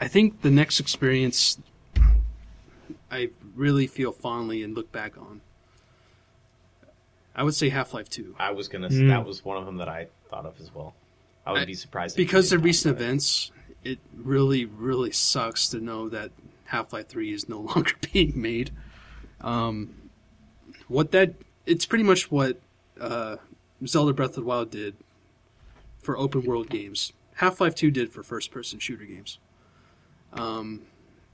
[0.01, 1.59] I think the next experience
[3.11, 5.41] I really feel fondly and look back on.
[7.37, 8.35] I would say Half Life 2.
[8.39, 8.89] I was gonna.
[8.89, 9.09] Mm.
[9.09, 10.95] That was one of them that I thought of as well.
[11.47, 13.51] I would I- be surprised Because of recent events,
[13.83, 16.31] it really, really sucks to know that
[16.65, 18.71] Half Life 3 is no longer being made.
[19.41, 19.95] Um,
[20.89, 21.35] what that.
[21.67, 22.61] It's pretty much what
[23.01, 23.37] uh,
[23.87, 24.95] Zelda Breath of the Wild did
[25.99, 27.13] for open world games.
[27.37, 29.39] Half Life 2 did for first person shooter games.
[30.35, 30.83] Um,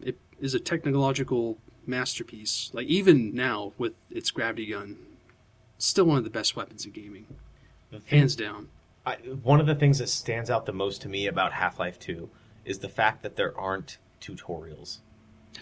[0.00, 2.70] it is a technological masterpiece.
[2.72, 4.96] Like, even now, with its gravity gun,
[5.76, 7.26] it's still one of the best weapons in gaming.
[7.90, 8.68] Thing- Hands down.
[9.06, 11.98] I, one of the things that stands out the most to me about Half Life
[11.98, 12.28] 2
[12.64, 14.98] is the fact that there aren't tutorials.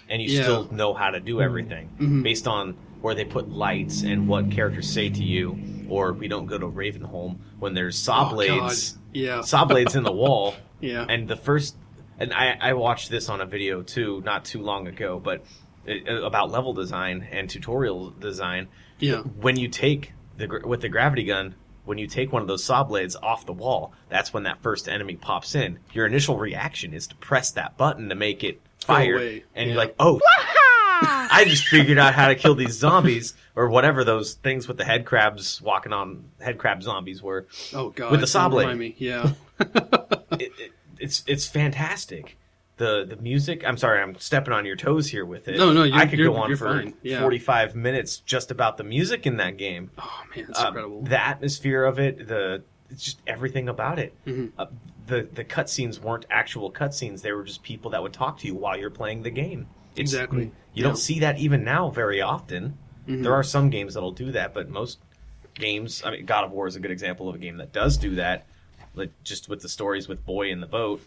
[0.09, 0.43] And you Yeah.
[0.43, 1.45] still know how to do mm-hmm.
[1.45, 2.23] everything Mhm.
[2.23, 5.59] based on where they put lights and what characters say to you.
[5.89, 9.03] Or we don't go to Ravenholm when there's oh, saw Oh, blades, God.
[9.13, 9.41] Yeah.
[9.43, 10.55] saw blades in the wall.
[10.81, 11.07] Yeah.
[11.09, 11.75] And the first,
[12.21, 15.45] and I, I watched this on a video too, not too long ago, but
[15.87, 18.69] it, about level design and tutorial design
[19.01, 19.23] yeah.
[19.23, 21.57] when you take the with the gravity gun
[21.89, 24.89] when you take one of those saw blades off the wall that's when that first
[24.89, 25.79] enemy pops in.
[25.93, 29.17] Your initial reaction is to press that button to make it fire.
[29.19, 29.65] and Yeah.
[29.65, 30.21] you're like oh
[31.01, 34.85] i just figured out how to kill these zombies or whatever those things with the
[34.85, 38.95] head crabs walking on head crab zombies were Oh god, With the saw blade.
[38.99, 42.37] Yeah, it, it, it's it's fantastic
[42.79, 45.83] the the music i'm sorry i'm stepping on your toes here with it No, no,
[45.85, 46.85] you're- i could go on for.
[47.03, 47.21] Yeah.
[47.21, 51.03] 45 minutes just about the music in that game oh man, it's uh, incredible.
[51.03, 54.15] The atmosphere of it, the it's just everything about it.
[54.27, 54.53] Mhm.
[54.57, 54.67] Uh,
[55.07, 58.55] the the cutscenes weren't actual cutscenes; they were just people that would talk to you
[58.55, 59.67] while you're playing the game.
[59.95, 60.45] It's- exactly.
[60.45, 60.85] You Yeah.
[60.85, 62.79] don't see that even now very often.
[63.07, 63.23] Mhm.
[63.25, 65.01] There are some games that'll do that, but most
[65.55, 67.97] games, I mean, God of War is a good example of a game that does
[67.99, 68.47] do that,
[68.95, 71.03] like just with the stories with Boy in the boat.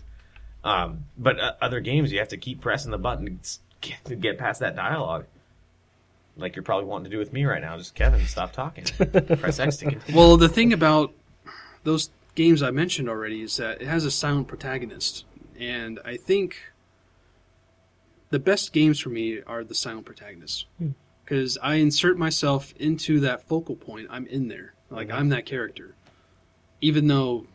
[0.64, 4.16] Um, but uh, other games, you have to keep pressing the button to get, to
[4.16, 5.26] get past that dialogue.
[6.38, 7.78] Like you're probably wanting to do with me right now.
[7.78, 8.86] Just Kevin, stop talking.
[9.38, 10.16] Press X to continue.
[10.18, 11.14] Well, the thing about
[11.84, 15.26] those games I mentioned already is that it has a silent protagonist,
[15.60, 16.58] and I think
[18.30, 20.66] the best games for me are the silent protagonists
[21.26, 24.08] because I insert myself into that focal point.
[24.10, 25.16] I'm in there, like Mhm.
[25.16, 25.96] I'm that character,
[26.80, 27.46] even though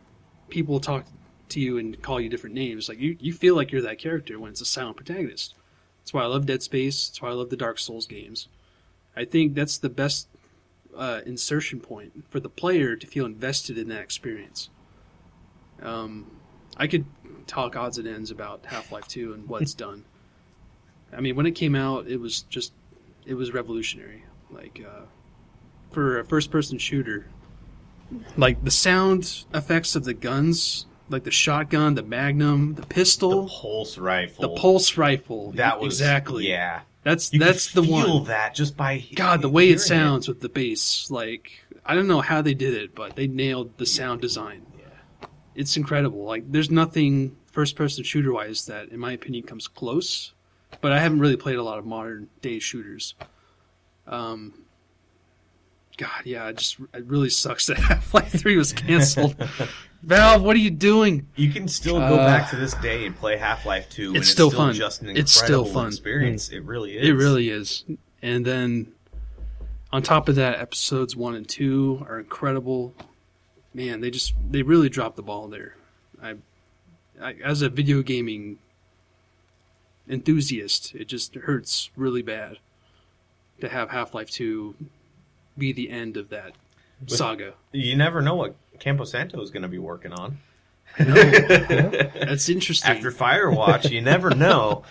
[0.51, 1.07] people talk
[1.51, 2.89] to you and call you different names.
[2.89, 5.55] Like you, you feel like you're that character when it's a silent protagonist.
[6.01, 7.09] That's why I love Dead Space.
[7.09, 8.49] That's why I love the Dark Souls games.
[9.17, 10.29] I think that's the best
[10.97, 14.71] uh, insertion point for the player to feel invested in that experience.
[15.83, 16.31] Um,
[16.77, 17.07] I could
[17.47, 20.05] talk odds and ends about Half Life Two and what it's done.
[21.13, 22.73] I mean, when it came out, it was just
[23.25, 24.25] it was revolutionary.
[24.51, 25.03] Like uh,
[25.91, 27.27] for a first-person shooter,
[28.37, 33.49] like the sound effects of the guns, like the shotgun, the Magnum, the pistol, The
[33.53, 34.43] pulse rifle.
[34.49, 35.53] the pulse rifle.
[35.53, 38.25] That was exactly Yeah, That's you that's the one.
[38.25, 41.53] that just by God, the way it sounds with the bass, like
[41.85, 44.67] I don't know how they did it, but they nailed the sound design.
[44.79, 45.29] Yeah.
[45.55, 46.25] It's incredible.
[46.25, 50.33] Like there's nothing first person shooter wise that in my opinion comes close.
[50.81, 53.15] But I haven't really played a lot of modern day shooters.
[54.07, 54.65] Um
[55.97, 59.35] God, yeah, it just it really sucks that Half Life Three was canceled.
[60.03, 61.27] Valve, what are you doing?
[61.37, 64.17] You can still go Uh, back to this day and play Half Life Two, and
[64.19, 64.75] it's it's still still fun.
[64.75, 65.89] just an It's still fun.
[65.89, 66.51] experience.
[66.51, 67.09] It really is.
[67.09, 67.85] It really is.
[68.23, 68.93] And then
[69.93, 72.95] on top of that, episodes one and two are incredible.
[73.75, 75.77] Man, they just they really dropped the ball there.
[76.23, 76.35] I,
[77.21, 78.59] I as a video gaming
[80.09, 82.59] enthusiast, it just hurts really bad
[83.61, 84.77] to have Half Life Two
[85.59, 86.53] be the end of that
[87.07, 87.55] saga.
[87.73, 90.39] You never know what Campo Santo is going to be working on.
[90.99, 92.91] That's interesting.
[92.91, 94.85] After Firewatch, you never know.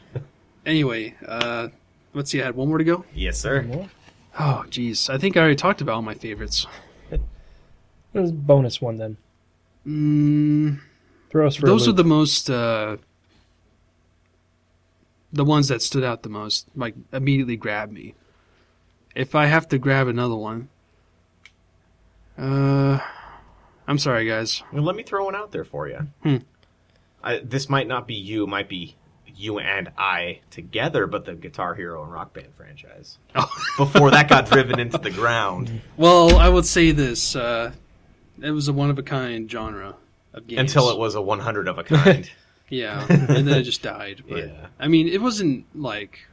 [0.66, 1.68] anyway, uh,
[2.14, 2.40] let's see.
[2.42, 3.04] I had one more to go.
[3.14, 3.88] Yes, sir.
[4.38, 5.08] Oh, jeez.
[5.08, 6.66] I think I already talked about all my favorites.
[7.10, 7.20] It
[8.12, 9.16] was a bonus one then.
[9.86, 10.80] Mm,
[11.30, 11.96] Throw us for those a are loop.
[11.98, 12.96] the most uh,
[15.32, 18.14] the ones that stood out the most like immediately grabbed me
[19.14, 20.68] if i have to grab another one
[22.38, 22.98] uh
[23.88, 26.06] i'm sorry guys let me throw one out there for you.
[26.22, 26.36] Hmm.
[27.22, 28.44] I, this might not be you.
[28.44, 28.94] It might be
[29.34, 33.18] you and I together, but the Guitar Hero and Rock Band franchise.
[33.34, 33.50] Oh.
[33.76, 37.72] Before that got driven into the ground, well i would say this uh
[38.40, 39.96] it was a one-of-a-kind genre
[40.34, 42.30] of games until it was a 100 of a kind.
[42.68, 44.66] yeah and then it just died but Yeah.
[44.78, 46.26] i mean it wasn't like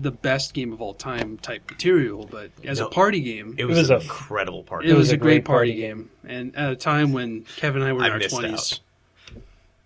[0.00, 2.86] the best game of all time type material but as No.
[2.86, 4.88] a party game It was, was an a- incredible party.
[4.88, 4.94] Game.
[4.96, 6.10] It, was, a great, great party, party game.
[6.26, 8.80] and at a time when Kevin and I were in I our twenties.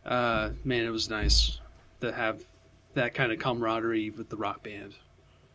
[0.04, 1.58] Uh, man, it was nice
[2.00, 2.42] to have
[2.94, 4.94] that kind of camaraderie with the Rock Band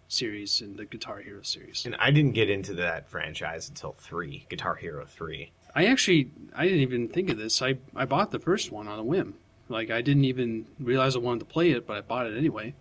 [0.07, 1.85] series and the Guitar Hero series.
[1.85, 5.51] and I didn't get into that franchise until three, Guitar Hero three.
[5.73, 7.61] I actually I didn't even think of this.
[7.61, 9.33] I I bought the first one on a whim.
[9.67, 12.75] Like I didn't even realize I wanted to play it, but I bought it anyway.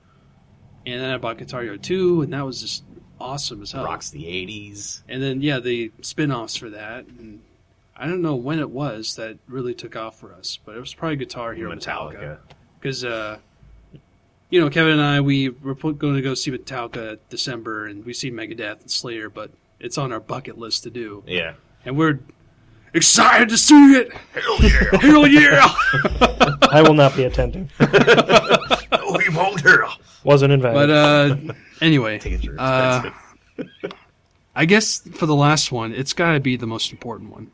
[0.87, 2.85] And then I bought Guitar Hero two, and that was just
[3.21, 3.85] awesome as hell.
[3.85, 5.03] Rocks the 80s.
[5.09, 7.41] And then yeah, the spin-offs for that and
[7.97, 10.93] I don't know when it was that really took off for us, but it was
[10.95, 12.17] probably Guitar Hero Metallica.
[12.17, 12.39] Metallica.
[12.81, 13.39] Because, uh,
[14.51, 18.13] you know, Kevin and I, we were going to go see Metallica December, and we
[18.13, 21.23] see Megadeth and Slayer, but it's on our bucket list to do.
[21.27, 21.55] Yeah.
[21.85, 22.19] And we're
[22.95, 24.13] excited to see it!
[24.13, 24.99] Hell yeah.
[25.01, 25.75] Hell yeah!
[26.71, 27.71] I will not be attending.
[27.81, 29.87] oh, he won't hear.
[30.25, 30.75] Wasn't invited.
[30.75, 31.37] but, uh,
[31.81, 32.21] anyway,
[32.59, 33.11] uh.
[34.57, 37.51] I guess for the last one, it's got to be the most important one.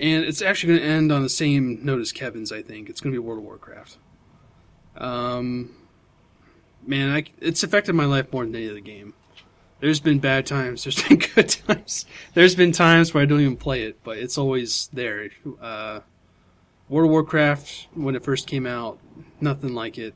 [0.00, 2.88] And it's actually going to end on the same note as Kevin's, I think.
[2.88, 3.96] It's going to be World of Warcraft.
[4.96, 5.74] Um,
[6.86, 9.14] man, I, it's affected my life more than any other game.
[9.80, 12.06] There's been bad times, there's been good times.
[12.34, 15.30] There's been times where I don't even play it, but it's always there.
[15.60, 16.00] Uh,
[16.88, 18.98] World of Warcraft, when it first came out,
[19.40, 20.14] nothing like it.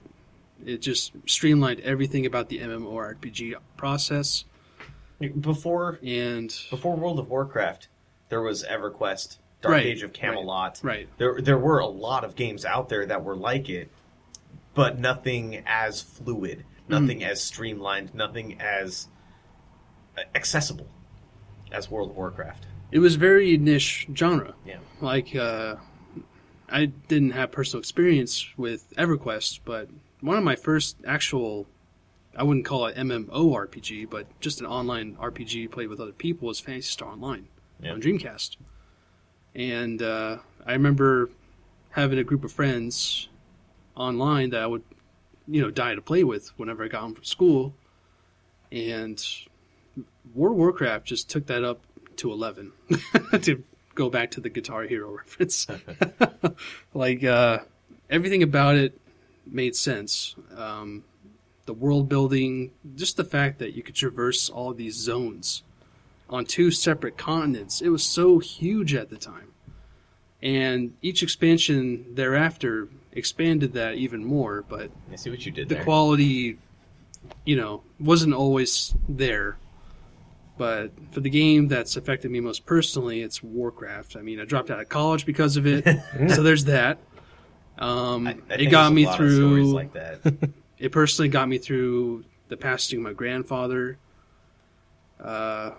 [0.66, 4.44] It just streamlined everything about the MMORPG process.
[5.40, 7.88] before And before World of Warcraft,
[8.28, 10.80] there was EverQuest, Dark Right, Age of Camelot.
[10.82, 11.08] right, right.
[11.18, 13.90] There there were a lot of games out there that were like it,
[14.74, 19.08] but nothing as fluid, nothing as streamlined, nothing as
[20.34, 20.88] accessible
[21.70, 22.66] as World of Warcraft.
[22.90, 24.54] it was very niche genre.
[24.66, 24.78] Yeah.
[25.00, 25.76] Like, uh,
[26.68, 29.88] I didn't have personal experience with EverQuest, but
[30.22, 31.66] one of my first actual,
[32.36, 36.58] I wouldn't call it MMORPG, but just an online RPG played with other people was
[36.60, 37.48] Phantasy Star Online
[37.80, 37.92] Yeah.
[37.92, 38.56] on Dreamcast.
[39.54, 41.28] And uh, I remember
[41.90, 43.28] having a group of friends
[43.96, 44.82] online that I would,
[45.46, 47.74] you know, die to play with whenever I got home from school.
[48.70, 49.22] And
[50.34, 51.80] World of Warcraft just took that up
[52.16, 52.72] to 11
[53.42, 53.62] to
[53.94, 55.66] go back to the Guitar Hero reference.
[56.94, 57.58] like, uh,
[58.08, 58.98] everything about it
[59.46, 60.34] made sense.
[60.56, 61.04] Um,
[61.66, 65.62] the world building, just the fact that you could traverse all these zones
[66.28, 69.52] on two separate continents, it was so huge at the time.
[70.42, 75.76] And each expansion thereafter expanded that even more, but I see what you did the
[75.76, 75.84] there.
[75.84, 76.58] quality,
[77.44, 79.58] you know, wasn't always there.
[80.58, 84.16] But for the game that's affected me most personally, it's Warcraft.
[84.16, 85.84] I mean, I dropped out of college because of it,
[86.34, 86.98] so there's that.
[87.78, 89.72] Um, I- I it got me lot of stories through.
[89.72, 90.20] like that.
[90.78, 93.98] It personally got me through the passing of my grandfather.
[95.20, 95.70] Uh,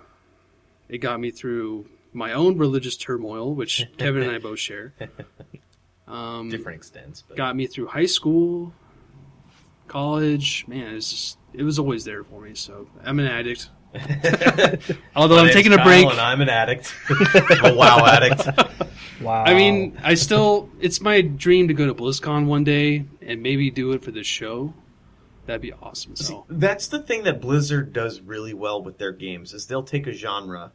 [0.88, 4.94] it got me through my own religious turmoil, which Kevin and I both share.
[6.08, 8.72] Um, Different extents, but got me through high school,
[9.90, 10.66] college.
[10.70, 12.56] Man, it's just it was always there for me.
[12.56, 13.70] So I'm an addict.
[15.16, 16.08] Although My I'm taking a Kyle break.
[16.10, 16.94] and I'm an addict.
[17.10, 18.48] I'm a WoW addict.
[19.22, 19.44] wow.
[19.46, 23.70] I mean, I still it's my dream to go to BlizzCon one day and maybe
[23.72, 24.74] do it for this show.
[25.46, 26.16] That'd be awesome.
[26.16, 30.08] See, that's the thing that Blizzard does really well with their games is they'll take
[30.08, 30.72] a genre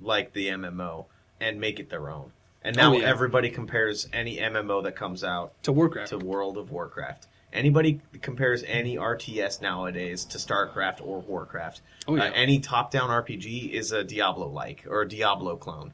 [0.00, 1.06] like the MMO
[1.40, 2.30] and make it their own.
[2.62, 3.06] And now Oh, yeah.
[3.08, 6.10] everybody compares any MMO that comes out to Warcraft.
[6.10, 7.26] to World of Warcraft.
[7.54, 11.80] Anybody compares any RTS nowadays to StarCraft or Warcraft.
[12.08, 12.24] Oh, yeah.
[12.24, 15.92] Uh, any top-down RPG is a Diablo-like or a Diablo clone.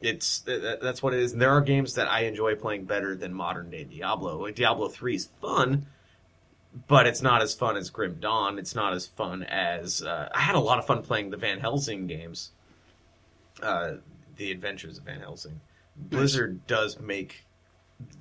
[0.00, 1.32] It's th- th- that's what it is.
[1.32, 4.42] And there are games that I enjoy playing better than modern-day Diablo.
[4.42, 5.86] Like Diablo Three is fun,
[6.88, 8.58] but it's not as fun as Grim Dawn.
[8.58, 11.60] It's not as fun as uh, I had a lot of fun playing the Van
[11.60, 12.50] Helsing games,
[13.62, 13.92] uh,
[14.36, 15.60] the Adventures of Van Helsing.
[15.96, 17.44] Blizzard does make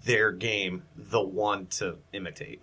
[0.05, 2.61] their game the one to imitate.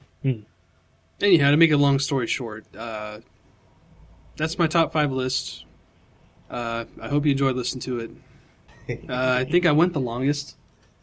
[1.20, 3.20] Anyhow, to make a long story short, uh,
[4.36, 5.65] that's my top five list.
[6.49, 8.11] Uh, I hope you enjoyed listening to it.
[9.07, 10.57] Uh, I think I went the longest.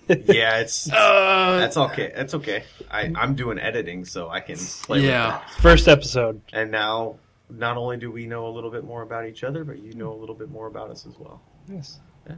[0.10, 2.12] yeah, it's Uh, that's okay.
[2.16, 2.64] That's okay.
[2.90, 5.38] I, I'm doing editing, so I can play Yeah.
[5.42, 6.42] with First episode.
[6.52, 7.18] And now,
[7.48, 10.12] not only do we know a little bit more about each other, but you know
[10.12, 11.42] a little bit more about us as well.
[11.70, 12.00] Yes.
[12.28, 12.34] Yeah.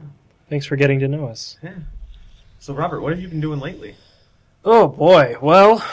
[0.50, 1.56] Thanks for getting to know us.
[1.62, 1.72] Yeah.
[2.60, 3.94] So, Robert, what have you been doing lately?
[4.64, 5.36] Oh boy.
[5.40, 5.84] Well,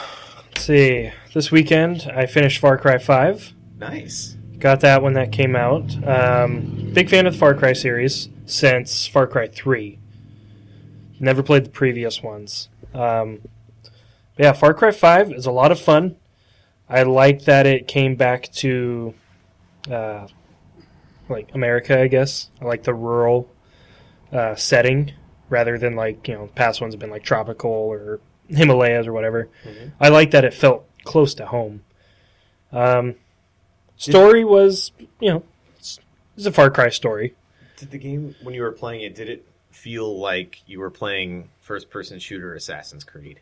[0.46, 1.12] let's see.
[1.32, 3.54] This weekend I finished Far Cry 5.
[3.78, 4.36] Nice.
[4.58, 5.94] Got that when that came out.
[6.04, 9.98] Um, big fan of the Far Cry series since Far Cry 3.
[11.20, 12.68] Never played the previous ones.
[12.92, 13.42] Um,
[14.36, 16.16] yeah, Far Cry 5 is a lot of fun.
[16.88, 19.14] I like that it came back to
[19.90, 20.26] uh,
[21.28, 22.50] like America, I guess.
[22.60, 23.48] I like the rural
[24.32, 25.12] uh, setting
[25.48, 29.48] rather than like, you know, past ones have been like tropical or Himalayas or whatever.
[29.64, 29.92] Mhm.
[30.00, 31.82] I like that it felt close to home.
[32.72, 33.14] Um,
[33.96, 35.42] story was, you know,
[35.78, 35.98] it's,
[36.36, 37.34] it's a Far Cry story.
[37.76, 41.50] Did the game, when you were playing it, did it feel like you were playing
[41.60, 43.40] first-person shooter Assassin's Creed?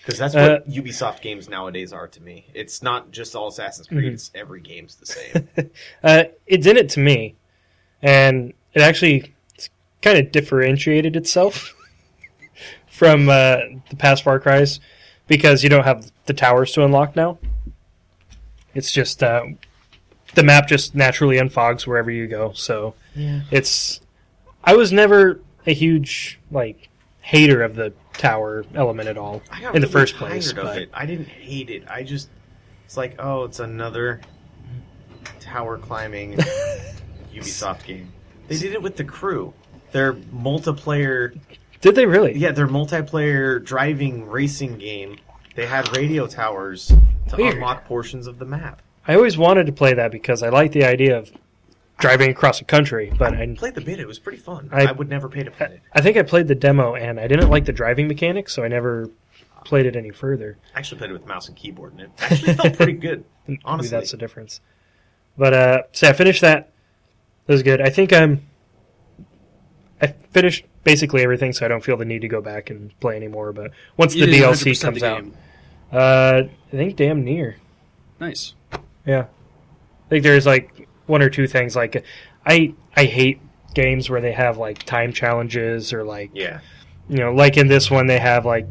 [0.00, 2.46] Because that's what Uh, Ubisoft games nowadays are to me.
[2.54, 4.14] It's not just all Assassin's Creed; Mhm.
[4.14, 5.48] it's every game's the same.
[6.02, 7.34] Uh, it did it to me,
[8.00, 9.34] and it actually
[10.02, 11.74] kind of differentiated itself
[12.88, 13.58] from uh,
[13.88, 14.80] the past Far Cries
[15.26, 17.38] because you don't have the towers to unlock now.
[18.74, 19.44] It's just uh,
[20.34, 22.52] the map just naturally unfogs wherever you go.
[22.52, 23.42] So yeah.
[23.50, 24.00] it's.
[24.62, 26.88] I was never a huge like
[27.20, 30.52] hater of the tower element at all I got in the really first place.
[30.52, 30.90] tired of but- it.
[30.92, 31.84] I didn't hate it.
[31.88, 32.28] I just
[32.84, 34.20] it's like, oh, it's another
[35.38, 36.32] tower climbing
[37.32, 38.12] Ubisoft game.
[38.48, 39.54] They did it with the crew.
[39.92, 41.38] Their multiplayer,
[41.80, 42.36] Did they really?
[42.36, 45.18] yeah, their multiplayer driving racing game.
[45.56, 46.92] They had radio towers
[47.28, 47.54] to Weird.
[47.54, 48.82] unlock portions of the map.
[49.06, 51.30] I always wanted to play that because I like the idea of
[51.98, 54.68] driving across a country, but I, Played the beta; it was pretty fun.
[54.72, 55.80] I- I, would never pay to play it.
[55.92, 58.68] I think I played the demo and I didn't like the driving mechanics, so I
[58.68, 59.10] never
[59.64, 60.56] played it any further.
[60.74, 63.24] I actually played it with mouse and keyboard, and it actually felt pretty good.
[63.46, 63.90] Maybe Honestly.
[63.90, 64.60] that's the difference.
[65.36, 66.70] But uh, so I finished that.
[67.48, 67.80] It was good.
[67.80, 68.46] I think I'm.
[70.02, 73.16] I finished basically everything, so I don't feel the need to go back and play
[73.16, 73.52] anymore.
[73.52, 75.34] But once you the did DLC 100% comes the out, game.
[75.92, 77.56] uh, I think damn near.
[78.18, 78.54] Nice.
[79.06, 81.74] Yeah, I think there's like one or two things.
[81.76, 82.04] Like,
[82.46, 83.40] I I hate
[83.74, 86.60] games where they have like time challenges or like Yeah,
[87.08, 88.66] you know, like in this one, they have like,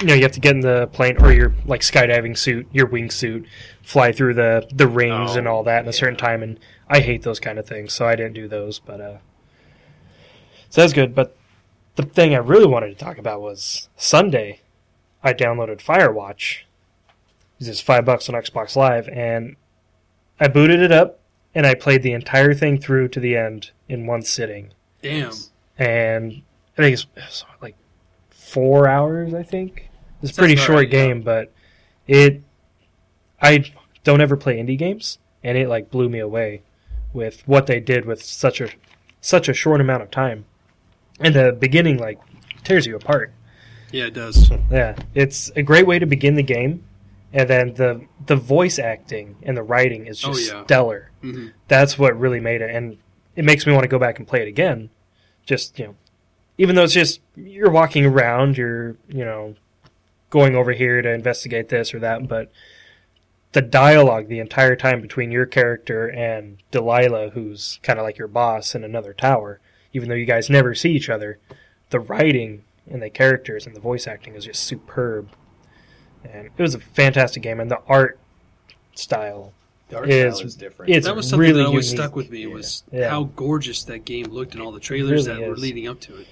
[0.00, 2.86] you know, you have to get in the plane or your like skydiving suit, your
[2.88, 3.46] wingsuit,
[3.82, 6.58] fly through the the rings Oh, and all that in a certain time, and
[6.88, 8.78] I hate those kind of things, so I didn't do those.
[8.80, 9.16] But uh,
[10.74, 11.14] so that's good.
[11.14, 11.36] But
[11.94, 14.58] the thing I really wanted to talk about was Sunday.
[15.22, 16.62] I downloaded Firewatch.
[17.60, 19.54] It's just five bucks on Xbox Live, and
[20.40, 21.20] I booted it up
[21.54, 25.30] and I played the entire thing through to the end in one sitting Damn.
[25.78, 26.42] and
[26.76, 27.76] I think it's, it's like
[28.30, 29.32] four hours.
[29.32, 29.90] I think
[30.22, 31.06] it's a pretty short right, yeah.
[31.06, 31.52] game, but
[32.08, 32.42] it.
[33.40, 33.72] I
[34.02, 36.62] don't ever play indie games, and it like blew me away
[37.12, 38.70] with what they did with such a
[39.20, 40.46] such a short amount of time.
[41.20, 42.20] And the beginning like
[42.64, 43.32] tears you apart.
[43.92, 44.50] Yeah, it does.
[44.70, 46.82] Yeah, it's a great way to begin the game,
[47.32, 50.64] and then the the voice acting and the writing is Oh, just yeah.
[50.64, 52.96] stellar hmm that's what really made it and
[53.36, 54.88] it makes me want to go back and play it again
[55.44, 55.94] just you know
[56.56, 59.54] even though it's just you're walking around you're you know
[60.30, 62.50] going over here to investigate this or that but
[63.52, 68.28] the dialogue the entire time between your character and Delilah who's kind of like your
[68.28, 69.60] boss in another tower
[69.94, 71.38] even though you guys never see each other
[71.90, 75.30] the writing and the characters and the voice acting is just superb
[76.24, 78.18] and it was a fantastic game and the art
[78.94, 79.52] style
[79.88, 80.92] the art Is- style is different.
[80.92, 82.00] it's That was something really that always unique.
[82.02, 83.10] stuck with me was Yeah.
[83.10, 86.16] how gorgeous that game looked in all the trailers really that were leading up to
[86.16, 86.26] it.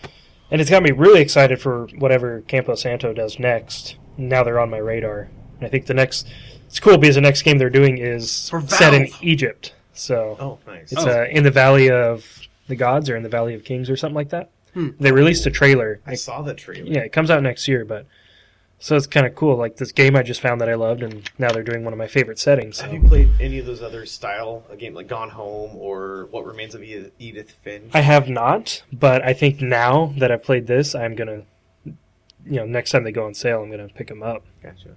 [0.50, 3.96] And it's got me really excited for whatever Campo Santo does next.
[4.18, 5.28] Now they're on my radar.
[5.58, 6.26] And I think the next
[6.66, 8.30] it's cool because the next game they're doing is
[8.68, 9.74] set in Egypt.
[9.92, 10.90] So Oh, nice.
[10.92, 11.22] it's Oh.
[11.22, 12.40] uh, in the Valley of
[12.72, 14.50] the Gods or in the Valley of Kings or something like that.
[14.74, 14.88] Hmm.
[14.98, 16.00] They released a trailer.
[16.06, 16.90] I saw the trailer.
[16.90, 18.06] Yeah, it comes out next year, but
[18.78, 19.56] so it's kind of cool.
[19.56, 21.98] Like this game I just found that I loved, and now they're doing one of
[21.98, 22.78] my favorite settings.
[22.78, 22.84] So.
[22.84, 26.46] Have you played any of those other style a game like Gone Home or What
[26.46, 27.90] Remains of Edith, Edith Finch?
[27.94, 31.42] I have not, but I think now that I've played this, I'm gonna,
[31.84, 31.94] you
[32.44, 34.42] know, next time they go on sale, I'm gonna pick them up.
[34.62, 34.96] Gotcha.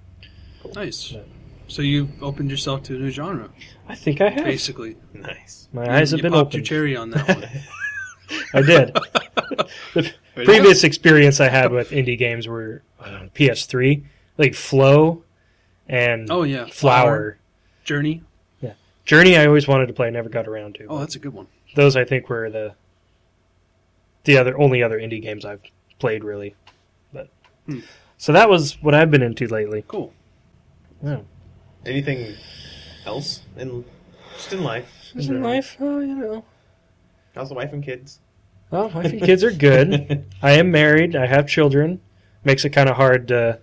[0.74, 1.12] Nice.
[1.12, 1.22] Yeah.
[1.68, 3.50] So you opened yourself to a new genre,
[3.88, 4.44] I think I have.
[4.44, 4.98] basically.
[5.14, 5.68] Nice.
[5.74, 6.54] My You- eyes have you been popped opened.
[6.56, 7.46] your cherry on that one.
[8.54, 8.94] I did.
[9.94, 14.04] the But previous experience I had with indie games were uh, PS3,
[14.38, 15.24] like Flow
[15.88, 17.38] and Oh yeah, Flower.
[17.84, 18.24] Journey.
[18.62, 18.74] Yeah.
[19.06, 19.38] Journey.
[19.38, 20.86] I always wanted to play, never got around to.
[20.88, 21.48] Oh, that's a good one.
[21.76, 22.74] Those I think were the
[24.24, 25.62] the other only other indie games I've
[26.00, 26.56] played really.
[27.14, 27.30] But
[27.68, 27.80] Hmm.
[28.18, 29.84] so that was what I've been into lately.
[29.88, 30.14] Cool.
[31.04, 31.20] Yeah.
[31.86, 32.36] Anything
[33.06, 33.86] else in
[34.36, 34.92] just in life?
[35.16, 36.44] Just in life, oh, you know.
[37.36, 38.20] How's the wife and kids?
[38.72, 40.26] Well, wife and kids are good.
[40.42, 41.16] I am married.
[41.16, 42.02] I have children.
[42.44, 43.60] Makes it kind of hard to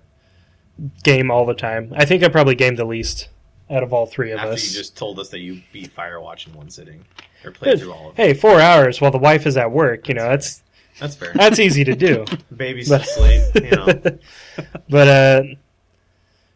[1.02, 1.92] game all the time.
[1.96, 3.28] I think I probably game the least
[3.70, 4.64] out of all three of After us.
[4.70, 7.04] you just told us that you beat Firewatch in one sitting
[7.44, 8.22] or played through all of it.
[8.22, 10.08] Hey, four hours while the wife is at work.
[10.08, 10.62] You know, that's
[10.98, 11.32] That's fair.
[11.34, 12.24] that's easy to do.
[12.56, 13.86] Baby But- slate, you know.
[14.88, 15.42] but uh,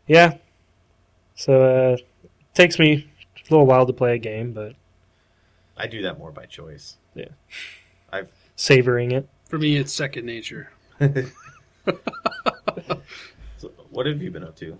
[0.07, 0.37] yeah.
[1.37, 4.75] So uh, it takes me a little while to play a game, but
[5.77, 6.97] I do that more by choice.
[7.15, 7.27] Yeah.
[8.13, 9.29] I've savoring it.
[9.49, 10.71] For me, it's second nature.
[10.99, 11.13] so
[13.91, 14.79] what have you been up to?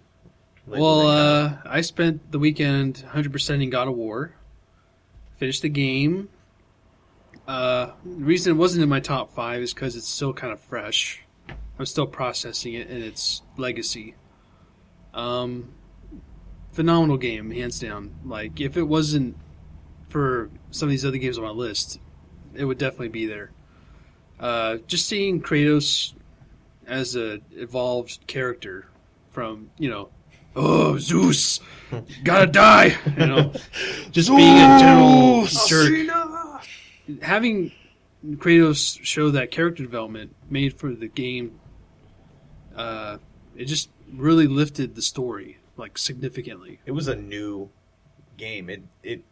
[0.67, 1.59] lately, Well, Nick?
[1.67, 4.35] uh, I spent the weekend 100% in God of War.
[5.37, 6.31] Finished the game.
[7.47, 10.61] Uh, the reason it wasn't in my top five is because it's still kind of
[10.61, 11.23] fresh.
[11.79, 14.15] I'm still processing it and its legacy.
[15.15, 15.73] Um,
[16.77, 18.15] phenomenal game, hands down.
[18.25, 19.37] Like, if it wasn't
[20.09, 21.99] for some of these other games on my list,
[22.55, 23.51] it would definitely be there.
[24.39, 26.13] Uh, just seeing Kratos
[26.87, 28.89] as a evolved character
[29.31, 30.11] from, you know,
[30.55, 31.61] oh Zeus,
[32.23, 32.97] gotta die.
[33.19, 33.53] You know,
[34.11, 36.11] just being a general jerk.
[37.23, 37.73] Having
[38.33, 41.59] Kratos show that character development made for the game,
[42.77, 43.17] uh,
[43.57, 46.81] it just really lifted the story like significantly.
[46.87, 47.71] it was a new
[48.37, 48.69] game.
[48.69, 49.23] It it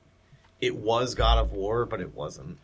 [0.61, 2.59] it was God of War, but it wasn't.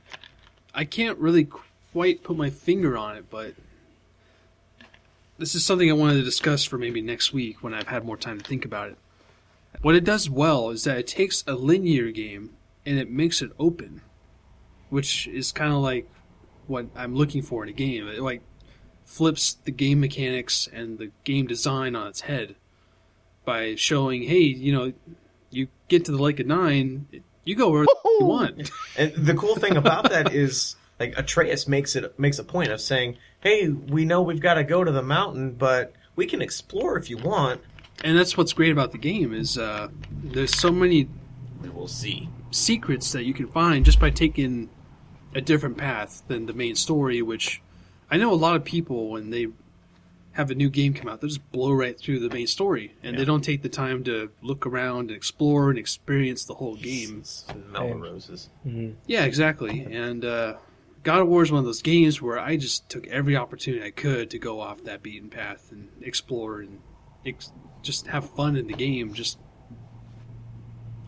[0.75, 1.49] I can't really
[1.93, 3.55] quite put my finger on it, but
[5.39, 8.17] this is something I wanted to discuss for maybe next week when I've had more
[8.17, 8.99] time to think about it.
[9.83, 13.51] What it does well is that it takes a linear game and it makes it
[13.59, 14.03] open,
[14.91, 16.09] which is kind of like
[16.67, 18.07] what I'm looking for in a game.
[18.07, 18.43] It like
[19.05, 22.55] flips the game mechanics and the game design on its head
[23.51, 24.93] by showing, hey, you know,
[25.51, 27.07] you get to the Lake of Nine,
[27.45, 28.71] you go where you want.
[28.97, 32.81] And the cool thing about that is like Atreus makes it makes a point of
[32.81, 36.97] saying, "Hey, we know we've got to go to the mountain, but we can explore
[36.99, 37.61] if you want."
[38.03, 39.89] and that's what's great about the game is uh,
[40.35, 41.07] there's so many
[41.63, 42.29] We will see.
[42.51, 44.71] secrets that you can find just by taking
[45.35, 47.61] a different path than the main story which
[48.11, 49.47] i know a lot of people when they
[50.33, 53.19] have a new game come out they just blow right through the main story and
[53.19, 57.23] they don't take the time to look around and explore and experience the whole game
[57.25, 58.49] Smell the roses.
[58.67, 58.95] Mhm.
[59.07, 60.55] yeah exactly and uh,
[61.03, 63.91] god of war is one of those games where i just took every opportunity i
[63.91, 66.79] could to go off that beaten path and explore and
[67.27, 67.53] ex-
[67.83, 69.39] just have fun in the game just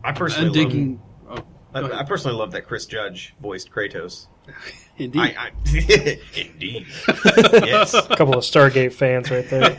[0.05, 1.44] I personally i'm digging oh,
[1.74, 2.01] I.
[2.01, 4.27] I personally love that Chris Judge voiced Kratos.
[4.98, 5.51] indeed I, I
[6.36, 6.86] indeed.
[7.09, 7.94] yes.
[7.94, 9.77] A couple of Stargate fans right there.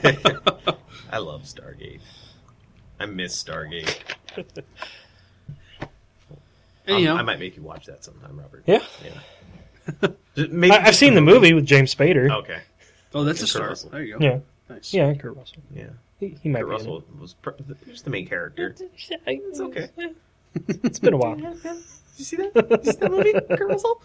[1.11, 1.99] I love Stargate.
[2.99, 3.97] I miss Stargate.
[6.87, 8.63] anyhow Um, I might make you watch that sometime, Robert.
[8.65, 8.79] Yeah,
[10.35, 11.39] Just- Maybe I, I've seen the movie.
[11.39, 12.31] movie with James Spader.
[12.39, 12.61] Okay.
[13.13, 13.69] Oh, that's a Kurt start.
[13.69, 13.89] Russell.
[13.91, 14.25] There you go.
[14.25, 14.93] Yeah, Nice.
[14.93, 15.61] yeah, Kurt Russell.
[15.75, 15.89] Yeah.
[16.19, 17.51] He, he might Kurt be Russell was pr-
[17.87, 18.69] was the main character.
[18.69, 18.81] It's
[19.27, 19.89] It's okay.
[20.67, 21.37] It's been a while.
[22.13, 22.53] Did you see that?
[22.53, 24.01] Did you see that movie, Kurt Russell?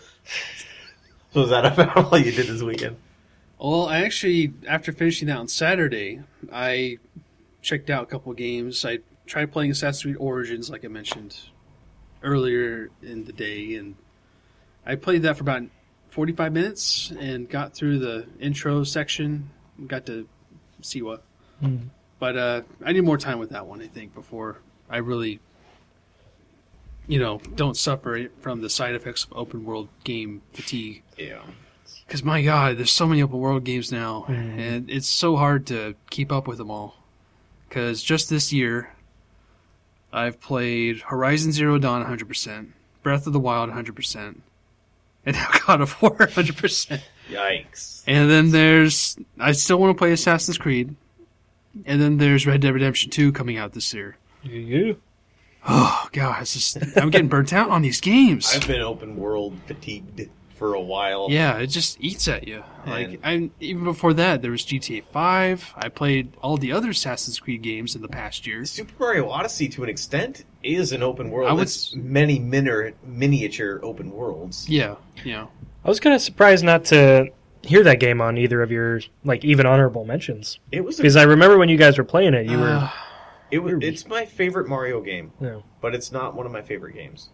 [1.35, 2.97] So is that about all you did this weekend?
[3.59, 6.23] Well, I actually, after finishing that on Saturday,
[6.53, 6.99] I
[7.61, 8.85] checked out a couple games.
[8.85, 11.37] I tried playing Assassin's Creed Origins, like I mentioned
[12.23, 13.95] earlier in the day, and
[14.87, 15.63] I played that for about
[16.11, 19.51] 45 minutes and got through the intro section.
[19.87, 20.27] Got to
[20.83, 21.21] Siwa.
[21.63, 21.89] Mm.
[22.19, 24.59] But uh, I need more time with that one, I think, before
[24.89, 25.41] I really,
[27.09, 31.03] you know, don't suffer from the side effects of open world game fatigue.
[31.17, 31.41] Yeah.
[32.07, 34.59] Because my God, there's so many open world games now, Mhm.
[34.59, 37.03] and it's so hard to keep up with them all.
[37.69, 38.95] Because just this year,
[40.13, 42.73] I've played Horizon Zero Dawn 100%,
[43.03, 44.41] Breath of the Wild 100%,
[45.27, 47.03] and now God of War 100%.
[47.31, 48.05] Yikes.
[48.07, 50.95] And then there's I still want to play Assassin's Creed.
[51.85, 54.17] And then there's Red Dead Redemption 2 coming out this year.
[54.43, 55.01] You.
[55.67, 58.53] Oh god, it's just I'm getting burnt out on these games.
[58.55, 61.29] I've been open world fatigued for a while.
[61.31, 62.65] Yeah, it just eats at you.
[62.87, 65.73] Like And- I even before that, there was GTA Five.
[65.77, 68.71] I played all the other Assassin's Creed games in the past years.
[68.71, 71.49] Super Mario Odyssey, to an extent, is an open world.
[71.49, 74.69] I would it's many minor, miniature open worlds.
[74.69, 75.47] Yeah, yeah.
[75.85, 77.29] I was kind of surprised not to
[77.63, 80.99] hear that game on either of your like even honorable mentions It was.
[80.99, 82.69] A, because I remember when you guys were playing it, you were.
[82.69, 82.91] Uh,
[83.51, 83.75] It was.
[83.81, 87.31] It's my favorite Mario game, you know, but it's not one of my favorite games.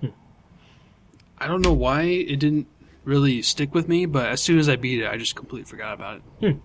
[1.39, 2.67] I don't know why it didn't
[3.05, 5.95] really stick with me, but as soon as I beat it, I just completely forgot
[5.95, 6.23] about it.
[6.53, 6.59] Hmm.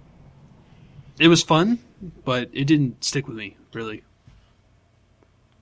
[1.20, 1.80] It was fun,
[2.24, 4.04] but it didn't stick with me really.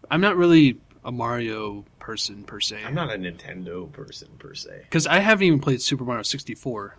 [0.10, 2.84] I'm not really a Mario person per se.
[2.86, 4.82] I'm not a Nintendo person per se.
[4.84, 6.96] because I haven't even played Super Mario 64.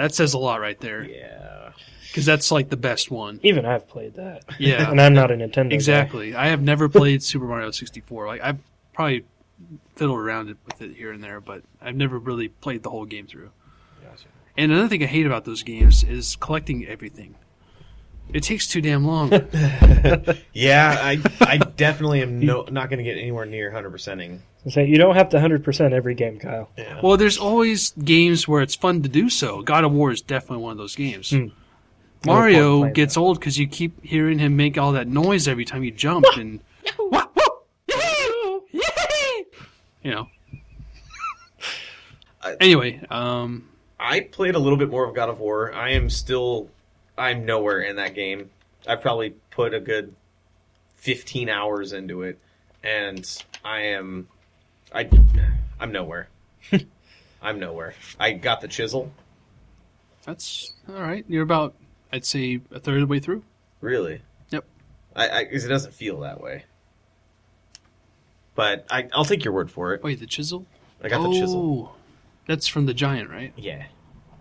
[0.00, 1.04] That says a lot right there.
[1.04, 1.72] Yeah.
[2.08, 3.38] Because that's like the best one.
[3.44, 5.70] even I've played that, Yeah, and I'm not a Nintendo.
[5.70, 5.74] guy.
[5.76, 6.34] exactly.
[6.34, 8.26] I have never played Super Mario 64.
[8.26, 8.58] Like I've
[8.92, 9.24] probably
[9.94, 13.26] fiddled around with it here and there, but I've never really played the whole game
[13.26, 13.50] through.
[14.02, 14.26] Gotcha.
[14.56, 17.36] And another thing I hate about those games is collecting everything.
[18.32, 19.30] It takes too damn long.
[20.52, 24.42] Yeah, I I definitely am no, not going to get anywhere near 100%ing.
[24.68, 26.68] So you don't have to 100% every game, Kyle.
[26.76, 27.00] Yeah.
[27.02, 29.62] well, there's always games where it's fun to do so.
[29.62, 31.32] God of War is definitely one of those games.
[31.32, 31.52] No point
[32.26, 33.20] Mario playing gets that.
[33.20, 36.60] old because you keep hearing him make all that noise every time you jump, and
[40.02, 40.28] you know.
[42.42, 43.68] I- Anyway, um,
[43.98, 45.74] I played a little bit more of God of War.
[45.74, 46.68] I am still,
[47.18, 48.50] I'm nowhere in that game.
[48.88, 50.14] I probably put a good
[50.96, 52.38] 15 hours into it,
[52.82, 53.26] and
[53.64, 54.28] I am,
[54.94, 55.08] I,
[55.78, 56.28] I'm nowhere.
[57.42, 57.94] I'm nowhere.
[58.18, 59.12] I got the chisel.
[60.24, 61.24] that's all right.
[61.28, 61.74] You're about,
[62.12, 63.42] I'd say, a third of the way through.
[63.80, 64.20] Really?
[64.50, 64.64] Yep.
[65.16, 66.64] I, because it doesn't feel that way.
[68.54, 70.02] But I, I'll take your word for it.
[70.02, 70.66] Wait, the chisel?
[71.02, 71.90] I got the chisel.
[71.92, 71.96] Oh,
[72.46, 73.52] That's from the giant, right?
[73.56, 73.86] Yeah.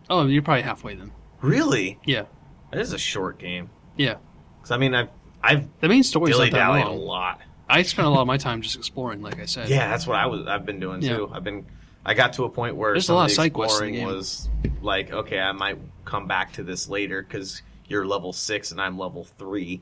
[0.10, 1.12] Oh, you're probably halfway then.
[1.42, 2.00] Really?
[2.04, 2.26] Yeah,
[2.72, 3.70] That is a short game.
[3.96, 4.16] yeah.
[4.58, 5.10] Because I mean, I've
[5.42, 7.00] I've The main story's dilly not that dallied a long.
[7.00, 7.42] lot.
[7.70, 9.70] I spent a lot of my time just exploring, like I said.
[9.70, 10.48] Yeah, that's what I was.
[10.48, 11.30] I've been doing too.
[11.32, 11.66] I've been.
[12.06, 13.80] I got to a point where There's a some lot of of the side quests
[13.82, 14.16] in the exploring game.
[14.18, 14.50] was
[14.82, 18.98] like, okay, I might come back to this later because you're level six and I'm
[18.98, 19.82] level three.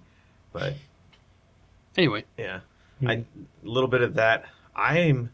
[0.51, 0.73] But
[1.95, 2.59] Anyway, yeah,
[2.99, 3.07] Hmm.
[3.07, 3.23] I a
[3.63, 4.45] little bit of that.
[4.75, 5.31] I'm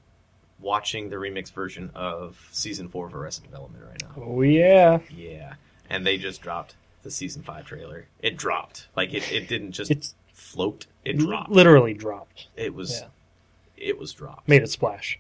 [0.59, 4.23] watching the remix version of season four of Arrested Development right now.
[4.23, 5.55] Oh yeah, Yeah,
[5.89, 8.07] and they just dropped the season five trailer.
[8.21, 9.30] It dropped like it.
[9.31, 10.85] It didn't just it's float.
[11.05, 11.49] It dropped.
[11.51, 12.47] literally dropped.
[12.55, 13.01] It was.
[13.01, 13.07] Yeah.
[13.77, 14.47] It was dropped.
[14.47, 15.19] Made it splash.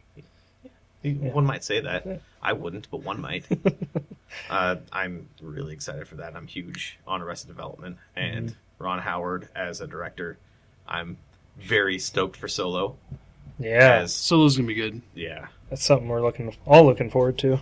[1.03, 2.05] One might say that.
[2.05, 2.17] Yeah.
[2.41, 3.45] I wouldn't, but one might.
[4.49, 6.33] uh, I'm really excited for that.
[6.35, 8.83] I'm huge on Arrested Development and Mm-hmm.
[8.85, 10.37] Ron Howard as a director.
[10.87, 11.17] I'm
[11.57, 12.95] very stoked for Solo.
[13.59, 15.01] Yeah, As Solo's gonna be good.
[15.13, 17.59] yeah, that's something we're looking all looking forward to.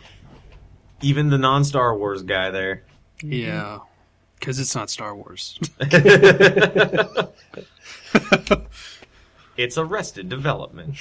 [1.02, 2.84] even the non Star Wars guy there.
[3.22, 3.80] Yeah,
[4.42, 5.58] because it's not Star Wars.
[9.58, 10.96] It's Arrested Development.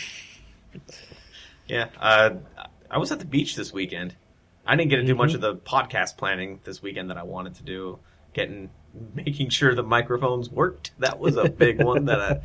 [1.68, 2.30] yeah, uh,
[2.90, 4.14] I was at the beach this weekend.
[4.66, 7.54] I didn't get to do much of the podcast planning this weekend that I wanted
[7.54, 7.98] to do.
[8.34, 8.68] Getting,
[9.14, 10.90] making sure the microphones worked.
[10.98, 12.04] That was a big one.
[12.06, 12.40] That I,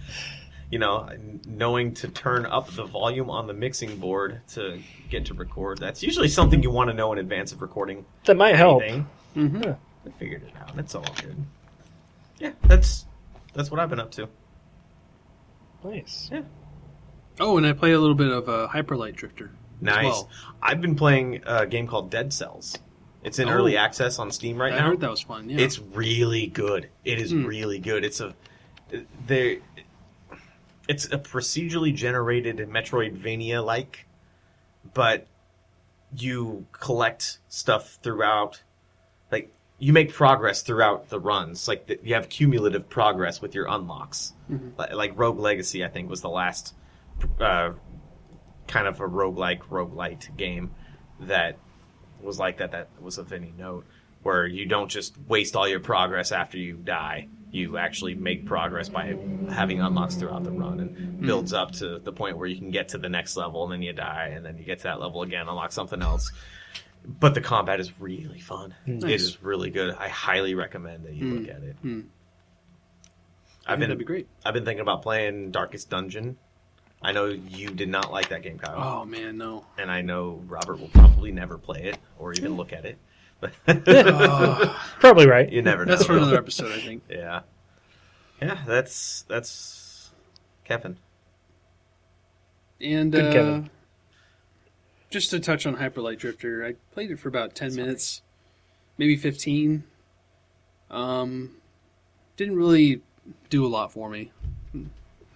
[0.72, 1.10] you know,
[1.48, 5.80] knowing to turn up the volume on the mixing board to get to record.
[5.80, 8.06] That's usually something you want to know in advance of recording.
[8.26, 8.84] That might help.
[8.84, 9.08] anything.
[9.34, 9.76] hmm Yeah.
[10.06, 10.77] I figured it out.
[10.77, 11.36] It's all good.
[12.40, 13.06] Yeah, that's
[13.53, 14.27] that's what I've been up to.
[15.84, 16.30] Nice.
[16.32, 16.41] Yeah.
[17.40, 19.45] Oh, and I play a little bit of uh, Hyperlight Drifter.
[19.77, 20.03] as Nice.
[20.06, 20.30] well.
[20.61, 22.77] I've been playing a game called Dead Cells.
[23.23, 23.53] It's in Oh.
[23.53, 24.88] early access on Steam right I now.
[24.88, 25.49] heard that was fun.
[25.49, 25.60] Yeah.
[25.60, 26.90] It's really good.
[27.03, 27.45] It is Hmm.
[27.45, 28.06] really good.
[28.06, 28.34] It's a
[29.27, 29.57] there.
[30.88, 34.06] It's a procedurally generated Metroidvania like,
[34.94, 35.26] but
[36.15, 38.61] you collect stuff throughout.
[39.77, 41.68] You make progress throughout the runs.
[41.68, 44.34] Like the, you have cumulative progress with your unlocks.
[44.49, 44.77] Mhm.
[44.77, 46.73] Li- Like Rogue Legacy, I think was the last
[47.39, 47.72] uh,
[48.68, 50.72] kind of a roguelike roguelite game
[51.19, 51.57] that
[52.22, 53.85] was like that that was of any note
[54.23, 58.89] where you don't just waste all your progress after you die you actually make progress
[58.89, 59.15] by
[59.49, 62.89] having unlocks throughout the run and builds up to the point where you can get
[62.89, 65.22] to the next level and then you die and then you get to that level
[65.22, 66.31] again unlock something else
[67.07, 69.22] but the combat is really fun it Nice.
[69.22, 71.38] is really good i highly recommend that you Hmm.
[71.40, 72.02] look at it Hmm.
[73.68, 74.27] I i've think that'd be great.
[74.45, 76.38] i've been thinking about playing darkest dungeon
[77.02, 79.65] I know you did not like that game, Kyle, Oh man, no.
[79.77, 82.98] and I know Robert will probably never play it or even look at it.
[83.40, 85.52] But Oh, Probably right.
[85.52, 85.91] you never know.
[85.91, 87.03] that's for another episode, I think.
[87.10, 87.41] Yeah,
[88.41, 88.57] yeah.
[88.65, 90.10] That's that's
[90.64, 90.98] Kevin.
[92.82, 93.69] And Good uh, Kevin.
[95.16, 98.22] Just to touch on Hyperlight Drifter, I played it for about ten minutes,
[98.98, 99.86] maybe fifteen.
[100.92, 101.52] Um,
[102.36, 103.02] didn't really
[103.50, 104.34] do a lot for me.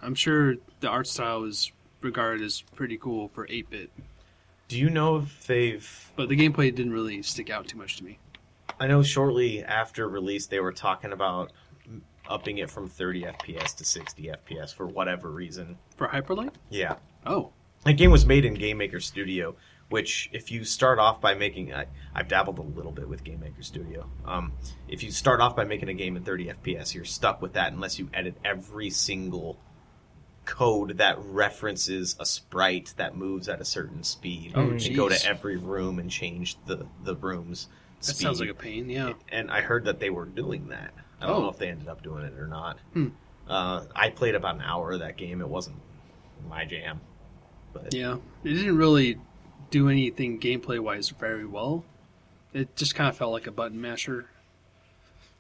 [0.02, 3.90] I'm sure the art style is regarded as pretty cool for 8-bit,
[4.68, 6.12] Do you know if they've?
[6.18, 8.20] but the gameplay didn't really stick out too much to me.
[8.82, 11.52] I know shortly after release they were talking about
[12.30, 15.78] upping it from 30 FPS to 60 FPS for whatever reason.
[15.96, 16.52] For Hyperlight?
[16.70, 16.96] Yeah,
[17.26, 17.52] Oh,
[17.86, 19.56] that game was made in Game Maker Studio,
[19.90, 23.40] which if you start off by making, I, I've dabbled a little bit with Game
[23.40, 24.10] Maker Studio.
[24.26, 24.54] Um,
[24.88, 27.74] if you start off by making a game at 30 FPS, you're stuck with that
[27.74, 29.58] unless you edit every single
[30.46, 34.54] code that references a sprite that moves at a certain speed.
[34.56, 37.68] Oh, and go to every room and change the the rooms.
[38.02, 38.24] that speed.
[38.24, 38.90] sounds like a pain.
[38.90, 39.14] Yeah.
[39.32, 40.94] and I heard that they were doing that.
[41.22, 41.42] I don't Oh.
[41.44, 42.80] know if they ended up doing it or not.
[42.94, 43.08] Hmm.
[43.48, 45.42] Uh, I played about an hour of that game.
[45.42, 45.78] It wasn't
[46.48, 47.02] my jam,
[47.74, 49.20] but Yeah, it didn't really
[49.70, 51.84] do anything gameplay wise very well.
[52.54, 54.28] It just kind of felt like a button masher.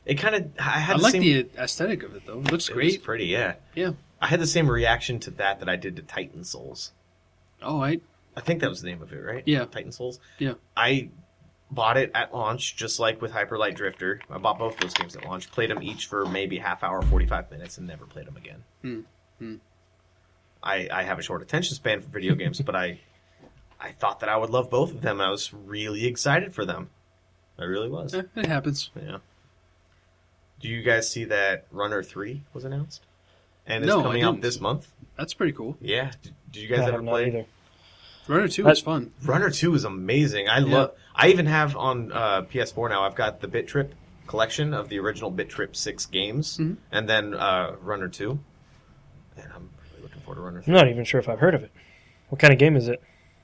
[0.05, 0.51] it kind of.
[0.59, 2.39] I I had the like same, the aesthetic of it though.
[2.39, 3.03] It looks it great.
[3.03, 3.55] pretty, yeah.
[3.75, 3.91] Yeah.
[4.21, 6.91] I had the same reaction to that that I did to Titan Souls.
[7.61, 7.99] Oh, I
[8.35, 9.43] I think that was the name of it, right?
[9.45, 9.65] Yeah.
[9.65, 10.19] Titan Souls.
[10.37, 10.53] Yeah.
[10.77, 11.09] I
[11.71, 14.21] bought it at launch, just like with Hyperlight Drifter.
[14.29, 17.25] I bought both those games at launch, played them each for maybe half hour, forty
[17.25, 18.63] five minutes, and never played them again.
[18.81, 18.99] Hmm.
[19.39, 19.55] Hmm.
[20.61, 22.99] I, I have a short attention span for video games, but I
[23.79, 26.89] I thought that I would love both of them, I was really excited for them.
[27.57, 28.13] I really was.
[28.13, 28.89] eh, it happens.
[28.95, 29.17] Yeah.
[30.59, 33.01] Do you guys see that Runner Three was announced?
[33.65, 34.91] And it's No, coming out this month?
[35.17, 35.77] That's pretty cool.
[35.79, 36.11] Yeah.
[36.21, 37.27] Did, did you guys I ever have not play?
[37.27, 37.45] either.
[38.27, 39.11] Runner Two I- is fun.
[39.23, 40.49] Runner Two is amazing.
[40.49, 40.75] I Yeah.
[40.77, 40.91] love.
[41.15, 43.03] I even have on uh, PS4 now.
[43.03, 43.93] I've got the Bit Trip
[44.27, 46.77] collection of the original Bit Trip six games, Mhm.
[46.91, 48.39] and then uh, Runner Two.
[49.37, 51.63] And I'm really looking forward to Runner I'm not even sure if I've heard of
[51.63, 51.71] it.
[52.29, 53.01] What kind of game is it?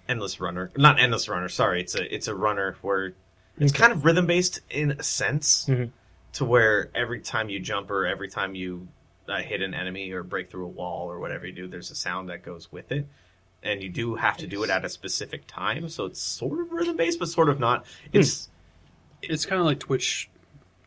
[0.07, 1.49] Endless Runner, not Endless Runner.
[1.49, 3.13] Sorry, it's a it's a runner where
[3.59, 3.79] it's Okay.
[3.81, 5.91] kind of rhythm based in a sense, Mhm.
[6.33, 8.87] to where every time you jump or every time you
[9.27, 11.95] uh, hit an enemy or break through a wall or whatever you do, there's a
[11.95, 13.07] sound that goes with it.
[13.63, 16.71] And you do have to do it at a specific time, so it's sort of
[16.71, 17.85] rhythm based, but sort of not.
[18.13, 18.49] It's
[19.23, 20.29] It's kind of like Twitch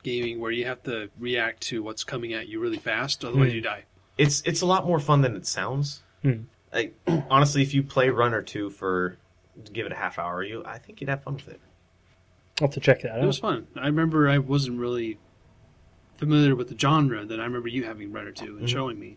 [0.05, 3.57] gaming where you have to react to what's coming at you really fast, otherwise Hmm.
[3.57, 3.85] you die.
[4.17, 6.03] it's it's a lot more fun than it sounds.
[6.23, 6.43] Hmm.
[6.73, 6.95] Like
[7.31, 9.17] honestly, if you play Runner Two for
[9.73, 11.61] give it a half hour, you I think you'd have fun with it.
[12.61, 13.23] I'll have to check that out.
[13.23, 13.67] It was fun.
[13.77, 15.19] I remember I wasn't really
[16.17, 17.25] familiar with the genre.
[17.25, 18.69] Then I remember you having Runner Two and Mhm.
[18.69, 19.17] showing me,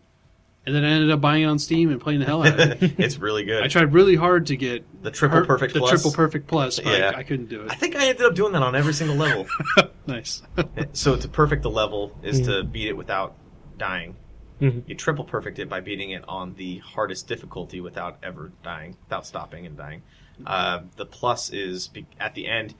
[0.64, 2.82] and then I ended up buying it on Steam and playing the hell out of
[2.82, 2.94] it.
[2.98, 3.62] it's really good.
[3.62, 5.90] I tried really hard to get the triple per- perfect the plus.
[5.90, 7.12] triple perfect plus, but Yeah.
[7.14, 7.70] I, I couldn't do it.
[7.70, 9.46] I think I ended up doing that on every single level.
[10.06, 10.42] nice.
[10.92, 12.44] so to perfect the level is Mhm.
[12.46, 13.34] to beat it without
[13.76, 14.14] dying.
[14.62, 14.84] Mhm.
[14.88, 19.26] You triple perfect it by beating it on the hardest difficulty without ever dying, without
[19.26, 20.02] stopping and dying.
[20.46, 22.74] Uh, the plus is be- at the end,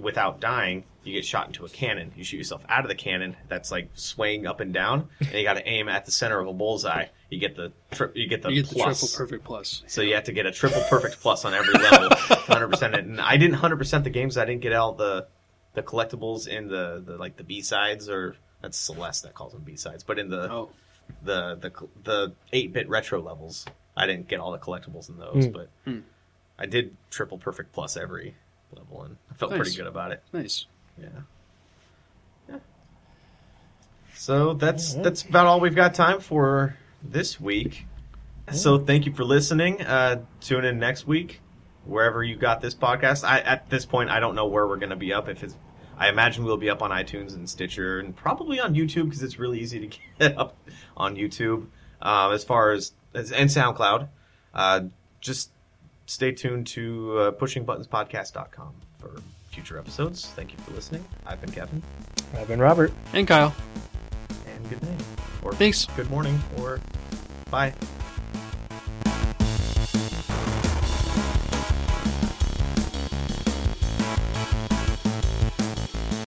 [0.00, 2.12] without dying, you get shot into a cannon.
[2.16, 5.42] You shoot yourself out of the cannon that's like swaying up and down, and you
[5.42, 7.06] got to aim at the center of a bullseye.
[7.30, 9.82] You get the tri- you get the you get the triple perfect plus.
[9.86, 13.04] So you have to get a triple perfect plus on every level, hundred percent it.
[13.04, 14.36] And I didn't hundred percent the games.
[14.36, 15.26] I didn't get all the
[15.74, 19.62] the collectibles in the, the like the B sides or that's Celeste that calls them
[19.62, 20.04] B sides.
[20.04, 20.70] But in the Oh,
[21.22, 21.70] the the
[22.04, 23.66] the eight bit retro levels,
[23.96, 25.46] I didn't get all the collectibles in those.
[25.46, 25.52] Hmm.
[25.52, 26.00] But Hmm.
[26.58, 28.34] I did triple perfect plus every
[28.74, 29.60] level, and I felt Nice.
[29.60, 30.22] pretty good about it.
[30.32, 30.66] nice.
[30.98, 31.08] Yeah.
[32.48, 32.58] Yeah.
[34.14, 35.04] So that's Alright.
[35.04, 37.86] that's about all we've got time for this week.
[38.52, 39.80] So thank you for listening.
[39.82, 41.40] Uh, tune in next week,
[41.84, 43.24] wherever you got this podcast.
[43.24, 45.28] I at this point I don't know where we're going to be up.
[45.28, 45.54] If it's,
[45.98, 49.38] I imagine we'll be up on iTunes and Stitcher and probably on YouTube because it's
[49.38, 50.56] really easy to get up
[50.96, 51.66] on YouTube.
[52.00, 54.08] Uh, as far as, as and SoundCloud,
[54.54, 54.80] uh,
[55.20, 55.50] just
[56.06, 59.20] stay tuned to uh, pushingbuttonspodcast.com for
[59.50, 60.26] future episodes.
[60.34, 61.04] Thank you for listening.
[61.26, 61.82] I've been Kevin,
[62.34, 62.92] I've been Robert.
[63.12, 63.54] And Kyle,
[64.46, 65.02] and good night,
[65.42, 65.86] or thanks.
[65.96, 66.80] good morning, or
[67.50, 67.72] bye.